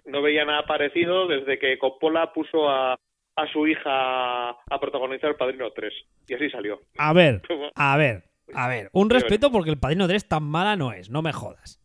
No 0.05 0.21
veía 0.21 0.45
nada 0.45 0.65
parecido 0.65 1.27
desde 1.27 1.59
que 1.59 1.77
Coppola 1.79 2.33
puso 2.33 2.69
a, 2.69 2.97
a 3.37 3.47
su 3.51 3.65
hija 3.67 4.49
a 4.49 4.79
protagonizar 4.81 5.29
El 5.29 5.35
Padrino 5.37 5.71
3. 5.71 5.93
Y 6.27 6.33
así 6.33 6.49
salió. 6.49 6.81
A 6.97 7.13
ver, 7.13 7.41
a 7.75 7.95
ver, 7.97 8.23
a 8.53 8.67
ver. 8.67 8.89
Un 8.93 9.09
respeto 9.09 9.51
porque 9.51 9.69
el 9.69 9.79
Padrino 9.79 10.07
3 10.07 10.27
tan 10.27 10.43
mala 10.43 10.75
no 10.75 10.91
es, 10.91 11.09
no 11.09 11.21
me 11.21 11.31
jodas. 11.33 11.79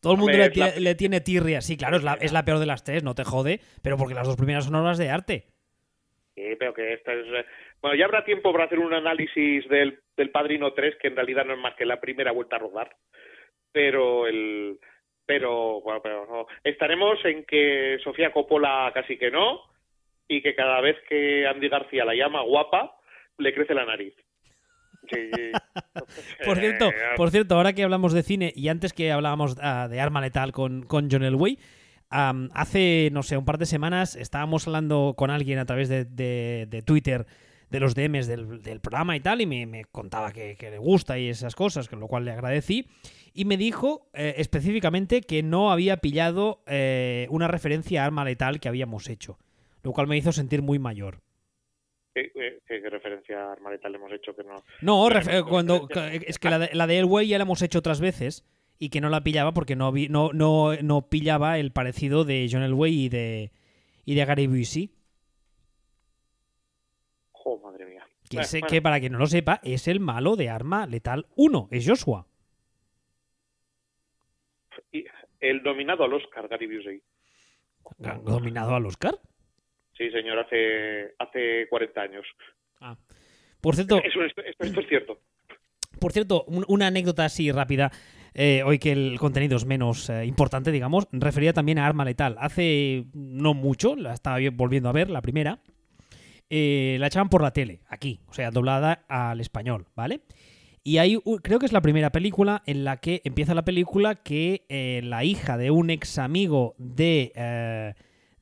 Todo 0.00 0.14
el 0.14 0.18
mundo 0.18 0.36
la- 0.36 0.70
le 0.78 0.94
tiene 0.94 1.20
tirria. 1.20 1.60
Sí, 1.60 1.76
claro, 1.76 1.96
es 1.96 2.02
la, 2.02 2.14
es 2.14 2.32
la 2.32 2.44
peor 2.44 2.58
de 2.58 2.66
las 2.66 2.84
tres, 2.84 3.02
no 3.02 3.14
te 3.14 3.24
jode, 3.24 3.60
pero 3.82 3.96
porque 3.96 4.14
las 4.14 4.26
dos 4.26 4.36
primeras 4.36 4.64
son 4.66 4.74
obras 4.74 4.98
de 4.98 5.08
arte. 5.08 5.46
Sí, 6.34 6.42
pero 6.58 6.74
que 6.74 6.94
esta 6.94 7.12
es... 7.14 7.26
eh, 7.26 7.46
Bueno, 7.80 7.96
ya 7.96 8.04
habrá 8.06 8.24
tiempo 8.24 8.52
para 8.52 8.64
hacer 8.64 8.80
un 8.80 8.92
análisis 8.92 9.66
del, 9.68 10.00
del 10.16 10.30
Padrino 10.30 10.72
3, 10.74 10.96
que 11.00 11.08
en 11.08 11.16
realidad 11.16 11.44
no 11.46 11.54
es 11.54 11.58
más 11.60 11.74
que 11.76 11.86
la 11.86 12.00
primera 12.00 12.32
vuelta 12.32 12.56
a 12.56 12.58
rodar. 12.58 12.96
Pero 13.72 14.26
el... 14.26 14.78
Pero, 15.26 15.80
bueno, 15.80 16.00
pero 16.02 16.26
no. 16.26 16.46
Estaremos 16.62 17.18
en 17.24 17.44
que 17.44 17.98
Sofía 18.04 18.30
Coppola 18.30 18.90
casi 18.92 19.16
que 19.16 19.30
no, 19.30 19.60
y 20.28 20.42
que 20.42 20.54
cada 20.54 20.80
vez 20.80 20.96
que 21.08 21.46
Andy 21.46 21.68
García 21.68 22.04
la 22.04 22.14
llama 22.14 22.42
guapa, 22.42 22.96
le 23.38 23.52
crece 23.54 23.74
la 23.74 23.84
nariz. 23.84 24.14
Sí. 25.12 25.30
Por 26.44 26.58
cierto, 26.58 26.88
Eh, 26.88 26.94
por 27.16 27.30
cierto, 27.30 27.56
ahora 27.56 27.72
que 27.74 27.82
hablamos 27.84 28.12
de 28.12 28.22
cine 28.22 28.52
y 28.56 28.68
antes 28.68 28.92
que 28.92 29.12
hablábamos 29.12 29.56
ah, 29.60 29.86
de 29.90 30.00
Arma 30.00 30.20
Letal 30.20 30.52
con, 30.52 30.84
con 30.84 31.08
John 31.10 31.22
Elway, 31.24 31.58
am, 32.10 32.48
hace, 32.54 33.10
no 33.12 33.22
sé, 33.22 33.36
un 33.36 33.44
par 33.44 33.58
de 33.58 33.66
semanas 33.66 34.16
estábamos 34.16 34.66
hablando 34.66 35.14
con 35.16 35.30
alguien 35.30 35.58
a 35.58 35.66
través 35.66 35.88
de, 35.88 36.04
de- 36.06 36.66
de 36.68 36.82
Twitter 36.82 37.26
de 37.70 37.80
los 37.80 37.94
DMs 37.94 38.26
del, 38.28 38.62
del 38.62 38.80
programa 38.80 39.16
y 39.16 39.20
tal, 39.20 39.40
y 39.40 39.46
me, 39.46 39.66
me 39.66 39.84
contaba 39.86 40.32
que, 40.32 40.54
que 40.56 40.70
le 40.70 40.78
gusta 40.78 41.18
y 41.18 41.28
esas 41.28 41.54
cosas, 41.56 41.88
con 41.88 41.98
lo 41.98 42.06
cual 42.06 42.24
le 42.24 42.30
agradecí, 42.30 42.86
y 43.34 43.44
me 43.46 43.56
dijo 43.56 44.08
eh, 44.14 44.34
específicamente 44.38 45.22
que 45.22 45.42
no 45.42 45.72
había 45.72 45.96
pillado 45.96 46.62
eh, 46.66 47.26
una 47.30 47.48
referencia 47.48 48.02
a 48.02 48.06
Arma 48.06 48.24
Letal 48.24 48.60
que 48.60 48.68
habíamos 48.68 49.08
hecho, 49.10 49.38
lo 49.84 49.92
cual 49.92 50.06
me 50.08 50.16
hizo 50.16 50.32
sentir 50.32 50.62
muy 50.62 50.78
mayor. 50.80 51.20
¿Qué, 52.14 52.30
qué- 52.32 52.60
qué 52.66 52.90
referencia 52.90 53.38
a 53.48 53.52
Armaleta 53.52 53.88
le 53.88 53.96
hemos 53.98 54.12
hecho 54.12 54.34
que 54.34 54.42
no? 54.44 54.62
No, 54.80 55.08
con 55.08 55.48
cuando 55.48 55.88
es 56.12 56.38
que 56.38 56.50
la 56.50 56.58
de, 56.58 56.70
la 56.72 56.86
de 56.86 56.98
Elway 57.00 57.28
ya 57.28 57.38
la 57.38 57.42
hemos 57.44 57.60
hecho 57.62 57.78
otras 57.80 58.00
veces 58.00 58.44
y 58.78 58.88
que 58.90 59.00
no 59.00 59.08
la 59.10 59.22
pillaba 59.22 59.52
porque 59.52 59.76
no 59.76 59.90
vi- 59.92 60.08
no, 60.08 60.32
no, 60.32 60.74
no 60.76 61.08
pillaba 61.08 61.58
el 61.58 61.72
parecido 61.72 62.24
de 62.24 62.48
John 62.50 62.62
Elway 62.62 62.92
y 63.04 63.08
de 63.08 63.52
y 64.04 64.14
de 64.14 64.24
Gary 64.24 64.46
Busey, 64.46 64.90
madre 67.62 67.86
mía. 67.86 68.06
que, 68.28 68.36
Bueno, 68.36 68.48
bueno. 68.52 68.66
que 68.68 68.82
para 68.82 69.00
quien 69.00 69.12
no 69.12 69.18
lo 69.18 69.26
sepa 69.26 69.60
es 69.62 69.88
el 69.88 70.00
malo 70.00 70.36
de 70.36 70.48
Arma 70.50 70.86
Letal 70.86 71.26
1, 71.36 71.68
es 71.70 71.86
Joshua. 71.88 72.26
Y 74.92 75.04
el 75.40 75.62
nominado 75.62 76.04
al 76.04 76.12
Oscar, 76.14 76.48
Gary 76.48 76.66
Busey. 76.76 77.02
Dominado 78.24 78.74
al 78.74 78.86
Oscar. 78.86 79.18
Sí, 79.96 80.10
señor, 80.10 80.38
hace, 80.38 81.14
hace 81.18 81.66
40 81.68 82.00
años. 82.00 82.24
Ah. 82.80 82.96
Por 83.60 83.74
cierto, 83.76 83.96
esto, 84.04 84.22
esto- 84.24 84.42
esto 84.64 84.80
es 84.80 84.88
cierto. 84.88 85.20
Por 86.00 86.12
cierto, 86.12 86.44
un- 86.48 86.64
una 86.68 86.88
anécdota 86.88 87.24
así 87.24 87.50
rápida, 87.52 87.90
eh, 88.34 88.62
hoy 88.64 88.78
que 88.78 88.92
el 88.92 89.16
contenido 89.18 89.56
es 89.56 89.64
menos 89.64 90.10
eh, 90.10 90.26
importante, 90.26 90.72
digamos, 90.72 91.06
refería 91.12 91.52
también 91.52 91.78
a 91.78 91.86
Arma 91.86 92.04
Letal. 92.04 92.36
Hace 92.40 93.04
no 93.14 93.54
mucho, 93.54 93.94
la 93.96 94.12
estaba 94.12 94.38
vi- 94.38 94.48
volviendo 94.48 94.88
a 94.88 94.92
ver, 94.92 95.08
la 95.08 95.22
primera, 95.22 95.60
eh, 96.50 96.96
la 97.00 97.06
echaban 97.06 97.28
por 97.30 97.42
la 97.42 97.52
tele, 97.52 97.80
aquí, 97.88 98.20
o 98.26 98.34
sea, 98.34 98.50
doblada 98.50 99.04
al 99.08 99.40
español, 99.40 99.86
¿vale? 99.94 100.20
Y 100.82 100.98
u- 101.16 101.40
creo 101.42 101.58
que 101.58 101.66
es 101.66 101.72
la 101.72 101.80
primera 101.80 102.10
película 102.10 102.62
en 102.66 102.84
la 102.84 102.98
que 102.98 103.22
empieza 103.24 103.54
la 103.54 103.64
película 103.64 104.16
que 104.16 104.66
eh, 104.68 105.00
la 105.02 105.24
hija 105.24 105.56
de 105.56 105.70
un 105.70 105.88
ex 105.88 106.18
amigo 106.18 106.74
de, 106.76 107.32
eh, 107.34 107.94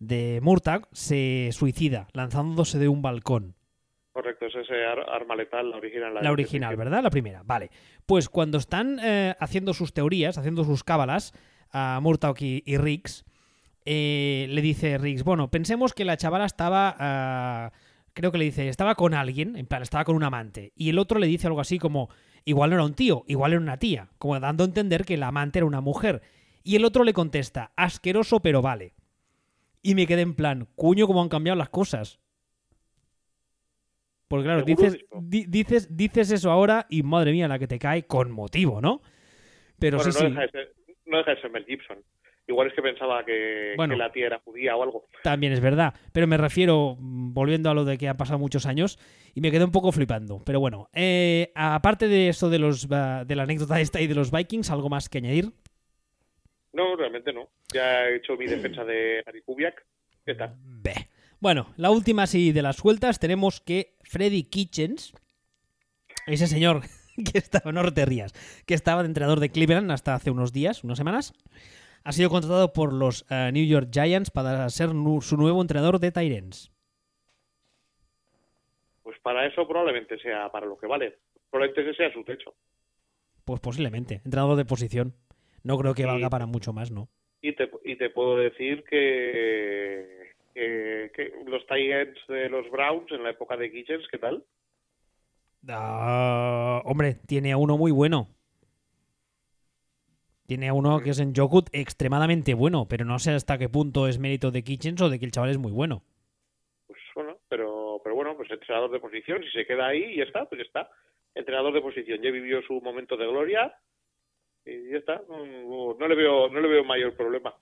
de 0.03 0.40
Murtagh 0.42 0.86
se 0.92 1.50
suicida 1.53 2.09
lanzándose 2.12 2.78
de 2.78 2.88
un 2.88 3.03
balcón. 3.03 3.55
Correcto, 4.12 4.46
es 4.46 4.55
ese 4.55 4.84
ar- 4.84 5.09
arma 5.09 5.34
letal, 5.36 5.70
la 5.70 5.76
original. 5.78 6.14
La 6.20 6.32
original, 6.32 6.76
¿verdad? 6.76 7.03
La 7.03 7.11
primera, 7.11 7.42
vale. 7.44 7.70
Pues 8.05 8.28
cuando 8.28 8.59
están 8.59 8.98
eh, 9.03 9.34
haciendo 9.40 9.72
sus 9.72 9.94
teorías, 9.94 10.36
haciendo 10.36 10.64
sus 10.64 10.84
cábalas, 10.84 11.32
a 11.70 11.98
Murtaugh 12.03 12.36
y, 12.40 12.62
y 12.66 12.76
Riggs, 12.76 13.24
eh, 13.84 14.46
le 14.50 14.61
dice 14.61 14.98
Riggs, 14.98 15.24
bueno, 15.24 15.50
pensemos 15.50 15.94
que 15.94 16.05
la 16.05 16.16
chavala 16.18 16.44
estaba, 16.44 16.94
ah, 16.98 17.72
creo 18.12 18.30
que 18.30 18.38
le 18.38 18.44
dice, 18.44 18.68
estaba 18.68 18.94
con 18.94 19.14
alguien, 19.14 19.57
en 19.57 19.66
plan, 19.66 19.82
estaba 19.82 20.05
con 20.05 20.14
un 20.16 20.24
amante. 20.24 20.72
Y 20.76 20.90
el 20.90 20.98
otro 20.98 21.18
le 21.18 21.26
dice 21.26 21.46
algo 21.46 21.61
así 21.61 21.78
como, 21.78 22.11
igual 22.44 22.70
no 22.70 22.76
era 22.76 22.84
un 22.84 22.94
tío, 22.94 23.24
igual 23.28 23.53
era 23.53 23.61
una 23.62 23.78
tía, 23.78 24.09
como 24.18 24.38
dando 24.38 24.64
a 24.64 24.66
entender 24.66 25.05
que 25.07 25.16
la 25.16 25.28
amante 25.28 25.59
era 25.61 25.66
una 25.66 25.80
mujer. 25.80 26.20
Y 26.62 26.76
el 26.76 26.84
otro 26.84 27.03
le 27.03 27.14
contesta, 27.14 27.72
asqueroso 27.76 28.40
pero 28.40 28.61
vale. 28.61 28.92
Y 29.83 29.95
me 29.95 30.07
quedé 30.07 30.22
en 30.22 30.35
plan, 30.35 30.68
cuño, 30.76 31.07
cómo 31.07 31.20
han 31.22 31.28
cambiado 31.28 31.59
las 31.59 31.68
cosas. 31.68 32.20
Porque 34.28 34.45
claro, 34.45 34.62
dices, 34.62 34.97
di- 35.20 35.45
dices, 35.47 35.95
dices 35.95 36.30
eso 36.30 36.51
ahora 36.51 36.87
y 36.89 37.03
madre 37.03 37.33
mía, 37.33 37.49
la 37.49 37.59
que 37.59 37.66
te 37.66 37.78
cae 37.78 38.05
con 38.07 38.30
motivo, 38.30 38.80
¿no? 38.80 39.03
Pero 39.78 39.99
Bueno, 39.99 40.12
sí, 40.12 40.18
no, 40.22 40.28
sí, 40.28 40.35
Deja 40.35 40.41
de 40.43 40.51
ser, 40.51 40.74
no 41.07 41.18
deja 41.18 41.35
de 41.35 41.41
ser 41.43 41.51
Mel 41.51 41.66
Gibson. 41.66 41.99
Igual 42.49 42.68
es 42.68 42.74
que 42.74 42.83
pensaba 42.83 43.24
que, 43.24 43.74
Bueno. 43.76 43.95
que 43.95 43.99
la 43.99 44.11
tía 44.11 44.26
era 44.26 44.41
judía 44.41 44.74
o 44.76 44.83
algo. 44.83 45.07
también 45.22 45.53
es 45.53 45.61
verdad. 45.61 45.95
Pero 46.12 46.26
me 46.26 46.37
refiero, 46.37 46.97
mm, 46.99 47.35
volviendo 47.35 47.68
a 47.70 47.74
lo 47.74 47.85
de 47.85 47.99
que 47.99 48.09
han 48.09 48.16
pasado 48.16 48.39
muchos 48.39 48.64
años, 48.66 48.99
y 49.35 49.41
me 49.41 49.51
quedé 49.51 49.64
un 49.64 49.70
poco 49.70 49.93
flipando. 49.93 50.43
Pero 50.45 50.61
bueno, 50.61 50.89
eh, 50.95 51.53
aparte 51.55 52.09
de 52.09 52.28
eso 52.28 52.49
de, 52.49 52.59
los, 52.59 52.89
de 52.89 53.35
la 53.37 53.43
anécdota 53.43 53.80
esta 53.80 54.01
y 54.01 54.07
de 54.07 54.14
los 54.14 54.30
Vikings, 54.30 54.70
¿algo 54.70 54.89
más 54.89 55.09
que 55.09 55.18
añadir? 55.18 55.53
No, 56.73 56.97
realmente 56.97 57.33
no. 57.33 57.51
Ya 57.73 58.09
he 58.09 58.16
hecho 58.16 58.37
mi 58.37 58.47
defensa 58.47 58.85
de 58.85 59.23
Gary 59.25 59.43
Kubiak. 59.43 59.85
¿Qué 60.25 60.35
tal? 60.35 60.55
Beh. 60.57 61.09
Bueno, 61.41 61.73
la 61.77 61.91
última 61.91 62.27
sí 62.27 62.53
de 62.53 62.62
las 62.62 62.77
sueltas 62.77 63.18
tenemos 63.18 63.61
que 63.61 63.97
Freddy 64.03 64.45
Kitchens, 64.45 65.12
ese 66.27 66.47
señor 66.47 66.83
que 67.33 67.39
estaba, 67.39 67.73
no 67.73 67.93
te 67.93 68.05
rías, 68.07 68.33
que 68.64 68.75
estaba 68.75 69.03
de 69.03 69.09
entrenador 69.09 69.41
de 69.41 69.51
Cleveland 69.51 69.91
hasta 69.91 70.14
hace 70.14 70.31
unos 70.31 70.53
días, 70.53 70.85
unas 70.85 70.99
semanas, 70.99 71.35
ha 72.05 72.12
sido 72.12 72.31
contratado 72.31 72.73
por 72.73 72.93
los 72.93 73.27
eh, 73.31 73.51
New 73.53 73.66
York 73.66 73.89
Giants 73.93 74.31
para 74.31 74.68
ser 74.70 74.91
su 75.20 75.37
nuevo 75.37 75.61
entrenador 75.61 75.99
de 75.99 76.12
Tyrants. 76.12 76.70
Pues 79.03 79.18
para 79.20 79.47
eso 79.47 79.66
probablemente 79.66 80.18
sea 80.18 80.51
para 80.51 80.66
lo 80.66 80.79
que 80.79 80.87
vale. 80.87 81.18
Probablemente 81.51 81.91
ese 81.91 81.97
sea 81.97 82.12
su 82.12 82.25
techo. 82.25 82.55
Pues 83.45 83.61
posiblemente, 83.61 84.23
entrenador 84.25 84.57
de 84.57 84.64
posición. 84.64 85.14
No 85.65 85.79
creo 85.79 85.95
que 85.95 86.07
valga 86.07 86.31
para 86.31 86.47
mucho 86.47 86.73
más, 86.73 86.91
¿no? 86.91 87.09
Y 87.41 87.55
te, 87.55 87.71
y 87.85 87.97
te 87.97 88.11
puedo 88.11 88.37
decir 88.37 88.85
que, 88.85 90.33
que, 90.55 91.11
que 91.15 91.33
los 91.47 91.67
Titans 91.67 92.19
de 92.29 92.49
los 92.49 92.71
Browns 92.71 93.11
en 93.11 93.23
la 93.23 93.31
época 93.31 93.57
de 93.57 93.71
Kitchens, 93.71 94.07
¿qué 94.11 94.19
tal? 94.19 94.45
Hombre, 96.85 97.17
tiene 97.27 97.53
a 97.53 97.57
uno 97.57 97.77
muy 97.77 97.93
bueno. 97.93 98.29
Tiene 100.47 100.69
a 100.69 100.75
uno 100.75 101.01
que 101.01 101.11
es 101.11 101.21
en 101.21 101.35
Jokut 101.35 101.69
extremadamente 101.73 102.55
bueno, 102.55 102.87
pero 102.89 103.05
no 103.05 103.19
sé 103.19 103.31
hasta 103.31 103.59
qué 103.59 103.69
punto 103.69 104.07
es 104.09 104.19
mérito 104.19 104.51
de 104.51 104.65
Kitchens 104.65 105.01
o 105.01 105.09
de 105.09 105.19
que 105.19 105.25
el 105.25 105.31
chaval 105.31 105.51
es 105.51 105.59
muy 105.59 105.73
bueno. 105.73 106.03
Pues 106.87 107.01
bueno, 107.15 107.39
pero, 107.49 108.01
pero 108.03 108.15
bueno, 108.17 108.37
pues 108.37 108.51
entrenador 108.51 108.91
de 108.91 109.01
posición, 109.01 109.43
si 109.43 109.51
se 109.51 109.67
queda 109.67 109.87
ahí 109.87 110.03
y 110.03 110.17
ya 110.17 110.25
está, 110.25 110.45
pues 110.45 110.59
ya 110.59 110.67
está. 110.67 110.91
Entrenador 111.35 111.73
de 111.73 111.81
posición, 111.81 112.21
ya 112.21 112.31
vivió 112.31 112.61
su 112.63 112.81
momento 112.81 113.17
de 113.17 113.27
gloria 113.27 113.75
y 114.65 114.91
ya 114.91 114.99
está. 114.99 115.23
No, 115.29 115.95
no 115.99 116.09
le 116.09 116.15
veo, 116.15 116.49
no 116.49 116.61
le 116.61 116.69
veo 116.69 116.85
mayor 116.85 117.15
problema. 117.15 117.55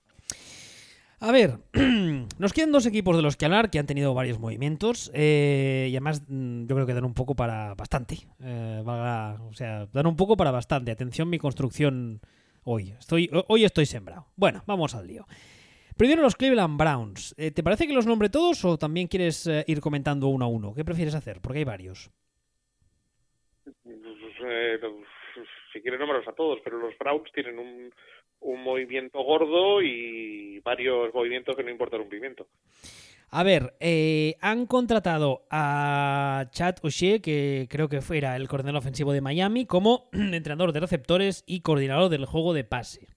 A 1.19 1.31
ver, 1.31 1.59
nos 2.39 2.51
quedan 2.53 2.71
dos 2.71 2.87
equipos 2.87 3.15
de 3.15 3.21
los 3.21 3.37
que 3.37 3.45
hablar 3.45 3.69
que 3.69 3.77
han 3.77 3.85
tenido 3.85 4.13
varios 4.15 4.39
movimientos 4.39 5.11
eh, 5.13 5.87
y 5.89 5.95
además 5.95 6.23
mm, 6.27 6.65
yo 6.65 6.75
creo 6.75 6.87
que 6.87 6.95
dan 6.95 7.05
un 7.05 7.13
poco 7.13 7.35
para 7.35 7.75
bastante. 7.75 8.15
Eh, 8.43 8.81
valga- 8.83 9.39
o 9.47 9.53
sea, 9.53 9.85
dan 9.93 10.07
un 10.07 10.15
poco 10.15 10.35
para 10.35 10.49
bastante. 10.49 10.89
Atención, 10.91 11.29
mi 11.29 11.37
construcción 11.37 12.21
hoy. 12.63 12.91
Estoy, 12.97 13.29
hoy 13.47 13.65
estoy 13.65 13.85
sembrado. 13.85 14.25
Bueno, 14.35 14.63
vamos 14.65 14.95
al 14.95 15.05
lío. 15.05 15.27
Primero 15.95 16.23
los 16.23 16.35
Cleveland 16.35 16.79
Browns. 16.79 17.35
Eh, 17.37 17.51
¿Te 17.51 17.61
parece 17.61 17.85
que 17.85 17.93
los 17.93 18.07
nombre 18.07 18.29
todos 18.29 18.65
o 18.65 18.79
también 18.79 19.07
quieres 19.07 19.45
eh, 19.45 19.63
ir 19.67 19.79
comentando 19.79 20.27
uno 20.27 20.45
a 20.45 20.47
uno? 20.47 20.73
¿Qué 20.73 20.83
prefieres 20.83 21.13
hacer? 21.13 21.39
Porque 21.41 21.59
hay 21.59 21.65
varios. 21.65 22.09
Si 25.71 25.81
quieres 25.81 25.99
nombrarlos 25.99 26.27
a 26.27 26.33
todos, 26.33 26.59
pero 26.63 26.77
los 26.77 26.97
Browns 26.97 27.31
tienen 27.31 27.57
un, 27.59 27.93
un 28.41 28.63
movimiento 28.63 29.21
gordo 29.23 29.81
y 29.81 30.59
varios 30.59 31.13
movimientos 31.13 31.55
que 31.55 31.63
no 31.63 31.69
importan 31.69 32.01
un 32.01 32.09
pimiento. 32.09 32.47
A 33.33 33.43
ver, 33.43 33.75
eh, 33.79 34.35
han 34.41 34.65
contratado 34.65 35.45
a 35.49 36.47
Chad 36.51 36.75
O'Shea, 36.83 37.19
que 37.19 37.67
creo 37.69 37.87
que 37.87 38.01
fuera 38.01 38.35
el 38.35 38.49
coordinador 38.49 38.79
ofensivo 38.79 39.13
de 39.13 39.21
Miami, 39.21 39.65
como 39.65 40.09
entrenador 40.11 40.73
de 40.73 40.81
receptores 40.81 41.45
y 41.47 41.61
coordinador 41.61 42.09
del 42.09 42.25
juego 42.25 42.53
de 42.53 42.65
pase. 42.65 43.07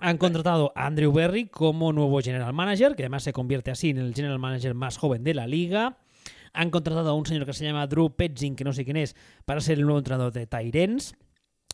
Han 0.00 0.18
contratado 0.18 0.72
a 0.74 0.86
Andrew 0.86 1.12
Berry 1.12 1.46
como 1.46 1.92
nuevo 1.92 2.20
general 2.20 2.52
manager, 2.52 2.96
que 2.96 3.04
además 3.04 3.22
se 3.22 3.32
convierte 3.32 3.70
así 3.70 3.90
en 3.90 3.98
el 3.98 4.12
general 4.12 4.40
manager 4.40 4.74
más 4.74 4.98
joven 4.98 5.22
de 5.22 5.34
la 5.34 5.46
liga. 5.46 5.98
Han 6.52 6.70
contratado 6.70 7.10
a 7.10 7.14
un 7.14 7.24
señor 7.24 7.46
que 7.46 7.52
se 7.52 7.64
llama 7.64 7.86
Drew 7.86 8.10
Petzing, 8.10 8.56
que 8.56 8.64
no 8.64 8.72
sé 8.72 8.84
quién 8.84 8.96
es, 8.96 9.14
para 9.44 9.60
ser 9.60 9.78
el 9.78 9.84
nuevo 9.84 9.98
entrenador 9.98 10.32
de 10.32 10.48
Tyrens. 10.48 11.14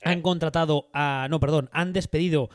Han 0.04 0.22
contratado 0.22 0.88
a. 0.92 1.26
No, 1.30 1.40
perdón, 1.40 1.68
han 1.72 1.92
despedido 1.92 2.50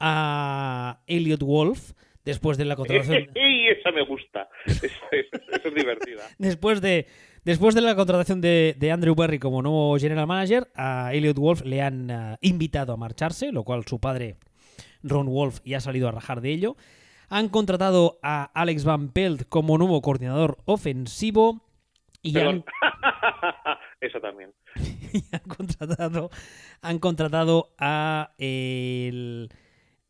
a 0.00 1.00
Elliot 1.06 1.42
Wolf 1.42 1.92
después 2.24 2.58
de 2.58 2.64
la 2.64 2.76
contratación. 2.76 3.28
¡Y 3.34 3.68
esa 3.68 3.90
me 3.90 4.04
gusta! 4.04 4.48
Esa 4.66 4.86
es, 4.86 5.26
esa 5.32 5.68
es 5.68 5.74
divertida. 5.74 6.22
Después 6.38 6.80
de, 6.80 7.06
después 7.44 7.74
de 7.74 7.80
la 7.80 7.94
contratación 7.94 8.40
de, 8.40 8.76
de 8.78 8.92
Andrew 8.92 9.14
Berry 9.14 9.38
como 9.38 9.62
nuevo 9.62 9.96
general 9.98 10.26
manager, 10.26 10.68
a 10.74 11.12
Elliot 11.14 11.38
Wolf 11.38 11.62
le 11.64 11.82
han 11.82 12.10
eh, 12.10 12.36
invitado 12.42 12.92
a 12.92 12.96
marcharse, 12.96 13.50
lo 13.52 13.64
cual 13.64 13.84
su 13.86 13.98
padre, 13.98 14.36
Ron 15.02 15.26
Wolf, 15.26 15.60
ya 15.64 15.78
ha 15.78 15.80
salido 15.80 16.08
a 16.08 16.12
rajar 16.12 16.40
de 16.40 16.50
ello. 16.50 16.76
Han 17.30 17.48
contratado 17.48 18.18
a 18.22 18.44
Alex 18.54 18.84
Van 18.84 19.10
Pelt 19.10 19.48
como 19.48 19.78
nuevo 19.78 20.00
coordinador 20.00 20.58
ofensivo 20.64 21.62
y 22.22 22.38
han, 22.38 22.64
Esa 24.00 24.20
también. 24.20 24.52
y 25.12 25.24
han 25.32 25.42
contratado, 25.42 26.30
han 26.82 26.98
contratado 26.98 27.70
a 27.78 28.34
el, 28.38 29.48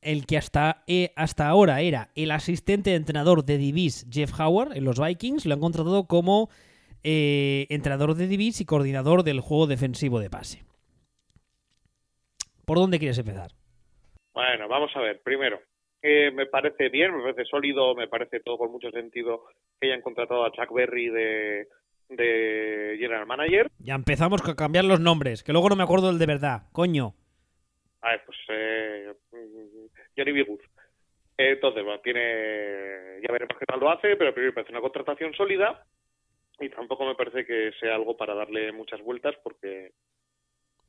el 0.02 0.26
que 0.26 0.36
hasta, 0.36 0.82
eh, 0.86 1.12
hasta 1.16 1.48
ahora 1.48 1.80
era 1.80 2.10
el 2.14 2.30
asistente 2.30 2.90
de 2.90 2.96
entrenador 2.96 3.44
de 3.44 3.58
Divis, 3.58 4.06
Jeff 4.10 4.38
Howard, 4.38 4.76
en 4.76 4.84
los 4.84 5.00
Vikings. 5.00 5.46
Lo 5.46 5.54
han 5.54 5.60
contratado 5.60 6.06
como 6.06 6.50
eh, 7.02 7.66
entrenador 7.70 8.14
de 8.14 8.26
Divis 8.26 8.60
y 8.60 8.66
coordinador 8.66 9.22
del 9.22 9.40
juego 9.40 9.66
defensivo 9.66 10.20
de 10.20 10.30
pase. 10.30 10.64
¿Por 12.66 12.78
dónde 12.78 12.98
quieres 12.98 13.18
empezar? 13.18 13.52
Bueno, 14.34 14.68
vamos 14.68 14.90
a 14.94 15.00
ver. 15.00 15.22
Primero, 15.22 15.60
eh, 16.02 16.30
me 16.32 16.46
parece 16.46 16.90
bien, 16.90 17.16
me 17.16 17.22
parece 17.22 17.44
sólido, 17.46 17.94
me 17.94 18.08
parece 18.08 18.40
todo 18.40 18.58
con 18.58 18.70
mucho 18.70 18.90
sentido 18.90 19.44
que 19.80 19.88
hayan 19.88 20.02
contratado 20.02 20.44
a 20.44 20.52
Chuck 20.52 20.72
Berry 20.72 21.08
de, 21.08 21.68
de 22.08 22.96
General 22.98 23.26
Manager. 23.26 23.70
Ya 23.78 23.94
empezamos 23.94 24.46
a 24.46 24.54
cambiar 24.54 24.84
los 24.84 25.00
nombres, 25.00 25.42
que 25.42 25.52
luego 25.52 25.68
no 25.68 25.76
me 25.76 25.82
acuerdo 25.82 26.08
del 26.08 26.18
de 26.18 26.26
verdad. 26.26 26.62
Coño. 26.72 27.14
A 28.00 28.10
ver, 28.10 28.22
pues 28.24 28.38
eh, 28.48 29.12
Johnny 30.16 30.32
Bigus. 30.32 30.60
Entonces, 31.36 31.84
bueno, 31.84 32.00
tiene. 32.00 33.20
Ya 33.22 33.32
veremos 33.32 33.56
qué 33.58 33.66
tal 33.66 33.80
lo 33.80 33.90
hace, 33.90 34.16
pero 34.16 34.32
primero 34.32 34.50
me 34.50 34.54
parece 34.54 34.72
una 34.72 34.80
contratación 34.80 35.34
sólida 35.34 35.84
y 36.60 36.68
tampoco 36.70 37.06
me 37.06 37.14
parece 37.14 37.46
que 37.46 37.72
sea 37.78 37.94
algo 37.94 38.16
para 38.16 38.34
darle 38.34 38.72
muchas 38.72 39.00
vueltas 39.02 39.34
porque 39.42 39.92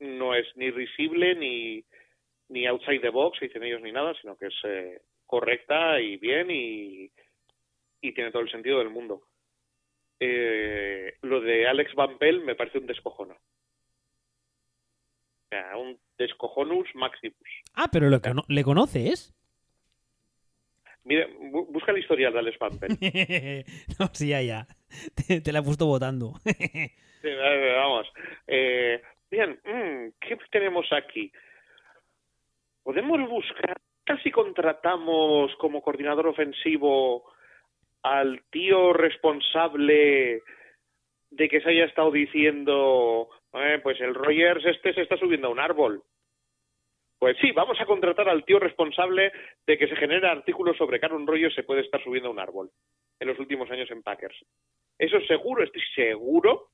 no 0.00 0.34
es 0.34 0.46
ni 0.56 0.70
risible 0.70 1.34
ni, 1.36 1.84
ni 2.48 2.66
outside 2.66 3.00
the 3.00 3.10
box, 3.10 3.38
dicen 3.40 3.62
ellos, 3.62 3.80
ni 3.80 3.92
nada, 3.92 4.14
sino 4.20 4.36
que 4.36 4.46
es 4.46 4.54
eh, 4.64 5.00
correcta 5.26 6.00
y 6.00 6.16
bien 6.16 6.50
y, 6.50 7.10
y 8.00 8.12
tiene 8.12 8.32
todo 8.32 8.42
el 8.42 8.50
sentido 8.50 8.78
del 8.78 8.90
mundo. 8.90 9.22
Eh, 10.20 11.14
lo 11.22 11.40
de 11.40 11.66
Alex 11.66 11.94
Van 11.94 12.18
Pelt 12.18 12.44
me 12.44 12.54
parece 12.54 12.78
un 12.78 12.86
descojono. 12.86 13.34
O 13.34 13.38
sea, 15.48 15.76
un 15.76 15.98
descojonus 16.18 16.88
maximus. 16.94 17.36
Ah, 17.74 17.88
pero 17.90 18.08
lo 18.10 18.20
cono- 18.20 18.44
le 18.48 18.62
conoces. 18.62 19.34
Mira, 21.04 21.26
bu- 21.28 21.66
busca 21.72 21.92
el 21.92 21.98
historial 21.98 22.32
de 22.34 22.38
Alex 22.38 22.58
Van 22.58 22.78
Pelt. 22.78 23.00
no, 23.98 24.06
sí, 24.12 24.28
ya, 24.28 24.42
ya. 24.42 24.66
Te, 25.14 25.40
te 25.40 25.52
la 25.52 25.60
he 25.60 25.62
puesto 25.62 25.86
votando. 25.86 26.34
Sí, 27.22 27.28
vamos. 27.76 28.10
Eh, 28.46 29.02
bien, 29.30 29.50
mm, 29.62 30.14
¿qué 30.18 30.38
tenemos 30.50 30.86
aquí? 30.90 31.30
Podemos 32.82 33.28
buscar, 33.28 33.76
casi 34.04 34.30
contratamos 34.30 35.54
como 35.56 35.82
coordinador 35.82 36.28
ofensivo 36.28 37.30
al 38.02 38.42
tío 38.50 38.92
responsable 38.92 40.42
de 41.30 41.48
que 41.48 41.60
se 41.60 41.70
haya 41.70 41.84
estado 41.84 42.10
diciendo, 42.10 43.28
eh, 43.52 43.78
pues 43.82 44.00
el 44.00 44.14
Rogers 44.14 44.64
este 44.64 44.94
se 44.94 45.02
está 45.02 45.16
subiendo 45.16 45.48
a 45.48 45.50
un 45.50 45.60
árbol. 45.60 46.02
Pues 47.18 47.36
sí, 47.40 47.52
vamos 47.52 47.78
a 47.80 47.84
contratar 47.84 48.28
al 48.28 48.44
tío 48.44 48.58
responsable 48.58 49.30
de 49.66 49.76
que 49.76 49.88
se 49.88 49.96
genera 49.96 50.32
artículos 50.32 50.76
sobre 50.78 50.98
que 50.98 51.06
Aaron 51.06 51.26
Rodgers 51.26 51.54
se 51.54 51.64
puede 51.64 51.82
estar 51.82 52.02
subiendo 52.02 52.30
a 52.30 52.32
un 52.32 52.40
árbol 52.40 52.70
en 53.20 53.28
los 53.28 53.38
últimos 53.38 53.70
años 53.70 53.90
en 53.90 54.02
Packers. 54.02 54.36
Eso 54.98 55.20
seguro, 55.26 55.62
estoy 55.62 55.82
seguro, 55.94 56.70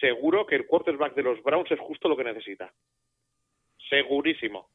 seguro 0.00 0.44
que 0.44 0.56
el 0.56 0.66
quarterback 0.66 1.14
de 1.14 1.22
los 1.22 1.42
Browns 1.42 1.70
es 1.70 1.78
justo 1.78 2.08
lo 2.08 2.16
que 2.16 2.24
necesita. 2.24 2.72
Segurísimo. 3.88 4.68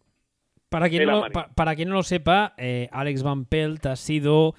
Quien, 0.69 1.07
no, 1.07 1.25
para 1.55 1.75
quien 1.75 1.89
no 1.89 1.95
lo 1.95 2.03
sepa, 2.03 2.53
eh, 2.57 2.87
Alex 2.91 3.23
Van 3.23 3.45
Pelt 3.45 3.85
ha 3.87 3.95
sido, 3.95 4.53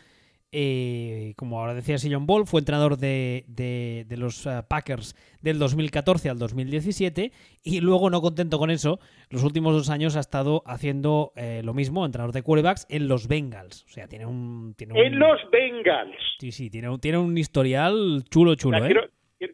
eh, 0.52 1.34
como 1.36 1.60
ahora 1.60 1.74
decía 1.74 1.96
John 2.02 2.26
Ball, 2.26 2.46
fue 2.46 2.60
entrenador 2.60 2.96
de, 2.96 3.44
de- 3.46 4.04
de 4.08 4.16
los 4.16 4.46
eh, 4.46 4.62
Packers 4.68 5.14
del 5.40 5.58
2014 5.58 6.28
al 6.28 6.38
2017 6.38 7.32
y 7.62 7.80
luego, 7.80 8.10
no 8.10 8.20
contento 8.20 8.58
con 8.58 8.70
eso, 8.70 8.98
los 9.30 9.44
últimos 9.44 9.72
dos 9.74 9.90
años 9.90 10.16
ha 10.16 10.20
estado 10.20 10.62
haciendo 10.66 11.32
eh, 11.36 11.62
lo 11.64 11.72
mismo, 11.74 12.04
entrenador 12.04 12.32
de 12.34 12.42
quarterbacks, 12.42 12.86
en 12.90 13.06
los 13.08 13.28
Bengals. 13.28 13.84
O 13.84 13.88
sea, 13.88 14.08
tiene 14.08 14.26
un... 14.26 14.74
Tiene 14.76 14.94
un 14.94 14.98
En 15.00 15.18
los 15.18 15.38
Bengals. 15.52 16.16
Sí, 16.38 16.50
sí, 16.52 16.70
tiene, 16.70 16.88
un- 16.88 17.00
tiene 17.00 17.18
un 17.18 17.36
historial 17.38 18.24
chulo, 18.30 18.52
O 18.52 18.54
chulo, 18.56 18.78
sea, 18.78 18.88
¿eh? 18.88 19.08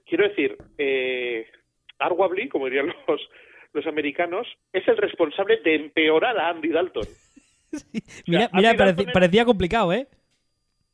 quiero, 0.06 0.28
decir, 0.28 0.56
eh, 0.78 1.46
arguably, 1.98 2.48
como 2.48 2.66
dirían 2.66 2.86
los, 3.08 3.20
los 3.72 3.86
americanos, 3.86 4.46
es 4.72 4.86
el 4.88 4.96
responsable 4.96 5.58
de 5.64 5.74
empeorar 5.76 6.38
a 6.38 6.48
Andy 6.48 6.68
Dalton. 6.70 7.04
Mira, 8.26 8.48
mira 8.52 8.72
Dalton 8.74 8.86
pareci- 8.96 9.06
es- 9.08 9.12
parecía 9.12 9.44
complicado, 9.44 9.92
¿eh? 9.92 10.06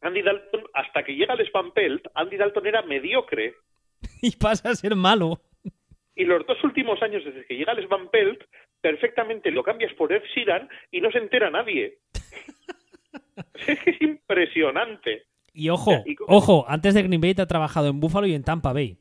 Andy 0.02 0.22
Dalton, 0.22 0.64
hasta 0.74 1.04
que 1.04 1.14
llega 1.14 1.34
el 1.34 1.46
Spam 1.46 1.72
Pelt, 1.72 2.06
Andy 2.14 2.36
Dalton 2.36 2.66
era 2.66 2.82
mediocre. 2.82 3.54
Y 4.20 4.36
pasa 4.36 4.70
a 4.70 4.74
ser 4.74 4.94
malo. 4.94 5.40
Y 6.14 6.24
los 6.24 6.46
dos 6.46 6.62
últimos 6.62 7.02
años, 7.02 7.24
desde 7.24 7.46
que 7.46 7.56
llega 7.56 7.72
el 7.72 7.84
Spam 7.84 8.08
Pelt, 8.10 8.42
perfectamente 8.80 9.50
lo 9.50 9.62
cambias 9.62 9.92
por 9.94 10.12
Ed 10.12 10.22
Sheeran 10.34 10.68
y 10.90 11.00
no 11.00 11.10
se 11.10 11.18
entera 11.18 11.50
nadie. 11.50 11.98
es 13.66 14.02
impresionante. 14.02 15.24
Y 15.54 15.68
ojo, 15.68 15.92
Y 16.06 16.16
ojo, 16.26 16.64
antes 16.68 16.94
de 16.94 17.02
Green 17.02 17.20
Bay 17.20 17.34
te 17.34 17.42
ha 17.42 17.46
trabajado 17.46 17.88
en 17.88 18.00
Buffalo 18.00 18.26
y 18.26 18.34
en 18.34 18.44
Tampa 18.44 18.72
Bay. 18.72 18.96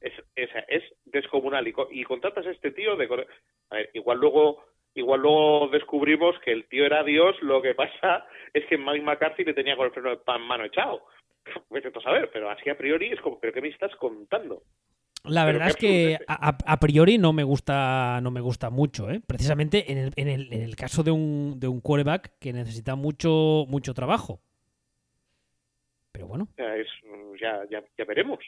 Es, 0.00 0.12
es, 0.36 0.50
es 0.68 0.82
descomunal. 1.06 1.66
Y, 1.66 1.74
y 1.92 2.04
contratas 2.04 2.46
a 2.46 2.50
este 2.50 2.70
tío 2.70 2.96
de... 2.96 3.26
A 3.70 3.74
ver, 3.74 3.90
igual 3.94 4.18
luego... 4.18 4.64
Igual 4.98 5.20
luego 5.20 5.68
descubrimos 5.68 6.34
que 6.40 6.50
el 6.50 6.66
tío 6.68 6.84
era 6.84 7.04
Dios, 7.04 7.36
lo 7.40 7.62
que 7.62 7.72
pasa 7.72 8.26
es 8.52 8.66
que 8.66 8.76
Mike 8.76 9.04
McCarthy 9.04 9.44
le 9.44 9.54
tenía 9.54 9.76
con 9.76 9.86
el 9.86 9.92
freno 9.92 10.10
de 10.10 10.16
pan 10.16 10.42
mano 10.42 10.64
echado. 10.64 11.02
Tú 11.44 11.98
a 12.00 12.02
saber, 12.02 12.28
pero 12.32 12.50
así 12.50 12.68
a 12.68 12.76
priori 12.76 13.12
es 13.12 13.20
como, 13.20 13.38
¿pero 13.38 13.52
qué 13.52 13.60
me 13.60 13.68
estás 13.68 13.94
contando? 13.96 14.62
La 15.24 15.44
verdad 15.44 15.68
es 15.68 15.76
que 15.76 16.18
a, 16.26 16.56
a- 16.64 16.80
priori 16.80 17.18
no 17.18 17.32
me 17.32 17.42
gusta 17.44 18.20
no 18.22 18.30
me 18.30 18.40
gusta 18.40 18.70
mucho, 18.70 19.10
¿eh? 19.10 19.20
Precisamente 19.26 19.90
en 19.92 19.98
el, 19.98 20.12
en 20.16 20.28
el, 20.28 20.52
en 20.52 20.62
el 20.62 20.74
caso 20.76 21.02
de 21.02 21.10
un, 21.10 21.58
de 21.60 21.68
un 21.68 21.80
quarterback 21.80 22.38
que 22.40 22.52
necesita 22.52 22.94
mucho 22.96 23.66
mucho 23.68 23.94
trabajo. 23.94 24.40
Pero 26.12 26.26
bueno, 26.26 26.48
es, 26.56 26.86
ya, 27.40 27.62
ya, 27.70 27.84
ya 27.96 28.04
veremos. 28.04 28.38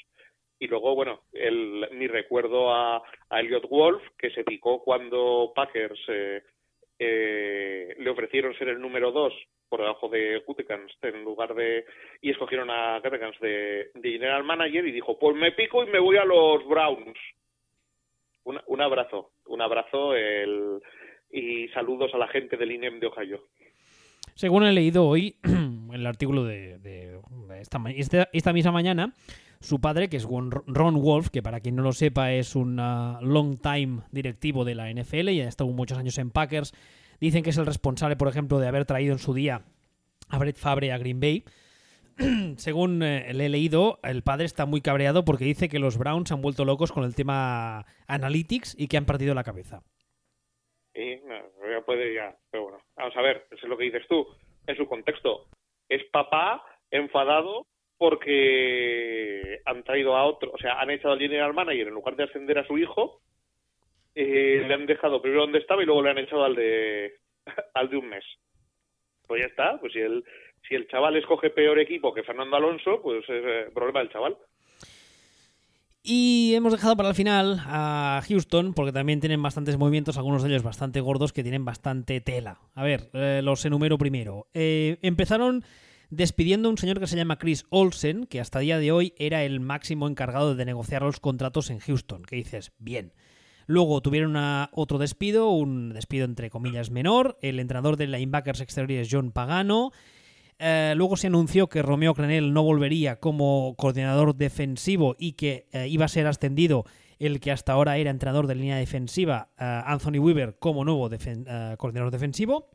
Y 0.60 0.66
luego, 0.68 0.94
bueno, 0.94 1.22
el, 1.32 1.88
ni 1.92 2.06
recuerdo 2.06 2.72
a, 2.72 3.02
a 3.30 3.40
Elliot 3.40 3.68
Wolf, 3.68 4.02
que 4.18 4.30
se 4.30 4.44
picó 4.44 4.82
cuando 4.84 5.52
Packers 5.54 5.98
eh, 6.08 6.42
eh, 6.98 7.94
le 7.98 8.10
ofrecieron 8.10 8.54
ser 8.56 8.68
el 8.68 8.80
número 8.80 9.10
dos 9.10 9.32
por 9.70 9.80
debajo 9.80 10.08
de 10.08 10.42
Gutekunst 10.46 11.02
en 11.04 11.24
lugar 11.24 11.54
de... 11.54 11.84
y 12.20 12.30
escogieron 12.30 12.68
a 12.70 12.98
Gutekunst 13.00 13.40
de, 13.40 13.90
General 14.02 14.44
Manager 14.44 14.86
y 14.86 14.92
dijo, 14.92 15.18
pues 15.18 15.34
me 15.36 15.52
pico 15.52 15.82
y 15.82 15.86
me 15.86 15.98
voy 15.98 16.16
a 16.18 16.24
los 16.24 16.66
Browns. 16.68 17.16
Un, 18.44 18.60
un 18.66 18.80
abrazo, 18.82 19.30
un 19.46 19.62
abrazo 19.62 20.14
el, 20.14 20.80
y 21.30 21.68
saludos 21.68 22.12
a 22.14 22.18
la 22.18 22.28
gente 22.28 22.56
del 22.56 22.72
INEM 22.72 23.00
de 23.00 23.06
Ohio. 23.06 23.44
según 24.34 24.64
he 24.64 24.72
leído 24.72 25.06
hoy 25.06 25.36
el 25.92 26.06
artículo 26.06 26.44
de, 26.44 26.78
de- 26.78 27.18
esta, 27.60 27.78
esta, 27.96 28.28
esta 28.32 28.52
misma 28.52 28.72
mañana, 28.72 29.14
su 29.60 29.80
padre, 29.80 30.08
que 30.08 30.16
es 30.16 30.26
Ron 30.26 31.02
Wolf, 31.02 31.28
que 31.28 31.42
para 31.42 31.60
quien 31.60 31.76
no 31.76 31.82
lo 31.82 31.92
sepa 31.92 32.32
es 32.32 32.56
un 32.56 32.80
ah, 32.80 33.18
long 33.22 33.60
time 33.60 34.02
directivo 34.10 34.64
de 34.64 34.74
la 34.74 34.90
NFL 34.90 35.28
y 35.28 35.42
ha 35.42 35.48
estado 35.48 35.70
muchos 35.70 35.98
años 35.98 36.16
en 36.18 36.30
Packers, 36.30 36.72
dicen 37.20 37.42
que 37.42 37.50
es 37.50 37.58
el 37.58 37.66
responsable, 37.66 38.16
por 38.16 38.28
ejemplo, 38.28 38.58
de 38.58 38.68
haber 38.68 38.86
traído 38.86 39.12
en 39.12 39.18
su 39.18 39.34
día 39.34 39.62
a 40.30 40.38
Brett 40.38 40.56
Favre 40.56 40.92
a 40.92 40.98
Green 40.98 41.20
Bay. 41.20 41.44
Según 42.56 43.02
eh, 43.02 43.32
le 43.34 43.46
he 43.46 43.48
leído, 43.50 44.00
el 44.02 44.22
padre 44.22 44.46
está 44.46 44.64
muy 44.64 44.80
cabreado 44.80 45.24
porque 45.24 45.44
dice 45.44 45.68
que 45.68 45.78
los 45.78 45.98
Browns 45.98 46.28
se 46.28 46.34
han 46.34 46.42
vuelto 46.42 46.64
locos 46.64 46.90
con 46.90 47.04
el 47.04 47.14
tema 47.14 47.84
analytics 48.06 48.74
y 48.78 48.88
que 48.88 48.96
han 48.96 49.06
perdido 49.06 49.34
la 49.34 49.44
cabeza. 49.44 49.82
Y 50.94 51.16
no, 51.26 51.36
ya 51.70 51.82
puede 51.84 52.14
ya, 52.14 52.34
pero 52.50 52.64
bueno, 52.64 52.78
vamos 52.96 53.16
a 53.16 53.22
ver, 53.22 53.46
eso 53.50 53.62
es 53.62 53.68
lo 53.68 53.76
que 53.76 53.84
dices 53.84 54.02
tú, 54.08 54.26
en 54.66 54.76
su 54.76 54.86
contexto. 54.86 55.46
Es 55.88 56.02
papá 56.10 56.64
enfadado 56.90 57.66
porque 58.00 59.60
han 59.66 59.84
traído 59.84 60.16
a 60.16 60.24
otro, 60.24 60.52
o 60.54 60.56
sea, 60.56 60.80
han 60.80 60.88
echado 60.88 61.12
al 61.12 61.20
general 61.20 61.52
manager 61.52 61.88
en 61.88 61.92
lugar 61.92 62.16
de 62.16 62.24
ascender 62.24 62.58
a 62.58 62.66
su 62.66 62.78
hijo, 62.78 63.20
eh, 64.14 64.64
le 64.66 64.72
han 64.72 64.86
dejado 64.86 65.20
primero 65.20 65.42
donde 65.42 65.58
estaba 65.58 65.82
y 65.82 65.84
luego 65.84 66.02
le 66.02 66.10
han 66.10 66.16
echado 66.16 66.44
al 66.44 66.54
de 66.54 67.12
al 67.74 67.90
de 67.90 67.96
un 67.98 68.08
mes. 68.08 68.24
Pues 69.26 69.42
ya 69.42 69.48
está, 69.48 69.78
pues 69.78 69.92
si 69.92 69.98
el 69.98 70.24
si 70.66 70.76
el 70.76 70.88
chaval 70.88 71.16
escoge 71.16 71.50
peor 71.50 71.78
equipo 71.78 72.14
que 72.14 72.22
Fernando 72.22 72.56
Alonso, 72.56 73.02
pues 73.02 73.22
es 73.28 73.44
eh, 73.44 73.66
problema 73.74 74.00
del 74.00 74.10
chaval. 74.10 74.38
Y 76.02 76.54
hemos 76.54 76.72
dejado 76.72 76.96
para 76.96 77.10
el 77.10 77.14
final 77.14 77.58
a 77.66 78.22
Houston, 78.26 78.72
porque 78.72 78.92
también 78.92 79.20
tienen 79.20 79.42
bastantes 79.42 79.76
movimientos, 79.76 80.16
algunos 80.16 80.42
de 80.42 80.48
ellos 80.48 80.62
bastante 80.62 81.02
gordos, 81.02 81.34
que 81.34 81.42
tienen 81.42 81.66
bastante 81.66 82.22
tela. 82.22 82.60
A 82.74 82.82
ver, 82.82 83.10
eh, 83.12 83.42
los 83.44 83.62
enumero 83.66 83.98
primero. 83.98 84.46
Empezaron 84.54 85.64
despidiendo 86.10 86.68
a 86.68 86.72
un 86.72 86.78
señor 86.78 87.00
que 87.00 87.06
se 87.06 87.16
llama 87.16 87.38
Chris 87.38 87.64
Olsen, 87.70 88.26
que 88.26 88.40
hasta 88.40 88.58
día 88.58 88.78
de 88.78 88.92
hoy 88.92 89.14
era 89.16 89.44
el 89.44 89.60
máximo 89.60 90.08
encargado 90.08 90.54
de 90.54 90.64
negociar 90.64 91.02
los 91.02 91.20
contratos 91.20 91.70
en 91.70 91.78
Houston. 91.78 92.22
Que 92.22 92.36
dices, 92.36 92.72
bien. 92.78 93.12
Luego 93.66 94.00
tuvieron 94.00 94.34
otro 94.72 94.98
despido, 94.98 95.50
un 95.50 95.92
despido 95.92 96.24
entre 96.24 96.50
comillas 96.50 96.90
menor. 96.90 97.38
El 97.40 97.60
entrenador 97.60 97.96
de 97.96 98.08
linebackers 98.08 98.60
exteriores 98.60 99.08
John 99.10 99.30
Pagano. 99.30 99.92
Eh, 100.58 100.92
luego 100.96 101.16
se 101.16 101.28
anunció 101.28 101.68
que 101.68 101.80
Romeo 101.80 102.14
Crenel 102.14 102.52
no 102.52 102.62
volvería 102.62 103.16
como 103.16 103.74
coordinador 103.78 104.34
defensivo 104.34 105.16
y 105.18 105.32
que 105.32 105.68
eh, 105.72 105.88
iba 105.88 106.04
a 106.04 106.08
ser 106.08 106.26
ascendido 106.26 106.84
el 107.18 107.40
que 107.40 107.50
hasta 107.50 107.72
ahora 107.72 107.96
era 107.96 108.10
entrenador 108.10 108.46
de 108.46 108.56
línea 108.56 108.76
defensiva, 108.76 109.48
eh, 109.58 109.82
Anthony 109.86 110.18
Weaver, 110.18 110.56
como 110.58 110.84
nuevo 110.84 111.08
coordinador 111.78 112.10
defensivo. 112.10 112.68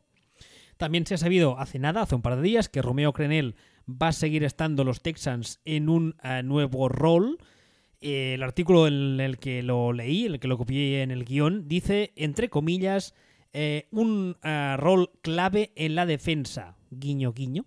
También 0.78 1.06
se 1.06 1.16
ha 1.16 1.18
sabido 1.18 1.58
hace 1.60 1.80
nada, 1.80 2.02
hace 2.02 2.16
un 2.16 2.22
par 2.22 2.36
de 2.36 2.42
días, 2.42 2.70
que 2.70 2.82
Romeo 2.82 3.14
Crenel 3.14 3.56
va 3.90 4.10
a 4.10 4.14
seguir 4.14 4.44
estando 4.44 4.84
los 4.84 5.02
Texans 5.02 5.62
en 5.66 5.90
un 5.90 6.16
eh, 6.24 6.44
nuevo 6.44 6.90
rol. 6.90 7.38
Eh, 8.02 8.34
el 8.34 8.44
artículo 8.44 8.88
en 8.88 9.20
el 9.20 9.38
que 9.38 9.64
lo 9.64 9.94
leí, 9.94 10.26
el 10.26 10.40
que 10.40 10.48
lo 10.48 10.58
copié 10.58 11.02
en 11.02 11.12
el 11.12 11.24
guion, 11.24 11.68
dice, 11.68 12.12
entre 12.16 12.50
comillas, 12.50 13.14
eh, 13.54 13.88
un 13.92 14.36
rol 14.78 15.12
clave 15.22 15.72
en 15.76 15.96
la 15.96 16.06
defensa. 16.06 16.76
Guiño, 16.92 17.32
guiño. 17.34 17.66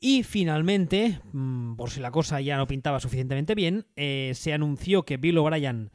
Y 0.00 0.22
finalmente, 0.22 1.20
mm, 1.32 1.74
por 1.76 1.90
si 1.90 2.00
la 2.00 2.10
cosa 2.10 2.40
ya 2.40 2.56
no 2.56 2.66
pintaba 2.66 3.00
suficientemente 3.00 3.54
bien, 3.54 3.86
se 3.96 4.52
anunció 4.52 5.04
que 5.04 5.16
Bill 5.16 5.38
O'Brien 5.38 5.90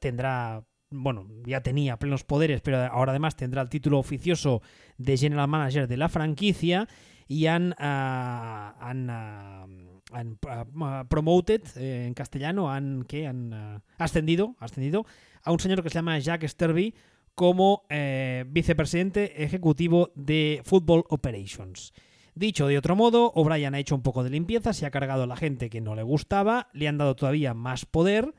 tendrá, 0.00 0.64
bueno, 0.92 1.26
ya 1.44 1.62
tenía 1.62 1.96
plenos 1.96 2.24
poderes, 2.24 2.60
pero 2.60 2.78
ahora 2.78 3.12
además 3.12 3.36
tendrá 3.36 3.62
el 3.62 3.68
título 3.68 3.98
oficioso 3.98 4.62
de 4.98 5.16
General 5.16 5.48
Manager 5.48 5.88
de 5.88 5.96
la 5.96 6.08
franquicia 6.08 6.88
y 7.28 7.46
han, 7.46 7.74
ah, 7.78 8.76
han, 8.80 9.08
ah, 9.10 9.66
han, 10.12 10.38
ah, 10.48 11.04
promoted 11.08 11.62
eh, 11.76 12.06
en 12.06 12.14
castellano, 12.14 12.70
han, 12.70 13.04
¿qué? 13.08 13.26
han 13.26 13.82
ascendido, 13.98 14.56
ascendido 14.58 15.06
a 15.42 15.52
un 15.52 15.60
señor 15.60 15.82
que 15.82 15.90
se 15.90 15.96
llama 15.96 16.18
Jack 16.18 16.46
Sturby 16.46 16.94
como 17.34 17.84
eh, 17.88 18.44
vicepresidente 18.48 19.42
ejecutivo 19.42 20.10
de 20.14 20.60
Football 20.64 21.04
Operations. 21.08 21.92
Dicho 22.34 22.66
de 22.66 22.78
otro 22.78 22.96
modo, 22.96 23.32
O'Brien 23.34 23.74
ha 23.74 23.78
hecho 23.78 23.94
un 23.94 24.02
poco 24.02 24.24
de 24.24 24.30
limpieza, 24.30 24.72
se 24.72 24.86
ha 24.86 24.90
cargado 24.90 25.24
a 25.24 25.26
la 25.26 25.36
gente 25.36 25.68
que 25.68 25.80
no 25.80 25.94
le 25.94 26.02
gustaba, 26.02 26.68
le 26.72 26.88
han 26.88 26.98
dado 26.98 27.14
todavía 27.14 27.52
más 27.52 27.84
poder 27.84 28.34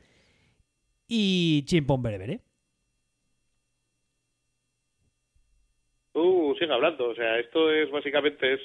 y 1.15 1.63
chimpón 1.65 2.01
berebere. 2.01 2.39
Tú 6.11 6.55
sigue 6.57 6.73
hablando, 6.73 7.09
o 7.09 7.15
sea, 7.15 7.37
esto 7.37 7.71
es 7.71 7.91
básicamente 7.91 8.53
es 8.53 8.61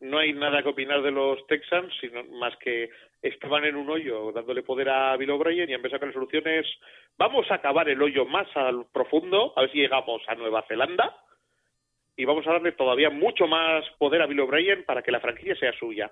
no 0.00 0.18
hay 0.18 0.32
nada 0.32 0.62
que 0.62 0.70
opinar 0.70 1.02
de 1.02 1.12
los 1.12 1.46
Texans, 1.46 1.92
sino 2.00 2.24
más 2.24 2.56
que 2.56 2.90
estaban 3.22 3.64
en 3.64 3.76
un 3.76 3.90
hoyo 3.90 4.32
dándole 4.32 4.62
poder 4.64 4.88
a 4.88 5.16
Bill 5.16 5.30
O'Brien 5.30 5.70
y 5.70 5.74
han 5.74 5.82
pensado 5.82 6.00
que 6.00 6.06
la 6.06 6.12
solución 6.12 6.48
es 6.48 6.66
vamos 7.16 7.48
a 7.50 7.54
acabar 7.54 7.88
el 7.88 8.02
hoyo 8.02 8.24
más 8.24 8.48
al 8.56 8.86
profundo, 8.92 9.52
a 9.56 9.60
ver 9.60 9.70
si 9.70 9.78
llegamos 9.78 10.22
a 10.26 10.34
Nueva 10.34 10.64
Zelanda 10.66 11.16
y 12.16 12.24
vamos 12.24 12.44
a 12.48 12.54
darle 12.54 12.72
todavía 12.72 13.10
mucho 13.10 13.46
más 13.46 13.84
poder 13.98 14.22
a 14.22 14.26
Bill 14.26 14.40
O'Brien 14.40 14.84
para 14.84 15.02
que 15.02 15.12
la 15.12 15.20
franquicia 15.20 15.54
sea 15.54 15.72
suya. 15.78 16.10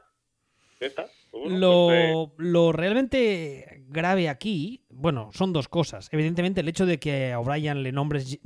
¿Ya 0.80 0.86
está? 0.88 1.06
Pues 1.30 1.44
pues, 1.44 1.52
eh, 1.52 1.58
Lo, 1.58 2.32
lo 2.36 2.72
realmente 2.72 3.84
grave 3.88 4.28
aquí, 4.28 4.84
bueno, 4.90 5.30
son 5.32 5.52
dos 5.52 5.68
cosas. 5.68 6.08
Evidentemente, 6.12 6.60
el 6.60 6.68
hecho 6.68 6.86
de 6.86 6.98
que 6.98 7.32
a 7.32 7.40
O'Brien 7.40 7.82
le 7.82 7.92
nombres. 7.92 8.38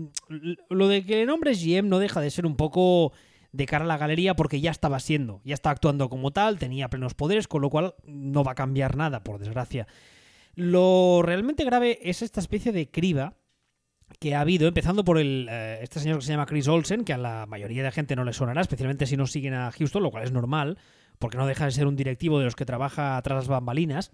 Lo 0.69 0.89
de 0.89 1.05
que 1.05 1.17
le 1.17 1.27
nombres 1.27 1.65
GM 1.65 1.89
no 1.89 1.99
deja 1.99 2.21
de 2.21 2.31
ser 2.31 2.47
un 2.47 2.57
poco 2.57 3.13
de 3.53 3.67
cara 3.67 3.85
a 3.85 3.89
la 3.89 3.99
galería 3.99 4.35
porque 4.35 4.61
ya 4.61 4.71
estaba 4.71 5.01
siendo, 5.01 5.41
ya 5.45 5.55
estaba 5.55 5.73
actuando 5.73 6.09
como 6.09 6.31
tal, 6.31 6.59
tenía 6.59 6.89
plenos 6.89 7.15
poderes, 7.15 7.49
con 7.49 7.63
lo 7.63 7.71
cual 7.71 7.95
no 8.05 8.45
va 8.45 8.53
a 8.53 8.57
cambiar 8.57 8.97
nada, 8.97 9.25
por 9.25 9.39
desgracia. 9.39 9.87
Lo 10.55 11.23
realmente 11.25 11.65
grave 11.65 11.99
es 12.03 12.23
esta 12.23 12.41
especie 12.41 12.73
de 12.73 12.91
criba 12.91 13.35
que 14.19 14.35
ha 14.35 14.41
habido, 14.41 14.69
empezando 14.69 15.05
por 15.05 15.19
el, 15.19 15.49
eh, 15.51 15.79
este 15.83 16.01
señor 16.01 16.19
que 16.19 16.27
se 16.27 16.33
llama 16.33 16.47
Chris 16.47 16.69
Olsen, 16.69 17.05
que 17.05 17.13
a 17.13 17.19
la 17.19 17.47
mayoría 17.47 17.83
de 17.83 17.93
gente 17.93 18.17
no 18.17 18.25
le 18.25 18.33
sonará, 18.33 18.61
especialmente 18.61 19.07
si 19.07 19.17
no 19.17 19.27
siguen 19.27 19.55
a 19.55 19.71
Houston, 19.73 20.03
lo 20.03 20.11
cual 20.11 20.25
es 20.25 20.33
normal, 20.33 20.79
porque 21.21 21.39
no 21.39 21.47
deja 21.47 21.67
de 21.67 21.71
ser 21.71 21.87
un 21.87 21.95
directivo 21.95 22.41
de 22.41 22.47
los 22.47 22.57
que 22.57 22.67
trabaja 22.67 23.21
tras 23.23 23.37
las 23.37 23.49
bambalinas. 23.49 24.11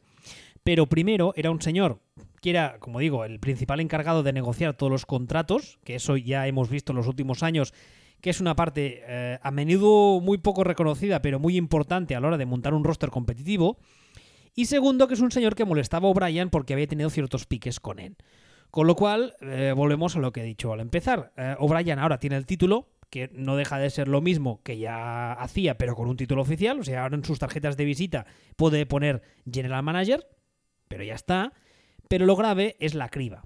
Pero 0.62 0.86
primero 0.86 1.32
era 1.36 1.50
un 1.50 1.62
señor 1.62 2.00
que 2.42 2.50
era, 2.50 2.78
como 2.80 2.98
digo, 2.98 3.24
el 3.24 3.40
principal 3.40 3.80
encargado 3.80 4.22
de 4.22 4.32
negociar 4.32 4.76
todos 4.76 4.92
los 4.92 5.06
contratos, 5.06 5.78
que 5.84 5.94
eso 5.94 6.16
ya 6.16 6.46
hemos 6.46 6.68
visto 6.68 6.92
en 6.92 6.96
los 6.96 7.06
últimos 7.06 7.42
años, 7.42 7.72
que 8.20 8.30
es 8.30 8.40
una 8.40 8.56
parte 8.56 9.02
eh, 9.06 9.38
a 9.42 9.50
menudo 9.50 10.20
muy 10.20 10.38
poco 10.38 10.64
reconocida, 10.64 11.22
pero 11.22 11.38
muy 11.38 11.56
importante 11.56 12.14
a 12.14 12.20
la 12.20 12.28
hora 12.28 12.36
de 12.36 12.46
montar 12.46 12.74
un 12.74 12.84
roster 12.84 13.10
competitivo. 13.10 13.78
Y 14.54 14.66
segundo, 14.66 15.06
que 15.06 15.14
es 15.14 15.20
un 15.20 15.30
señor 15.30 15.54
que 15.54 15.64
molestaba 15.64 16.08
a 16.08 16.10
O'Brien 16.10 16.50
porque 16.50 16.72
había 16.72 16.86
tenido 16.86 17.10
ciertos 17.10 17.46
piques 17.46 17.78
con 17.78 17.98
él. 17.98 18.16
Con 18.70 18.86
lo 18.86 18.96
cual, 18.96 19.34
eh, 19.40 19.72
volvemos 19.76 20.16
a 20.16 20.18
lo 20.18 20.32
que 20.32 20.40
he 20.40 20.44
dicho 20.44 20.72
al 20.72 20.80
empezar. 20.80 21.32
Eh, 21.36 21.54
O'Brien 21.58 21.98
ahora 21.98 22.18
tiene 22.18 22.36
el 22.36 22.46
título, 22.46 22.88
que 23.16 23.30
no 23.32 23.56
deja 23.56 23.78
de 23.78 23.88
ser 23.88 24.08
lo 24.08 24.20
mismo 24.20 24.60
que 24.62 24.76
ya 24.76 25.32
hacía, 25.32 25.78
pero 25.78 25.94
con 25.94 26.06
un 26.06 26.18
título 26.18 26.42
oficial. 26.42 26.78
O 26.80 26.84
sea, 26.84 27.02
ahora 27.02 27.16
en 27.16 27.24
sus 27.24 27.38
tarjetas 27.38 27.78
de 27.78 27.86
visita 27.86 28.26
puede 28.56 28.84
poner 28.84 29.22
General 29.50 29.82
Manager, 29.82 30.26
pero 30.86 31.02
ya 31.02 31.14
está. 31.14 31.54
Pero 32.08 32.26
lo 32.26 32.36
grave 32.36 32.76
es 32.78 32.94
la 32.94 33.08
criba. 33.08 33.44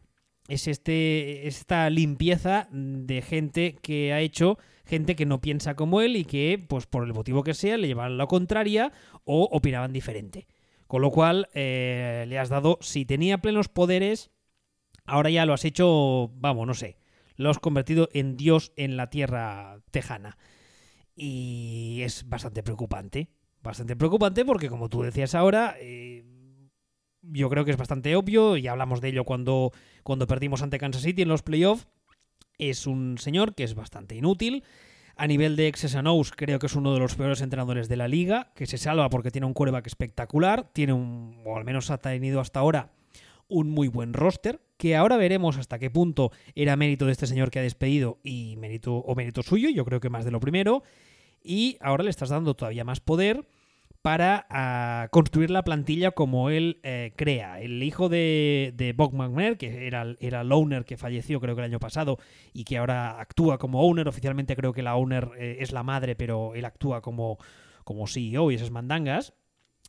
Es 0.48 0.66
este, 0.66 1.46
esta 1.46 1.88
limpieza 1.88 2.66
de 2.72 3.22
gente 3.22 3.76
que 3.80 4.12
ha 4.12 4.20
hecho 4.20 4.58
gente 4.84 5.14
que 5.14 5.24
no 5.24 5.40
piensa 5.40 5.76
como 5.76 6.00
él 6.00 6.16
y 6.16 6.24
que, 6.24 6.60
pues 6.68 6.86
por 6.86 7.04
el 7.04 7.14
motivo 7.14 7.44
que 7.44 7.54
sea, 7.54 7.76
le 7.76 7.86
llevaban 7.86 8.18
la 8.18 8.26
contraria 8.26 8.92
o 9.24 9.44
opinaban 9.52 9.92
diferente. 9.92 10.48
Con 10.88 11.02
lo 11.02 11.12
cual, 11.12 11.48
eh, 11.54 12.24
le 12.26 12.38
has 12.40 12.48
dado, 12.48 12.78
si 12.80 13.04
tenía 13.04 13.38
plenos 13.38 13.68
poderes, 13.68 14.32
ahora 15.04 15.30
ya 15.30 15.46
lo 15.46 15.52
has 15.52 15.64
hecho, 15.64 16.32
vamos, 16.34 16.66
no 16.66 16.74
sé, 16.74 16.96
lo 17.40 17.48
has 17.48 17.58
convertido 17.58 18.10
en 18.12 18.36
Dios 18.36 18.72
en 18.76 18.98
la 18.98 19.08
tierra 19.08 19.80
tejana. 19.90 20.36
Y 21.16 22.00
es 22.02 22.28
bastante 22.28 22.62
preocupante. 22.62 23.30
Bastante 23.62 23.96
preocupante 23.96 24.44
porque, 24.44 24.68
como 24.68 24.90
tú 24.90 25.00
decías 25.02 25.34
ahora, 25.34 25.74
eh, 25.80 26.22
yo 27.22 27.48
creo 27.48 27.64
que 27.64 27.70
es 27.70 27.78
bastante 27.78 28.14
obvio, 28.14 28.58
y 28.58 28.66
hablamos 28.66 29.00
de 29.00 29.08
ello 29.08 29.24
cuando, 29.24 29.72
cuando 30.02 30.26
perdimos 30.26 30.60
ante 30.60 30.78
Kansas 30.78 31.02
City 31.02 31.22
en 31.22 31.28
los 31.28 31.42
playoffs. 31.42 31.88
Es 32.58 32.86
un 32.86 33.16
señor 33.16 33.54
que 33.54 33.64
es 33.64 33.74
bastante 33.74 34.16
inútil. 34.16 34.62
A 35.16 35.26
nivel 35.26 35.56
de 35.56 35.72
X's 35.72 35.96
creo 36.36 36.58
que 36.58 36.66
es 36.66 36.74
uno 36.74 36.92
de 36.92 37.00
los 37.00 37.14
peores 37.14 37.40
entrenadores 37.40 37.88
de 37.88 37.96
la 37.96 38.06
liga, 38.06 38.52
que 38.54 38.66
se 38.66 38.76
salva 38.76 39.08
porque 39.08 39.30
tiene 39.30 39.46
un 39.46 39.54
quarterback 39.54 39.86
espectacular, 39.86 40.70
tiene 40.74 40.92
un, 40.92 41.42
o 41.46 41.56
al 41.56 41.64
menos 41.64 41.90
ha 41.90 41.98
tenido 41.98 42.40
hasta 42.40 42.60
ahora, 42.60 42.92
un 43.48 43.70
muy 43.70 43.88
buen 43.88 44.12
roster, 44.12 44.60
que 44.80 44.96
ahora 44.96 45.18
veremos 45.18 45.58
hasta 45.58 45.78
qué 45.78 45.90
punto 45.90 46.32
era 46.54 46.74
mérito 46.74 47.04
de 47.04 47.12
este 47.12 47.26
señor 47.26 47.50
que 47.50 47.58
ha 47.58 47.62
despedido 47.62 48.18
y 48.24 48.56
mérito 48.56 48.94
o 48.94 49.14
mérito 49.14 49.42
suyo, 49.42 49.68
yo 49.68 49.84
creo 49.84 50.00
que 50.00 50.08
más 50.08 50.24
de 50.24 50.30
lo 50.30 50.40
primero, 50.40 50.82
y 51.44 51.76
ahora 51.82 52.02
le 52.02 52.08
estás 52.08 52.30
dando 52.30 52.54
todavía 52.54 52.82
más 52.82 52.98
poder 52.98 53.46
para 54.00 54.46
ah, 54.48 55.08
construir 55.10 55.50
la 55.50 55.64
plantilla 55.64 56.12
como 56.12 56.48
él 56.48 56.80
eh, 56.82 57.12
crea. 57.14 57.60
El 57.60 57.82
hijo 57.82 58.08
de, 58.08 58.72
de 58.74 58.94
Bob 58.94 59.12
McNair, 59.12 59.58
que 59.58 59.86
era, 59.86 60.16
era 60.18 60.40
el 60.40 60.50
owner 60.50 60.86
que 60.86 60.96
falleció 60.96 61.40
creo 61.40 61.54
que 61.54 61.60
el 61.60 61.66
año 61.66 61.78
pasado 61.78 62.16
y 62.54 62.64
que 62.64 62.78
ahora 62.78 63.20
actúa 63.20 63.58
como 63.58 63.82
owner, 63.82 64.08
oficialmente 64.08 64.56
creo 64.56 64.72
que 64.72 64.82
la 64.82 64.96
owner 64.96 65.28
eh, 65.36 65.58
es 65.60 65.72
la 65.72 65.82
madre, 65.82 66.16
pero 66.16 66.54
él 66.54 66.64
actúa 66.64 67.02
como, 67.02 67.36
como 67.84 68.06
CEO 68.06 68.50
y 68.50 68.54
esas 68.54 68.70
mandangas, 68.70 69.34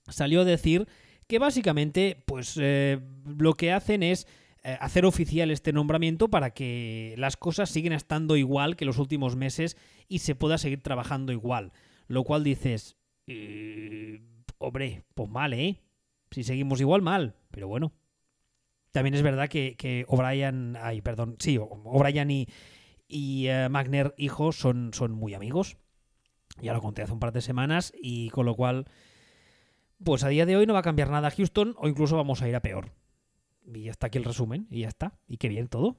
salió 0.09 0.41
a 0.41 0.45
decir 0.45 0.85
que 1.27 1.39
básicamente 1.39 2.21
pues 2.25 2.59
eh, 2.61 2.99
lo 3.25 3.53
que 3.53 3.71
hacen 3.71 4.03
es 4.03 4.27
hacer 4.63 5.05
oficial 5.05 5.51
este 5.51 5.73
nombramiento 5.73 6.29
para 6.29 6.51
que 6.51 7.15
las 7.17 7.35
cosas 7.37 7.69
siguen 7.69 7.93
estando 7.93 8.35
igual 8.37 8.75
que 8.75 8.85
los 8.85 8.99
últimos 8.99 9.35
meses 9.35 9.77
y 10.07 10.19
se 10.19 10.35
pueda 10.35 10.57
seguir 10.57 10.81
trabajando 10.81 11.31
igual. 11.31 11.71
Lo 12.07 12.23
cual 12.23 12.43
dices, 12.43 12.97
eh, 13.27 14.21
hombre, 14.57 15.03
pues 15.13 15.29
mal, 15.29 15.53
¿eh? 15.53 15.81
Si 16.29 16.43
seguimos 16.43 16.79
igual, 16.81 17.01
mal. 17.01 17.35
Pero 17.51 17.67
bueno. 17.67 17.93
También 18.91 19.13
es 19.13 19.21
verdad 19.21 19.47
que, 19.47 20.05
O'Brien, 20.07 20.77
ay, 20.81 21.01
perdón, 21.01 21.37
sí, 21.39 21.57
O'Brien 21.57 22.29
y, 23.07 23.47
uh, 23.47 23.69
Magner, 23.69 24.13
hijo, 24.17 24.51
son, 24.51 24.91
son 24.93 25.13
muy 25.13 25.33
amigos. 25.33 25.77
Ya 26.61 26.73
lo 26.73 26.81
conté 26.81 27.01
hace 27.01 27.13
un 27.13 27.19
par 27.19 27.31
de 27.31 27.39
semanas 27.39 27.93
y 27.95 28.29
con 28.31 28.45
lo 28.45 28.55
cual, 28.55 28.85
pues 30.03 30.25
a 30.25 30.27
día 30.27 30.45
de 30.45 30.57
hoy 30.57 30.65
no 30.65 30.73
va 30.73 30.79
a 30.79 30.83
cambiar 30.83 31.09
nada 31.09 31.29
a 31.29 31.31
Houston 31.31 31.75
o 31.77 31.87
incluso 31.87 32.17
vamos 32.17 32.41
a 32.41 32.49
ir 32.49 32.55
a 32.55 32.61
peor. 32.61 32.91
Y 33.65 33.83
ya 33.83 33.91
está 33.91 34.07
aquí 34.07 34.17
el 34.17 34.23
resumen 34.25 34.67
y 34.69 34.81
ya 34.81 34.87
está. 34.87 35.13
Y 35.27 35.37
qué 35.37 35.49
bien 35.49 35.67
todo. 35.67 35.95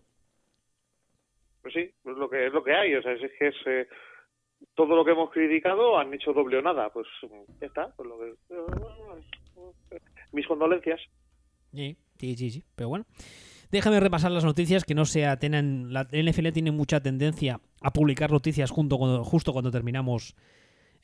Pues 1.62 1.74
sí, 1.74 1.80
es 1.80 2.16
lo 2.16 2.28
que, 2.28 2.46
es 2.46 2.52
lo 2.52 2.62
que 2.64 2.74
hay. 2.74 2.94
O 2.94 3.02
sea, 3.02 3.12
es 3.12 3.20
que 3.38 3.48
es... 3.48 3.54
Eh 3.66 3.88
todo 4.74 4.96
lo 4.96 5.04
que 5.04 5.12
hemos 5.12 5.30
criticado 5.30 5.98
han 5.98 6.12
hecho 6.14 6.32
doble 6.32 6.58
o 6.58 6.62
nada. 6.62 6.90
Pues 6.90 7.06
ya 7.60 7.66
está. 7.66 7.88
Pues 7.96 8.08
lo 8.08 8.18
que... 8.18 8.34
Mis 10.32 10.46
condolencias. 10.46 11.00
Sí, 11.72 11.96
sí, 12.18 12.36
sí, 12.36 12.50
sí. 12.50 12.64
Pero 12.74 12.88
bueno. 12.88 13.04
Déjame 13.70 14.00
repasar 14.00 14.30
las 14.30 14.44
noticias 14.44 14.84
que 14.84 14.94
no 14.94 15.06
sea 15.06 15.38
tienen 15.38 15.94
la 15.94 16.06
NFL 16.12 16.50
tiene 16.52 16.72
mucha 16.72 17.00
tendencia 17.00 17.58
a 17.80 17.90
publicar 17.90 18.30
noticias 18.30 18.70
junto 18.70 18.98
cuando, 18.98 19.24
justo 19.24 19.54
cuando 19.54 19.70
terminamos 19.70 20.36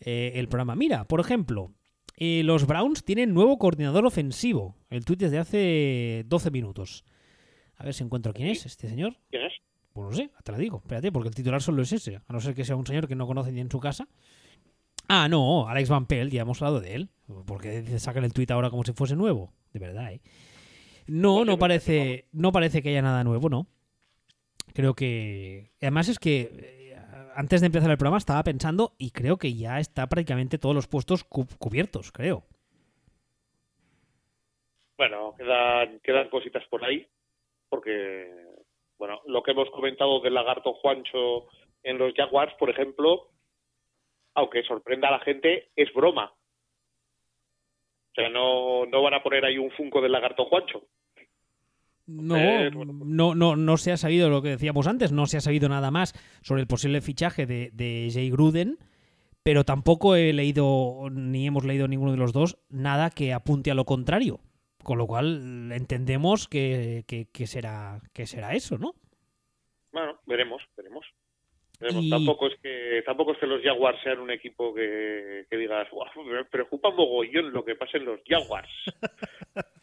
eh, 0.00 0.32
el 0.34 0.48
programa. 0.48 0.76
Mira, 0.76 1.04
por 1.04 1.20
ejemplo, 1.20 1.72
eh, 2.20 2.42
los 2.42 2.66
Browns 2.66 3.04
tienen 3.04 3.32
nuevo 3.32 3.58
coordinador 3.58 4.04
ofensivo. 4.04 4.74
El 4.90 5.04
tweet 5.04 5.18
es 5.20 5.30
de 5.30 5.38
hace 5.38 6.24
12 6.26 6.50
minutos. 6.50 7.04
A 7.76 7.84
ver 7.84 7.94
si 7.94 8.02
encuentro 8.02 8.34
quién 8.34 8.48
es 8.48 8.66
este 8.66 8.88
señor. 8.88 9.16
¿Quién 9.30 9.44
es? 9.44 9.52
Pues 9.92 10.10
no 10.10 10.16
sé, 10.16 10.30
te 10.42 10.50
la 10.50 10.58
digo, 10.58 10.78
espérate, 10.78 11.12
porque 11.12 11.28
el 11.28 11.34
titular 11.36 11.62
solo 11.62 11.82
es 11.82 11.92
ese, 11.92 12.16
a 12.16 12.32
no 12.32 12.40
ser 12.40 12.56
que 12.56 12.64
sea 12.64 12.74
un 12.74 12.86
señor 12.86 13.06
que 13.06 13.14
no 13.14 13.26
conoce 13.28 13.52
ni 13.52 13.60
en 13.60 13.70
su 13.70 13.78
casa. 13.78 14.08
Ah, 15.06 15.28
no, 15.28 15.68
Alex 15.68 15.88
Van 15.88 16.06
Pelt, 16.06 16.32
ya 16.32 16.42
hemos 16.42 16.60
hablado 16.60 16.80
de 16.80 16.94
él. 16.94 17.10
Porque 17.46 18.00
sacan 18.00 18.24
el 18.24 18.32
tuit 18.32 18.50
ahora 18.50 18.70
como 18.70 18.82
si 18.82 18.92
fuese 18.92 19.14
nuevo. 19.14 19.52
De 19.72 19.78
verdad, 19.78 20.12
¿eh? 20.12 20.20
No, 21.06 21.44
no 21.44 21.56
parece, 21.56 22.26
no 22.32 22.50
parece 22.50 22.82
que 22.82 22.88
haya 22.90 23.00
nada 23.00 23.22
nuevo, 23.22 23.48
¿no? 23.48 23.68
Creo 24.74 24.94
que... 24.94 25.70
Además 25.80 26.08
es 26.08 26.18
que 26.18 26.77
antes 27.34 27.60
de 27.60 27.66
empezar 27.66 27.90
el 27.90 27.98
programa 27.98 28.18
estaba 28.18 28.42
pensando 28.42 28.92
y 28.98 29.10
creo 29.10 29.36
que 29.36 29.54
ya 29.54 29.78
está 29.78 30.06
prácticamente 30.08 30.58
todos 30.58 30.74
los 30.74 30.88
puestos 30.88 31.24
cubiertos, 31.24 32.12
creo. 32.12 32.44
Bueno, 34.96 35.34
quedan, 35.36 36.00
quedan 36.00 36.28
cositas 36.28 36.64
por 36.68 36.84
ahí, 36.84 37.06
porque 37.68 38.48
bueno, 38.98 39.20
lo 39.26 39.42
que 39.42 39.52
hemos 39.52 39.70
comentado 39.70 40.20
del 40.20 40.34
lagarto 40.34 40.74
Juancho 40.74 41.46
en 41.84 41.98
los 41.98 42.12
Jaguars, 42.14 42.52
por 42.54 42.68
ejemplo, 42.68 43.28
aunque 44.34 44.64
sorprenda 44.64 45.08
a 45.08 45.12
la 45.12 45.20
gente, 45.20 45.68
es 45.76 45.92
broma. 45.94 46.32
O 48.10 48.14
sea, 48.14 48.28
no, 48.28 48.86
no 48.86 49.02
van 49.02 49.14
a 49.14 49.22
poner 49.22 49.44
ahí 49.44 49.58
un 49.58 49.70
funco 49.70 50.00
del 50.00 50.12
lagarto 50.12 50.46
Juancho. 50.46 50.82
No, 52.08 52.70
no, 52.70 53.34
no, 53.34 53.56
no 53.56 53.76
se 53.76 53.92
ha 53.92 53.98
sabido 53.98 54.30
lo 54.30 54.40
que 54.40 54.48
decíamos 54.48 54.86
antes, 54.86 55.12
no 55.12 55.26
se 55.26 55.36
ha 55.36 55.40
sabido 55.42 55.68
nada 55.68 55.90
más 55.90 56.14
sobre 56.40 56.62
el 56.62 56.66
posible 56.66 57.02
fichaje 57.02 57.44
de, 57.44 57.70
de 57.74 58.08
Jay 58.10 58.30
Gruden, 58.30 58.78
pero 59.42 59.64
tampoco 59.64 60.16
he 60.16 60.32
leído, 60.32 61.10
ni 61.12 61.46
hemos 61.46 61.66
leído 61.66 61.86
ninguno 61.86 62.12
de 62.12 62.16
los 62.16 62.32
dos, 62.32 62.58
nada 62.70 63.10
que 63.10 63.34
apunte 63.34 63.70
a 63.70 63.74
lo 63.74 63.84
contrario. 63.84 64.40
Con 64.82 64.96
lo 64.96 65.06
cual 65.06 65.70
entendemos 65.72 66.48
que, 66.48 67.04
que, 67.06 67.46
será, 67.46 68.00
que 68.14 68.26
será 68.26 68.54
eso, 68.54 68.78
¿no? 68.78 68.94
Bueno, 69.92 70.18
veremos, 70.24 70.62
veremos. 70.76 71.04
Tampoco 72.10 72.46
es 72.46 72.58
que 72.60 73.02
tampoco 73.04 73.32
es 73.32 73.38
que 73.38 73.46
los 73.46 73.62
Jaguars 73.62 74.00
sean 74.02 74.18
un 74.18 74.30
equipo 74.30 74.74
que, 74.74 75.46
que 75.50 75.56
digas, 75.56 75.88
me 76.26 76.44
preocupa 76.46 76.90
mogollón 76.90 77.52
lo 77.52 77.64
que 77.64 77.76
pasa 77.76 77.98
en 77.98 78.06
los 78.06 78.20
Jaguars. 78.26 78.70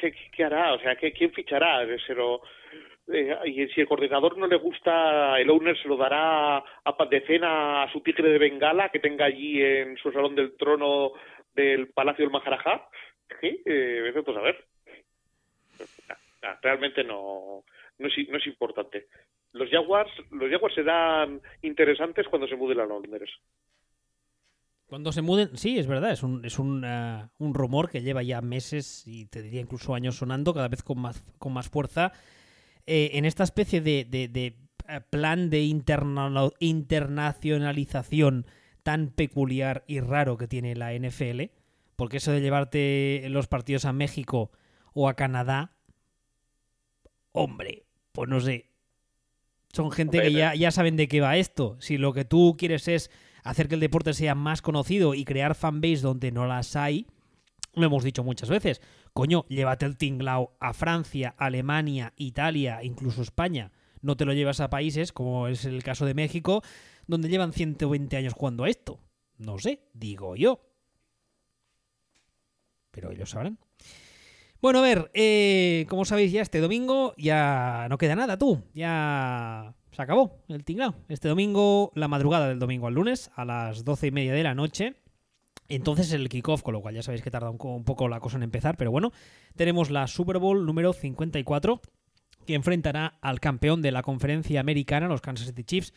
¿qué, 0.00 0.14
¿qué, 0.32 0.44
hará? 0.44 0.74
O 0.74 0.78
sea, 0.78 0.96
¿qué, 0.96 1.12
¿quién 1.12 1.32
fichará? 1.32 1.82
Eh, 1.82 3.36
y 3.44 3.66
si 3.68 3.80
el 3.80 3.86
coordinador 3.86 4.38
no 4.38 4.46
le 4.46 4.56
gusta, 4.56 5.38
el 5.38 5.50
owner 5.50 5.76
se 5.80 5.88
lo 5.88 5.96
dará 5.96 6.58
a, 6.58 7.06
de 7.10 7.20
cena 7.26 7.82
a 7.82 7.92
su 7.92 8.00
tigre 8.00 8.30
de 8.30 8.38
Bengala 8.38 8.88
que 8.88 8.98
tenga 8.98 9.26
allí 9.26 9.62
en 9.62 9.96
su 9.98 10.10
salón 10.10 10.34
del 10.34 10.56
trono 10.56 11.12
del 11.54 11.88
Palacio 11.88 12.24
del 12.24 12.32
Maharajá 12.32 12.88
sí, 13.40 13.62
eh, 13.64 14.12
a 14.14 14.40
ver. 14.40 14.64
realmente 16.62 17.04
no, 17.04 17.64
no, 17.98 18.08
es, 18.08 18.28
no 18.28 18.38
es 18.38 18.46
importante. 18.46 19.06
Los 19.52 19.70
Jaguars, 19.70 20.10
los 20.30 20.50
Jaguars 20.50 20.74
serán 20.74 21.40
interesantes 21.62 22.26
cuando 22.28 22.48
se 22.48 22.56
muden 22.56 22.80
a 22.80 22.86
Londres. 22.86 23.30
Cuando 24.86 25.12
se 25.12 25.22
muden, 25.22 25.56
sí, 25.56 25.78
es 25.78 25.86
verdad, 25.86 26.12
es 26.12 26.22
un, 26.22 26.44
es 26.44 26.58
un, 26.58 26.84
uh, 26.84 27.30
un, 27.38 27.54
rumor 27.54 27.88
que 27.90 28.02
lleva 28.02 28.22
ya 28.22 28.42
meses 28.42 29.02
y 29.06 29.24
te 29.26 29.40
diría 29.42 29.62
incluso 29.62 29.94
años 29.94 30.16
sonando, 30.16 30.52
cada 30.52 30.68
vez 30.68 30.82
con 30.82 31.00
más, 31.00 31.24
con 31.38 31.54
más 31.54 31.68
fuerza, 31.68 32.12
eh, 32.86 33.12
en 33.14 33.24
esta 33.24 33.44
especie 33.44 33.80
de, 33.80 34.04
de, 34.04 34.28
de 34.28 34.58
eh, 34.88 35.00
plan 35.08 35.48
de 35.48 35.62
internacionalización 35.62 38.44
tan 38.82 39.08
peculiar 39.08 39.84
y 39.86 40.00
raro 40.00 40.36
que 40.36 40.46
tiene 40.46 40.76
la 40.76 40.92
NFL, 40.92 41.44
porque 41.96 42.18
eso 42.18 42.32
de 42.32 42.42
llevarte 42.42 43.26
los 43.30 43.46
partidos 43.46 43.86
a 43.86 43.94
México 43.94 44.52
o 44.92 45.08
a 45.08 45.14
Canadá, 45.14 45.78
hombre, 47.32 47.86
pues 48.12 48.28
no 48.28 48.38
sé. 48.40 48.68
Son 49.72 49.90
gente 49.90 50.20
que 50.20 50.32
ya, 50.32 50.54
ya 50.54 50.70
saben 50.70 50.96
de 50.96 51.08
qué 51.08 51.20
va 51.20 51.38
esto. 51.38 51.76
Si 51.80 51.98
lo 51.98 52.12
que 52.12 52.24
tú 52.24 52.54
quieres 52.56 52.86
es 52.86 53.10
hacer 53.44 53.68
que 53.68 53.74
el 53.74 53.80
deporte 53.80 54.14
sea 54.14 54.34
más 54.34 54.62
conocido 54.62 55.14
y 55.14 55.24
crear 55.24 55.54
fanbase 55.54 56.00
donde 56.00 56.32
no 56.32 56.46
las 56.46 56.74
hay, 56.74 57.06
lo 57.74 57.86
hemos 57.86 58.02
dicho 58.02 58.24
muchas 58.24 58.48
veces. 58.48 58.80
Coño, 59.12 59.44
llévate 59.48 59.86
el 59.86 59.96
tinglao 59.96 60.56
a 60.58 60.72
Francia, 60.72 61.34
Alemania, 61.38 62.12
Italia, 62.16 62.82
incluso 62.82 63.22
España. 63.22 63.70
No 64.00 64.16
te 64.16 64.24
lo 64.24 64.32
llevas 64.32 64.60
a 64.60 64.70
países, 64.70 65.12
como 65.12 65.46
es 65.46 65.64
el 65.64 65.82
caso 65.82 66.06
de 66.06 66.14
México, 66.14 66.62
donde 67.06 67.28
llevan 67.28 67.52
120 67.52 68.16
años 68.16 68.32
jugando 68.32 68.64
a 68.64 68.68
esto. 68.68 68.98
No 69.38 69.58
sé, 69.58 69.88
digo 69.92 70.36
yo. 70.36 70.60
Pero 72.90 73.10
ellos 73.10 73.30
sabrán. 73.30 73.58
Bueno, 74.60 74.78
a 74.78 74.82
ver, 74.82 75.10
eh, 75.12 75.84
como 75.90 76.04
sabéis 76.04 76.32
ya 76.32 76.40
este 76.40 76.60
domingo 76.60 77.14
ya 77.18 77.86
no 77.90 77.98
queda 77.98 78.16
nada, 78.16 78.38
tú. 78.38 78.62
Ya 78.72 79.74
se 79.94 80.02
acabó 80.02 80.42
el 80.48 80.64
tinglao. 80.64 80.94
Este 81.08 81.28
domingo, 81.28 81.92
la 81.94 82.08
madrugada 82.08 82.48
del 82.48 82.58
domingo 82.58 82.88
al 82.88 82.94
lunes, 82.94 83.30
a 83.36 83.44
las 83.44 83.84
doce 83.84 84.08
y 84.08 84.10
media 84.10 84.32
de 84.32 84.42
la 84.42 84.54
noche, 84.54 84.94
entonces 85.68 86.12
el 86.12 86.28
kickoff, 86.28 86.62
con 86.62 86.74
lo 86.74 86.80
cual 86.80 86.94
ya 86.94 87.02
sabéis 87.02 87.22
que 87.22 87.30
tarda 87.30 87.50
un, 87.50 87.84
poco 87.84 88.08
la 88.08 88.20
cosa 88.20 88.36
en 88.36 88.42
empezar, 88.42 88.76
pero 88.76 88.90
bueno, 88.90 89.12
tenemos 89.56 89.90
la 89.90 90.06
Super 90.06 90.38
Bowl 90.38 90.66
número 90.66 90.92
54 90.92 91.80
que 92.46 92.54
enfrentará 92.54 93.18
al 93.22 93.40
campeón 93.40 93.80
de 93.80 93.92
la 93.92 94.02
conferencia 94.02 94.60
americana, 94.60 95.08
los 95.08 95.22
Kansas 95.22 95.46
City 95.46 95.64
Chiefs, 95.64 95.94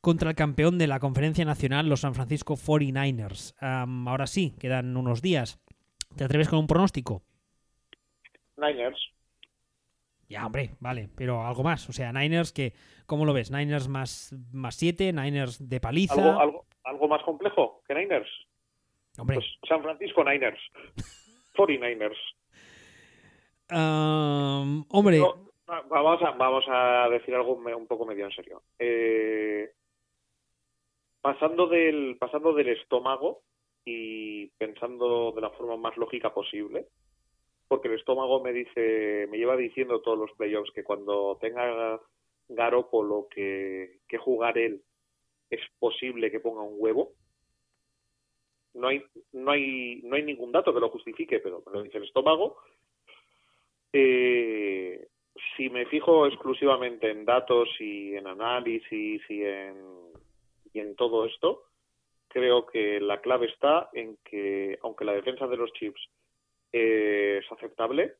contra 0.00 0.30
el 0.30 0.36
campeón 0.36 0.78
de 0.78 0.86
la 0.86 1.00
conferencia 1.00 1.44
nacional, 1.44 1.88
los 1.88 2.00
San 2.00 2.14
Francisco 2.14 2.54
49ers. 2.54 3.54
ahora 3.60 4.26
sí, 4.28 4.54
quedan 4.60 4.96
unos 4.96 5.22
días. 5.22 5.58
¿Te 6.16 6.24
atreves 6.24 6.48
con 6.48 6.60
un 6.60 6.66
pronóstico? 6.68 7.22
Niners. 8.56 8.98
Ya, 10.28 10.44
hombre, 10.44 10.76
vale, 10.80 11.08
pero 11.16 11.44
algo 11.46 11.62
más. 11.62 11.88
O 11.88 11.92
sea, 11.92 12.12
Niners 12.12 12.52
que, 12.52 12.74
¿cómo 13.06 13.24
lo 13.24 13.32
ves? 13.32 13.50
Niners 13.50 13.88
más, 13.88 14.34
más 14.52 14.76
7, 14.76 15.12
Niners 15.12 15.68
de 15.68 15.80
paliza. 15.80 16.14
¿Algo, 16.14 16.40
algo, 16.40 16.66
algo 16.84 17.08
más 17.08 17.22
complejo 17.22 17.82
que 17.86 17.94
Niners? 17.94 18.28
Pues 19.26 19.44
San 19.66 19.82
Francisco 19.82 20.22
Niners. 20.24 20.60
49ers. 21.58 22.16
hombre. 24.90 25.20
vamos, 25.88 26.22
a, 26.22 26.30
vamos 26.30 26.64
a 26.68 27.08
decir 27.10 27.34
algo 27.34 27.54
un 27.54 27.86
poco 27.86 28.06
medio 28.06 28.26
en 28.26 28.32
serio. 28.32 28.62
Eh, 28.78 29.72
pasando, 31.20 31.66
del, 31.66 32.16
pasando 32.18 32.52
del 32.52 32.68
estómago 32.68 33.42
y 33.84 34.46
pensando 34.58 35.32
de 35.32 35.40
la 35.40 35.50
forma 35.50 35.76
más 35.76 35.96
lógica 35.96 36.32
posible, 36.32 36.86
porque 37.68 37.88
el 37.88 37.94
estómago 37.94 38.42
me 38.42 38.52
dice, 38.52 39.28
me 39.30 39.38
lleva 39.38 39.56
diciendo 39.56 40.00
todos 40.00 40.18
los 40.18 40.32
playoffs 40.32 40.72
que 40.72 40.84
cuando 40.84 41.38
tenga 41.40 42.00
Garoppolo 42.48 43.28
que, 43.30 44.00
que 44.08 44.18
jugar 44.18 44.58
él, 44.58 44.82
es 45.50 45.60
posible 45.78 46.30
que 46.30 46.40
ponga 46.40 46.62
un 46.62 46.76
huevo 46.78 47.12
no 48.78 48.88
hay, 48.88 49.02
no 49.32 49.50
hay, 49.50 50.00
no 50.04 50.16
hay 50.16 50.22
ningún 50.22 50.52
dato 50.52 50.72
que 50.72 50.80
lo 50.80 50.90
justifique, 50.90 51.40
pero 51.40 51.62
me 51.66 51.72
lo 51.72 51.82
dice 51.82 51.98
el 51.98 52.04
estómago. 52.04 52.58
Eh, 53.92 55.08
si 55.56 55.68
me 55.70 55.86
fijo 55.86 56.26
exclusivamente 56.26 57.10
en 57.10 57.24
datos 57.24 57.68
y 57.80 58.14
en 58.14 58.26
análisis 58.26 59.22
y 59.28 59.42
en, 59.42 59.76
y 60.72 60.80
en 60.80 60.94
todo 60.96 61.26
esto, 61.26 61.64
creo 62.28 62.66
que 62.66 63.00
la 63.00 63.20
clave 63.20 63.46
está 63.46 63.88
en 63.92 64.18
que, 64.24 64.78
aunque 64.82 65.04
la 65.04 65.14
defensa 65.14 65.46
de 65.46 65.56
los 65.56 65.72
chips 65.72 66.00
es 66.72 67.44
aceptable, 67.50 68.16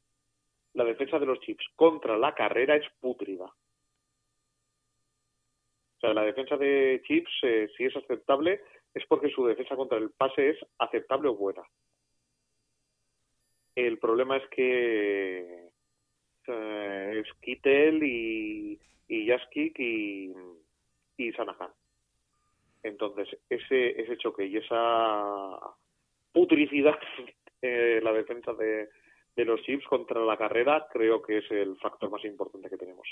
la 0.74 0.84
defensa 0.84 1.18
de 1.18 1.26
los 1.26 1.40
chips 1.40 1.64
contra 1.76 2.16
la 2.16 2.34
carrera 2.34 2.76
es 2.76 2.86
pútrida. 3.00 3.44
O 3.44 3.54
sea, 6.00 6.14
la 6.14 6.22
defensa 6.22 6.56
de 6.56 7.02
chips, 7.04 7.30
eh, 7.42 7.68
si 7.76 7.84
es 7.84 7.96
aceptable, 7.96 8.60
es 8.94 9.04
porque 9.06 9.30
su 9.30 9.44
defensa 9.46 9.76
contra 9.76 9.98
el 9.98 10.10
pase 10.10 10.50
es 10.50 10.58
aceptable 10.78 11.28
o 11.28 11.34
buena. 11.34 11.62
El 13.74 13.98
problema 13.98 14.36
es 14.36 14.48
que 14.50 15.70
eh, 16.46 17.24
es 17.24 17.32
Kittel 17.40 18.02
y, 18.02 18.80
y 19.08 19.30
y, 19.30 20.34
y 21.16 21.32
Sanahan. 21.32 21.70
Entonces, 22.82 23.28
ese, 23.48 24.00
ese 24.00 24.16
choque 24.18 24.46
y 24.46 24.56
esa 24.56 25.58
putricidad 26.32 26.98
en 27.62 28.04
la 28.04 28.12
defensa 28.12 28.52
de, 28.54 28.88
los 29.44 29.62
Chiefs 29.62 29.86
contra 29.86 30.20
la 30.24 30.36
carrera 30.36 30.86
creo 30.92 31.22
que 31.22 31.38
es 31.38 31.50
el 31.50 31.76
factor 31.76 32.10
más 32.10 32.24
importante 32.24 32.68
que 32.68 32.76
tenemos. 32.76 33.06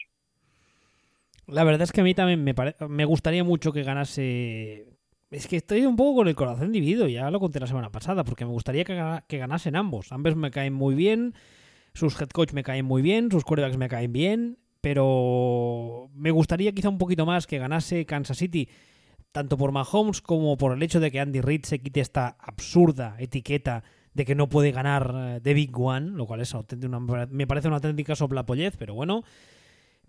La 1.46 1.62
verdad 1.62 1.82
es 1.82 1.92
que 1.92 2.00
a 2.00 2.04
mí 2.04 2.14
también 2.14 2.42
me, 2.42 2.54
me 2.88 3.04
gustaría 3.04 3.44
mucho 3.44 3.72
que 3.72 3.84
ganase 3.84 4.96
es 5.30 5.48
que 5.48 5.56
estoy 5.56 5.84
un 5.84 5.96
poco 5.96 6.16
con 6.16 6.28
el 6.28 6.36
corazón 6.36 6.72
dividido, 6.72 7.08
ya 7.08 7.30
lo 7.30 7.40
conté 7.40 7.58
la 7.58 7.66
semana 7.66 7.90
pasada, 7.90 8.24
porque 8.24 8.44
me 8.44 8.52
gustaría 8.52 8.84
que, 8.84 9.38
ganasen 9.38 9.76
ambos. 9.76 10.12
Ambos 10.12 10.36
me 10.36 10.50
caen 10.50 10.72
muy 10.72 10.94
bien, 10.94 11.34
sus 11.94 12.20
head 12.20 12.28
coach 12.28 12.52
me 12.52 12.62
caen 12.62 12.84
muy 12.84 13.02
bien, 13.02 13.30
sus 13.30 13.44
quarterbacks 13.44 13.76
me 13.76 13.88
caen 13.88 14.12
bien, 14.12 14.58
pero 14.80 16.10
me 16.14 16.30
gustaría 16.30 16.72
quizá 16.72 16.88
un 16.88 16.98
poquito 16.98 17.26
más 17.26 17.46
que 17.46 17.58
ganase 17.58 18.06
Kansas 18.06 18.38
City, 18.38 18.68
tanto 19.32 19.56
por 19.56 19.72
Mahomes 19.72 20.22
como 20.22 20.56
por 20.56 20.72
el 20.72 20.82
hecho 20.82 21.00
de 21.00 21.10
que 21.10 21.18
Andy 21.18 21.40
Reid 21.40 21.64
se 21.64 21.80
quite 21.80 22.00
esta 22.00 22.36
absurda 22.38 23.16
etiqueta 23.18 23.82
de 24.16 24.24
que 24.24 24.34
no 24.34 24.48
puede 24.48 24.72
ganar 24.72 25.40
eh, 25.44 25.54
Big 25.54 25.78
One, 25.78 26.12
lo 26.12 26.26
cual 26.26 26.40
es 26.40 26.54
una, 26.54 27.00
me 27.30 27.46
parece 27.46 27.68
una 27.68 27.76
auténtica 27.76 28.16
soplapollez, 28.16 28.76
pero 28.76 28.94
bueno. 28.94 29.22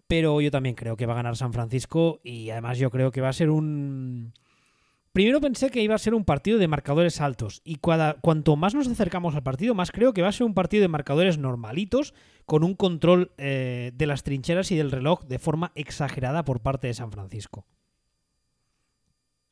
Pero 0.07 0.39
yo 0.39 0.49
también 0.49 0.75
creo 0.75 0.95
que 0.95 1.05
va 1.05 1.13
a 1.13 1.17
ganar 1.17 1.35
San 1.35 1.51
Francisco 1.51 2.21
y 2.23 2.49
además 2.49 2.77
yo 2.77 2.89
creo 2.89 3.11
que 3.11 3.19
va 3.19 3.27
a 3.27 3.33
ser 3.33 3.49
un 3.49 4.31
Primero 5.17 5.41
pensé 5.41 5.71
que 5.71 5.81
iba 5.81 5.95
a 5.95 5.97
ser 5.97 6.13
un 6.13 6.25
partido 6.25 6.59
de 6.59 6.67
marcadores 6.67 7.21
altos 7.21 7.61
y 7.65 7.77
cuanto 7.77 8.55
más 8.55 8.75
nos 8.75 8.87
acercamos 8.87 9.33
al 9.33 9.41
partido, 9.41 9.73
más 9.73 9.91
creo 9.91 10.13
que 10.13 10.21
va 10.21 10.27
a 10.27 10.31
ser 10.31 10.45
un 10.45 10.53
partido 10.53 10.83
de 10.83 10.89
marcadores 10.89 11.39
normalitos 11.39 12.13
con 12.45 12.63
un 12.63 12.75
control 12.75 13.31
eh, 13.37 13.91
de 13.95 14.05
las 14.05 14.21
trincheras 14.21 14.71
y 14.71 14.75
del 14.75 14.91
reloj 14.91 15.23
de 15.23 15.39
forma 15.39 15.71
exagerada 15.73 16.45
por 16.45 16.59
parte 16.59 16.85
de 16.85 16.93
San 16.93 17.11
Francisco. 17.11 17.65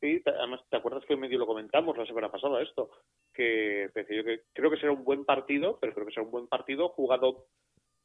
Sí, 0.01 0.21
además, 0.25 0.61
¿te 0.69 0.77
acuerdas 0.77 1.05
que 1.05 1.15
medio 1.15 1.39
lo 1.39 1.47
comentamos 1.47 1.97
la 1.97 2.05
semana 2.05 2.29
pasada 2.29 2.61
esto? 2.61 2.89
Que, 3.33 3.89
yo 4.09 4.23
que 4.23 4.41
creo 4.53 4.69
que 4.69 4.77
será 4.77 4.91
un 4.91 5.03
buen 5.03 5.25
partido, 5.25 5.77
pero 5.79 5.93
creo 5.93 6.05
que 6.05 6.13
será 6.13 6.25
un 6.25 6.31
buen 6.31 6.47
partido 6.47 6.89
jugado 6.89 7.45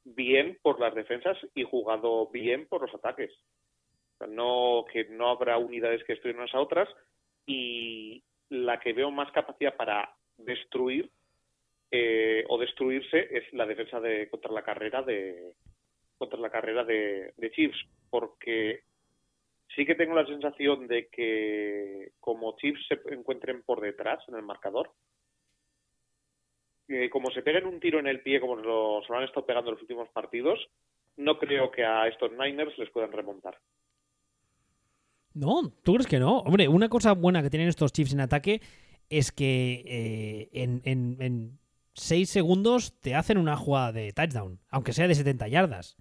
bien 0.04 0.58
por 0.62 0.80
las 0.80 0.94
defensas 0.94 1.36
y 1.54 1.64
jugado 1.64 2.28
bien 2.28 2.66
por 2.68 2.82
los 2.82 2.94
ataques. 2.94 3.32
no 4.28 4.84
que 4.92 5.04
no 5.06 5.30
habrá 5.30 5.58
unidades 5.58 6.04
que 6.04 6.12
estén 6.14 6.36
unas 6.36 6.54
a 6.54 6.60
otras, 6.60 6.88
y 7.46 8.22
la 8.48 8.78
que 8.80 8.92
veo 8.92 9.10
más 9.10 9.30
capacidad 9.32 9.76
para 9.76 10.14
destruir 10.36 11.10
eh, 11.90 12.44
o 12.48 12.58
destruirse 12.58 13.28
es 13.36 13.52
la 13.52 13.66
defensa 13.66 14.00
de 14.00 14.28
contra 14.28 14.52
la 14.52 14.62
carrera 14.62 15.02
de 15.02 15.54
contra 16.18 16.38
la 16.38 16.50
carrera 16.50 16.84
de, 16.84 17.32
de 17.36 17.50
Chiefs 17.50 17.78
porque 18.10 18.84
sí 19.74 19.86
que 19.86 19.94
tengo 19.94 20.14
la 20.14 20.26
sensación 20.26 20.86
de 20.86 21.08
que 21.08 22.12
como 22.20 22.56
Chiefs 22.56 22.86
se 22.88 22.98
encuentren 23.14 23.62
por 23.62 23.80
detrás 23.80 24.22
en 24.28 24.36
el 24.36 24.42
marcador 24.42 24.92
eh, 26.88 27.08
como 27.10 27.30
se 27.30 27.42
peguen 27.42 27.66
un 27.66 27.80
tiro 27.80 27.98
en 27.98 28.06
el 28.06 28.20
pie 28.20 28.40
como 28.40 28.56
lo, 28.56 29.02
se 29.02 29.12
lo 29.12 29.18
han 29.18 29.24
estado 29.24 29.46
pegando 29.46 29.70
en 29.70 29.74
los 29.74 29.82
últimos 29.82 30.08
partidos 30.10 30.58
no 31.16 31.38
creo 31.38 31.70
que 31.70 31.84
a 31.84 32.08
estos 32.08 32.32
Niners 32.32 32.76
les 32.78 32.90
puedan 32.90 33.12
remontar 33.12 33.58
no, 35.32 35.70
¿tú 35.84 35.94
crees 35.94 36.08
que 36.08 36.18
no? 36.18 36.38
Hombre, 36.38 36.68
una 36.68 36.88
cosa 36.88 37.12
buena 37.12 37.42
que 37.42 37.50
tienen 37.50 37.68
estos 37.68 37.92
Chiefs 37.92 38.12
en 38.12 38.20
ataque 38.20 38.60
es 39.08 39.32
que 39.32 39.84
eh, 39.86 40.48
en, 40.52 40.82
en, 40.84 41.58
seis 41.94 42.30
segundos 42.30 42.98
te 43.00 43.14
hacen 43.14 43.36
una 43.36 43.56
jugada 43.56 43.92
de 43.92 44.12
touchdown, 44.12 44.60
aunque 44.70 44.92
sea 44.92 45.08
de 45.08 45.14
70 45.14 45.48
yardas. 45.48 45.96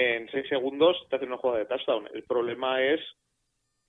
En 0.00 0.30
seis 0.30 0.48
segundos 0.48 0.96
te 1.10 1.16
hacen 1.16 1.26
una 1.26 1.38
jugada 1.38 1.58
de 1.58 1.66
touchdown. 1.66 2.08
El 2.14 2.22
problema 2.22 2.80
es 2.80 3.00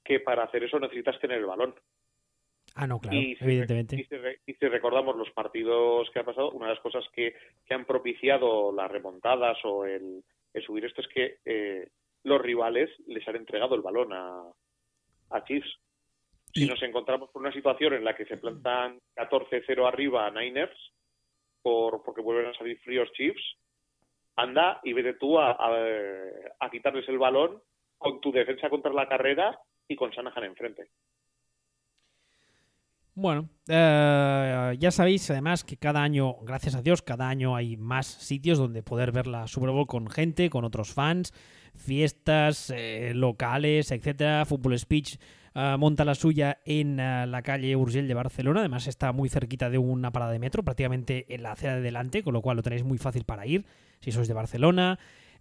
que 0.03 0.19
para 0.19 0.43
hacer 0.43 0.63
eso 0.63 0.79
necesitas 0.79 1.19
tener 1.19 1.37
el 1.37 1.45
balón. 1.45 1.75
Ah, 2.73 2.87
no, 2.87 2.99
claro, 2.99 3.15
evidentemente. 3.15 3.95
y, 4.47 4.53
si, 4.55 4.67
recordamos 4.67 5.15
los 5.15 5.29
partidos 5.29 6.09
que 6.09 6.19
ha 6.19 6.23
pasado, 6.23 6.49
una 6.49 6.65
de 6.65 6.73
las 6.73 6.81
cosas 6.81 7.05
que, 7.13 7.35
han 7.69 7.85
propiciado 7.85 8.71
las 8.71 8.89
remontadas 8.89 9.59
o 9.63 9.85
el, 9.85 10.23
subir 10.65 10.85
esto 10.85 11.01
es 11.01 11.07
que 11.09 11.37
eh, 11.45 11.87
los 12.23 12.41
rivales 12.41 12.89
les 13.05 13.27
han 13.27 13.35
entregado 13.35 13.75
el 13.75 13.81
balón 13.81 14.11
a, 14.11 14.51
a 15.29 15.43
Chiefs. 15.43 15.77
Si 16.51 16.65
nos 16.65 16.81
encontramos 16.81 17.29
con 17.29 17.43
una 17.43 17.53
situación 17.53 17.93
en 17.93 18.03
la 18.03 18.15
que 18.15 18.25
se 18.25 18.37
plantan 18.37 18.99
14-0 19.15 19.87
arriba 19.87 20.25
a 20.25 20.31
Niners, 20.31 20.91
por, 21.61 22.01
porque 22.01 22.21
vuelven 22.21 22.47
a 22.47 22.57
salir 22.57 22.79
fríos 22.79 23.11
Chiefs, 23.11 23.59
anda 24.41 24.79
y 24.83 24.93
vete 24.93 25.13
tú 25.13 25.39
a, 25.39 25.57
a, 26.59 26.69
quitarles 26.69 27.07
el 27.09 27.17
balón 27.17 27.61
con 27.97 28.21
tu 28.21 28.31
defensa 28.31 28.69
contra 28.69 28.93
la 28.93 29.07
carrera 29.07 29.59
y 29.87 29.95
con 29.95 30.13
Sanahan 30.13 30.45
enfrente. 30.45 30.89
Bueno, 33.21 33.49
eh, 33.67 34.77
ya 34.79 34.91
sabéis 34.91 35.29
además 35.29 35.65
que 35.65 35.75
cada 35.75 36.01
año, 36.01 36.35
gracias 36.41 36.75
a 36.75 36.81
Dios, 36.81 37.01
cada 37.01 37.27
año 37.27 37.53
hay 37.53 37.75
más 37.75 38.07
sitios 38.07 38.57
donde 38.57 38.81
poder 38.81 39.11
ver 39.11 39.27
la 39.27 39.45
Super 39.45 39.71
Bowl 39.71 39.87
con 39.87 40.07
gente, 40.07 40.49
con 40.49 40.63
otros 40.63 40.93
fans, 40.93 41.33
fiestas 41.75 42.71
eh, 42.73 43.11
locales, 43.13 43.91
etcétera. 43.91 44.45
Fútbol 44.45 44.79
Speech 44.79 45.17
eh, 45.53 45.75
monta 45.77 46.05
la 46.05 46.15
suya 46.15 46.59
en 46.63 46.95
la 46.95 47.41
calle 47.43 47.75
Urgell 47.75 48.07
de 48.07 48.13
Barcelona. 48.13 48.61
Además 48.61 48.87
está 48.87 49.11
muy 49.11 49.27
cerquita 49.27 49.69
de 49.69 49.79
una 49.79 50.13
parada 50.13 50.31
de 50.31 50.39
metro, 50.39 50.63
prácticamente 50.63 51.25
en 51.27 51.43
la 51.43 51.51
acera 51.51 51.75
de 51.75 51.81
delante, 51.81 52.23
con 52.23 52.33
lo 52.33 52.41
cual 52.41 52.55
lo 52.55 52.63
tenéis 52.63 52.85
muy 52.85 52.99
fácil 52.99 53.25
para 53.25 53.45
ir 53.45 53.65
si 53.99 54.13
sois 54.13 54.29
de 54.29 54.33
Barcelona. 54.33 54.97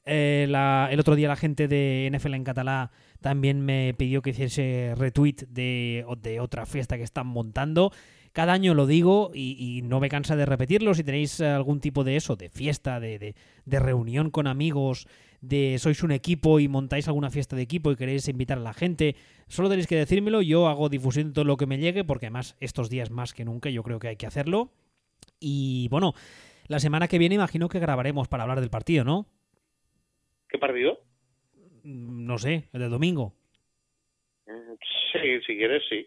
El 0.09 1.01
otro 1.01 1.15
día 1.17 1.29
la 1.29 1.37
gente 1.37 1.69
de 1.69 2.11
NFL 2.13 2.35
en 2.35 2.45
catalá 2.45 2.91
también 3.21 3.61
me 3.61 3.95
pidió 3.95 4.23
que 4.23 4.31
hiciese 4.31 4.95
retweet 4.97 5.47
de, 5.49 6.05
de 6.23 6.41
otra 6.41 6.67
fiesta 6.67 6.97
que 6.97 7.03
están 7.03 7.27
montando. 7.27 7.93
Cada 8.33 8.53
año 8.53 8.75
lo 8.75 8.87
digo 8.87 9.31
y, 9.35 9.81
no 9.85 10.01
me 10.01 10.09
cansa 10.09 10.37
de 10.37 10.47
repetirlo. 10.47 10.95
Si 10.95 11.03
tenéis 11.03 11.41
algún 11.41 11.81
tipo 11.81 12.05
de 12.05 12.17
eso, 12.17 12.37
de 12.37 12.49
fiesta, 12.49 13.01
de, 13.01 13.35
de, 13.65 13.81
reunión 13.81 14.31
con 14.31 14.47
amigos, 14.47 15.09
de 15.41 15.77
sois 15.81 16.03
un 16.03 16.13
equipo 16.13 16.61
y 16.61 16.69
montáis 16.69 17.09
alguna 17.09 17.31
fiesta 17.31 17.57
de 17.57 17.63
equipo 17.63 17.91
y 17.91 17.97
queréis 17.97 18.29
invitar 18.29 18.59
a 18.59 18.61
la 18.61 18.75
gente, 18.75 19.17
solo 19.49 19.69
tenéis 19.69 19.87
que 19.87 19.97
decírmelo. 19.97 20.43
Yo 20.43 20.69
hago 20.69 20.89
difusión 20.89 21.29
de 21.29 21.33
todo 21.33 21.45
lo 21.45 21.57
que 21.57 21.67
me 21.67 21.79
llegue 21.79 22.05
porque 22.05 22.27
además 22.27 22.55
estos 22.61 22.91
días 22.91 23.11
más 23.11 23.35
que 23.35 23.45
nunca 23.45 23.71
yo 23.71 23.83
creo 23.83 23.99
que 23.99 24.09
hay 24.09 24.17
que 24.17 24.27
hacerlo. 24.27 24.71
Y 25.41 25.89
bueno, 25.89 26.15
la 26.67 26.81
semana 26.81 27.09
que 27.09 27.19
viene 27.19 27.35
imagino 27.35 27.69
que 27.69 27.81
grabaremos 27.81 28.29
para 28.29 28.45
hablar 28.45 28.61
del 28.61 28.71
partido, 28.71 29.05
¿no? 29.05 29.27
¿Qué 30.49 30.59
partido? 30.59 30.99
no 31.85 32.39
sé, 32.39 32.69
el 32.73 32.81
de 32.81 32.89
domingo. 32.89 33.35
Mm, 34.47 34.75
sí, 35.13 35.41
si 35.47 35.57
quieres, 35.57 35.83
sí. 35.89 36.07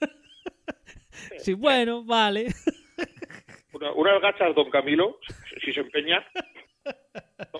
sí, 1.38 1.54
bueno, 1.54 2.04
vale. 2.04 2.46
Una, 3.72 3.92
unas 3.92 4.22
gachas, 4.22 4.54
don 4.54 4.70
Camilo, 4.70 5.18
si 5.64 5.72
se 5.72 5.80
empeña. 5.80 6.24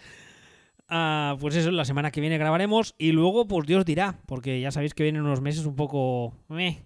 Ah, 0.91 1.37
pues 1.39 1.55
eso, 1.55 1.71
la 1.71 1.85
semana 1.85 2.11
que 2.11 2.23
viene 2.23 2.39
grabaremos 2.39 2.95
y 2.97 3.13
luego, 3.13 3.47
pues 3.47 3.67
Dios 3.67 3.85
dirá, 3.85 4.23
porque 4.27 4.59
ya 4.59 4.71
sabéis 4.71 4.95
que 4.95 5.03
vienen 5.03 5.21
unos 5.21 5.43
meses 5.43 5.67
un 5.67 5.77
poco... 5.77 6.33
un 6.49 6.77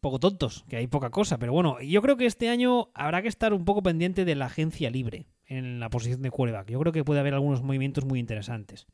poco 0.00 0.18
tontos, 0.18 0.64
que 0.68 0.78
hay 0.78 0.88
poca 0.88 1.10
cosa, 1.10 1.38
pero 1.38 1.52
bueno, 1.52 1.80
yo 1.80 2.02
creo 2.02 2.16
que 2.16 2.26
este 2.26 2.48
año 2.48 2.90
habrá 2.94 3.22
que 3.22 3.28
estar 3.28 3.52
un 3.52 3.64
poco 3.64 3.84
pendiente 3.84 4.24
de 4.24 4.34
la 4.34 4.46
agencia 4.46 4.90
libre 4.90 5.26
en 5.48 5.80
la 5.80 5.88
posición 5.88 6.22
de 6.22 6.30
quarterback. 6.30 6.70
Yo 6.70 6.78
creo 6.80 6.92
que 6.92 7.04
puede 7.04 7.20
haber 7.20 7.34
algunos 7.34 7.62
movimientos 7.62 8.04
muy 8.04 8.20
interesantes. 8.20 8.86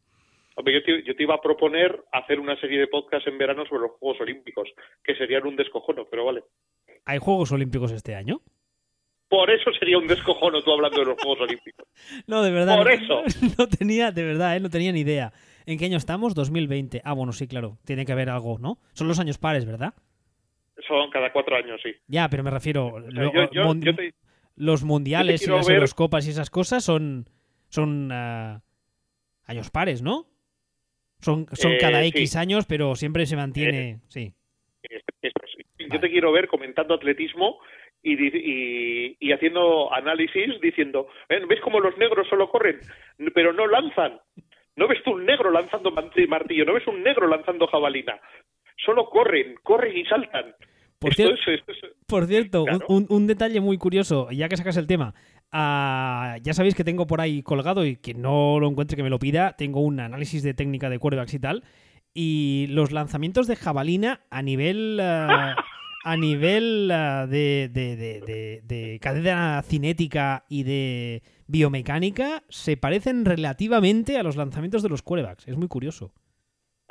Hombre, 0.56 0.74
yo 1.04 1.16
te, 1.16 1.22
iba 1.22 1.34
a 1.34 1.40
proponer 1.40 2.04
hacer 2.12 2.38
una 2.38 2.58
serie 2.60 2.78
de 2.78 2.86
podcasts 2.86 3.26
en 3.26 3.36
verano 3.38 3.66
sobre 3.66 3.82
los 3.82 3.92
Juegos 3.98 4.20
Olímpicos, 4.20 4.68
que 5.02 5.16
serían 5.16 5.46
un 5.46 5.56
descojono, 5.56 6.06
pero 6.08 6.24
vale. 6.24 6.44
¿Hay 7.04 7.18
Juegos 7.18 7.50
Olímpicos 7.50 7.90
este 7.90 8.14
año? 8.14 8.40
Por 9.28 9.50
eso 9.50 9.72
sería 9.72 9.98
un 9.98 10.06
descojono 10.06 10.62
tú 10.62 10.70
hablando 10.70 11.00
de 11.00 11.06
los 11.06 11.20
Juegos 11.20 11.40
Olímpicos. 11.40 11.86
No, 12.26 12.42
de 12.42 12.50
verdad. 12.50 12.78
Por 12.78 12.90
eso. 12.90 13.22
No 13.58 13.66
tenía, 13.66 14.12
de 14.12 14.24
verdad, 14.24 14.56
¿eh? 14.56 14.60
no 14.60 14.70
tenía 14.70 14.92
ni 14.92 15.00
idea. 15.00 15.32
¿En 15.66 15.78
qué 15.78 15.86
año 15.86 15.96
estamos? 15.96 16.34
2020. 16.34 17.00
Ah, 17.04 17.14
bueno, 17.14 17.32
sí, 17.32 17.48
claro. 17.48 17.78
Tiene 17.84 18.04
que 18.04 18.12
haber 18.12 18.30
algo, 18.30 18.58
¿no? 18.58 18.78
Son 18.92 19.08
los 19.08 19.18
años 19.18 19.38
pares, 19.38 19.64
¿verdad? 19.64 19.94
Son 20.86 21.10
cada 21.10 21.32
cuatro 21.32 21.56
años, 21.56 21.80
sí. 21.82 21.90
Ya, 22.06 22.28
pero 22.28 22.44
me 22.44 22.50
refiero. 22.50 22.94
Los 24.56 24.84
mundiales 24.84 25.46
y 25.46 25.50
las 25.50 25.68
Eurocopas 25.68 26.26
y 26.26 26.30
esas 26.30 26.50
cosas 26.50 26.84
son, 26.84 27.28
son 27.68 28.10
ah, 28.12 28.62
años 29.46 29.70
pares, 29.70 30.02
¿no? 30.02 30.26
Son, 31.20 31.46
son 31.52 31.72
eh, 31.72 31.78
cada 31.78 32.04
X 32.04 32.36
años, 32.36 32.66
pero 32.66 32.94
siempre 32.94 33.26
se 33.26 33.36
mantiene. 33.36 33.90
Eh, 33.90 33.98
sí. 34.08 34.32
Yo 35.78 36.00
te 36.00 36.10
quiero 36.10 36.32
ver 36.32 36.48
comentando 36.48 36.94
atletismo 36.94 37.58
y, 38.02 39.16
y, 39.18 39.32
haciendo 39.32 39.92
análisis 39.92 40.60
diciendo, 40.60 41.08
¿ves 41.28 41.60
cómo 41.62 41.80
los 41.80 41.96
negros 41.96 42.28
solo 42.28 42.50
corren, 42.50 42.78
pero 43.34 43.52
no 43.52 43.66
lanzan? 43.66 44.20
¿No 44.76 44.88
ves 44.88 45.02
tú 45.02 45.12
un 45.12 45.24
negro 45.24 45.50
lanzando 45.50 45.90
martillo? 45.90 46.64
¿No 46.64 46.74
ves 46.74 46.86
un 46.86 47.02
negro 47.02 47.26
lanzando 47.26 47.66
jabalina? 47.66 48.20
Solo 48.76 49.08
corren, 49.08 49.54
corren 49.62 49.96
y 49.96 50.04
saltan. 50.04 50.54
Por, 51.04 51.14
por 52.06 52.26
cierto, 52.26 52.64
un, 52.88 53.06
un, 53.08 53.26
detalle 53.26 53.60
muy 53.60 53.78
curioso, 53.78 54.30
ya 54.30 54.48
que 54.48 54.56
sacas 54.56 54.76
el 54.76 54.86
tema, 54.86 55.14
Ah, 55.56 56.38
ya 56.42 56.52
sabéis 56.52 56.74
que 56.74 56.82
tengo 56.82 57.06
por 57.06 57.20
ahí 57.20 57.44
colgado 57.44 57.86
y 57.86 57.94
que 57.94 58.12
no 58.12 58.58
lo 58.58 58.68
encuentre 58.68 58.96
que 58.96 59.04
me 59.04 59.08
lo 59.08 59.20
pida. 59.20 59.52
Tengo 59.52 59.82
un 59.82 60.00
análisis 60.00 60.42
de 60.42 60.52
técnica 60.52 60.90
de 60.90 60.98
quarterbacks 60.98 61.32
y 61.32 61.38
tal. 61.38 61.62
Y 62.12 62.66
los 62.70 62.90
lanzamientos 62.90 63.46
de 63.46 63.54
jabalina 63.54 64.22
a 64.30 64.42
nivel. 64.42 64.98
Ah, 65.00 65.54
a 66.04 66.16
nivel 66.16 66.90
ah, 66.90 67.28
de, 67.28 67.70
de, 67.72 68.98
cadena 69.00 69.62
cinética 69.62 70.44
y 70.48 70.64
de 70.64 71.22
biomecánica 71.46 72.42
se 72.48 72.76
parecen 72.76 73.24
relativamente 73.24 74.18
a 74.18 74.24
los 74.24 74.34
lanzamientos 74.34 74.82
de 74.82 74.88
los 74.88 75.02
quarterbacks. 75.02 75.46
Es 75.46 75.56
muy 75.56 75.68
curioso. 75.68 76.12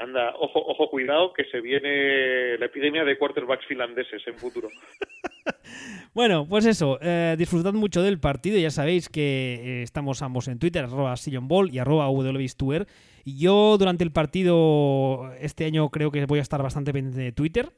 Anda, 0.04 0.34
ojo, 0.38 0.60
ojo, 0.60 0.90
cuidado, 0.90 1.32
que 1.32 1.46
se 1.46 1.62
viene 1.62 2.58
la 2.58 2.66
epidemia 2.66 3.06
de 3.06 3.18
quarterbacks 3.18 3.66
finlandeses 3.66 4.22
en 4.28 4.38
futuro. 4.38 4.68
bueno, 6.14 6.46
pues 6.46 6.66
eso, 6.66 7.00
eh, 7.02 7.36
disfrutad 7.38 7.72
mucho 7.72 8.02
del 8.02 8.20
partido, 8.20 8.60
ya 8.60 8.70
sabéis 8.70 9.08
que 9.08 9.22
eh, 9.64 9.84
estamos 9.84 10.22
ambos 10.22 10.50
en 10.50 10.60
Twitter, 10.60 10.84
arroba 10.84 11.16
Ball 11.42 11.74
y 11.74 11.80
arroba 11.80 12.10
Y 13.24 13.38
yo 13.38 13.78
durante 13.78 14.04
el 14.04 14.12
partido 14.12 15.32
este 15.40 15.64
año 15.64 15.90
creo 15.90 16.12
que 16.12 16.26
voy 16.26 16.40
a 16.40 16.44
estar 16.44 16.62
bastante 16.62 16.92
pendiente 16.92 17.22
de 17.22 17.32
Twitter, 17.32 17.70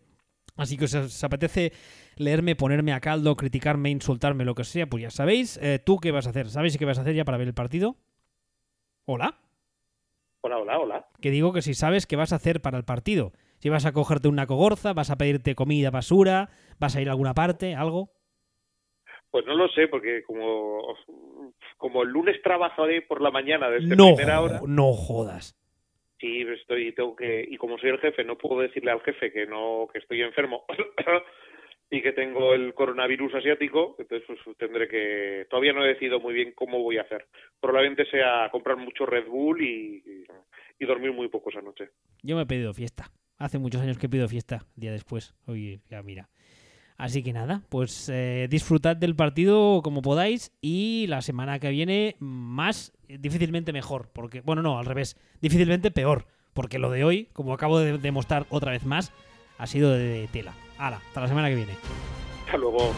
así 0.57 0.77
que 0.77 0.87
si 0.87 0.97
os 0.97 1.23
apetece 1.23 1.73
leerme, 2.17 2.55
ponerme 2.55 2.93
a 2.93 3.01
caldo, 3.01 3.35
criticarme, 3.35 3.91
insultarme, 3.91 4.45
lo 4.45 4.55
que 4.55 4.63
sea, 4.63 4.87
pues 4.87 5.03
ya 5.03 5.11
sabéis. 5.11 5.59
Eh, 5.61 5.77
¿Tú 5.77 5.99
qué 5.99 6.09
vas 6.09 6.25
a 6.25 6.31
hacer? 6.31 6.49
¿Sabéis 6.49 6.75
qué 6.79 6.85
vas 6.85 6.97
a 6.97 7.01
hacer 7.01 7.13
ya 7.13 7.23
para 7.23 7.37
ver 7.37 7.47
el 7.47 7.53
partido? 7.53 7.97
¿Hola? 9.05 9.44
Hola, 10.45 10.59
hola, 10.59 10.77
hola. 10.77 11.05
Que 11.19 11.31
digo 11.31 11.53
que 11.53 11.63
si 11.63 11.73
sabes 11.73 12.05
qué 12.05 12.15
vas 12.15 12.31
a 12.31 12.35
hacer 12.35 12.61
para 12.61 12.77
el 12.77 12.83
partido. 12.83 13.31
Si 13.57 13.69
vas 13.69 13.87
a 13.87 13.93
cogerte 13.93 14.27
una 14.27 14.45
cogorza, 14.45 14.93
vas 14.93 15.09
a 15.09 15.15
pedirte 15.15 15.55
comida, 15.55 15.89
basura, 15.89 16.49
vas 16.79 16.95
a 16.95 17.01
ir 17.01 17.07
a 17.07 17.13
alguna 17.13 17.33
parte, 17.33 17.73
algo. 17.73 18.11
Pues 19.31 19.43
no 19.47 19.55
lo 19.55 19.67
sé, 19.69 19.87
porque 19.87 20.21
como, 20.21 20.83
como 21.77 22.03
el 22.03 22.09
lunes 22.09 22.39
trabajaré 22.43 23.01
por 23.01 23.21
la 23.21 23.31
mañana 23.31 23.71
desde 23.71 23.95
no, 23.95 24.13
primera 24.13 24.39
hora. 24.39 24.61
No 24.67 24.93
jodas. 24.93 25.59
Sí, 26.19 26.41
estoy, 26.41 26.93
tengo 26.93 27.15
que, 27.15 27.43
y 27.49 27.57
como 27.57 27.79
soy 27.79 27.89
el 27.89 27.99
jefe, 27.99 28.23
no 28.23 28.37
puedo 28.37 28.61
decirle 28.61 28.91
al 28.91 29.01
jefe 29.01 29.31
que 29.31 29.47
no, 29.47 29.87
que 29.91 29.97
estoy 29.97 30.21
enfermo 30.21 30.63
y 31.95 32.01
que 32.01 32.11
tengo 32.11 32.53
el 32.53 32.73
coronavirus 32.73 33.35
asiático, 33.35 33.95
entonces 33.97 34.27
pues, 34.27 34.57
tendré 34.57 34.87
que, 34.87 35.47
todavía 35.49 35.73
no 35.73 35.83
he 35.83 35.89
decidido 35.89 36.19
muy 36.19 36.33
bien 36.33 36.53
cómo 36.53 36.81
voy 36.81 36.97
a 36.97 37.03
hacer. 37.03 37.25
Probablemente 37.59 38.05
sea 38.09 38.49
comprar 38.51 38.77
mucho 38.77 39.05
Red 39.05 39.27
Bull 39.27 39.61
y, 39.61 40.03
y 40.79 40.85
dormir 40.85 41.11
muy 41.13 41.29
poco 41.29 41.49
esa 41.49 41.61
noche. 41.61 41.89
Yo 42.21 42.35
me 42.35 42.43
he 42.43 42.45
pedido 42.45 42.73
fiesta. 42.73 43.11
Hace 43.37 43.59
muchos 43.59 43.81
años 43.81 43.97
que 43.97 44.09
pido 44.09 44.27
fiesta, 44.27 44.65
día 44.75 44.91
después. 44.91 45.35
Oye, 45.45 45.81
ya 45.89 46.01
mira. 46.01 46.29
Así 46.97 47.23
que 47.23 47.33
nada, 47.33 47.61
pues 47.67 48.07
eh, 48.07 48.47
disfrutad 48.49 48.95
del 48.95 49.15
partido 49.15 49.81
como 49.83 50.01
podáis 50.01 50.53
y 50.61 51.07
la 51.07 51.21
semana 51.21 51.59
que 51.59 51.69
viene 51.69 52.15
más, 52.19 52.93
difícilmente 53.09 53.73
mejor, 53.73 54.09
porque, 54.13 54.39
bueno, 54.39 54.61
no, 54.61 54.79
al 54.79 54.85
revés, 54.85 55.17
difícilmente 55.41 55.91
peor, 55.91 56.25
porque 56.53 56.79
lo 56.79 56.89
de 56.89 57.03
hoy, 57.03 57.27
como 57.33 57.53
acabo 57.53 57.79
de 57.79 57.97
demostrar 57.97 58.45
otra 58.49 58.71
vez 58.71 58.85
más, 58.85 59.11
ha 59.57 59.67
sido 59.67 59.91
de 59.91 60.27
tela. 60.31 60.53
Hala, 60.77 60.97
hasta 60.97 61.21
la 61.21 61.27
semana 61.27 61.49
que 61.49 61.55
viene. 61.55 61.73
Hasta 62.45 62.57
luego. 62.57 62.91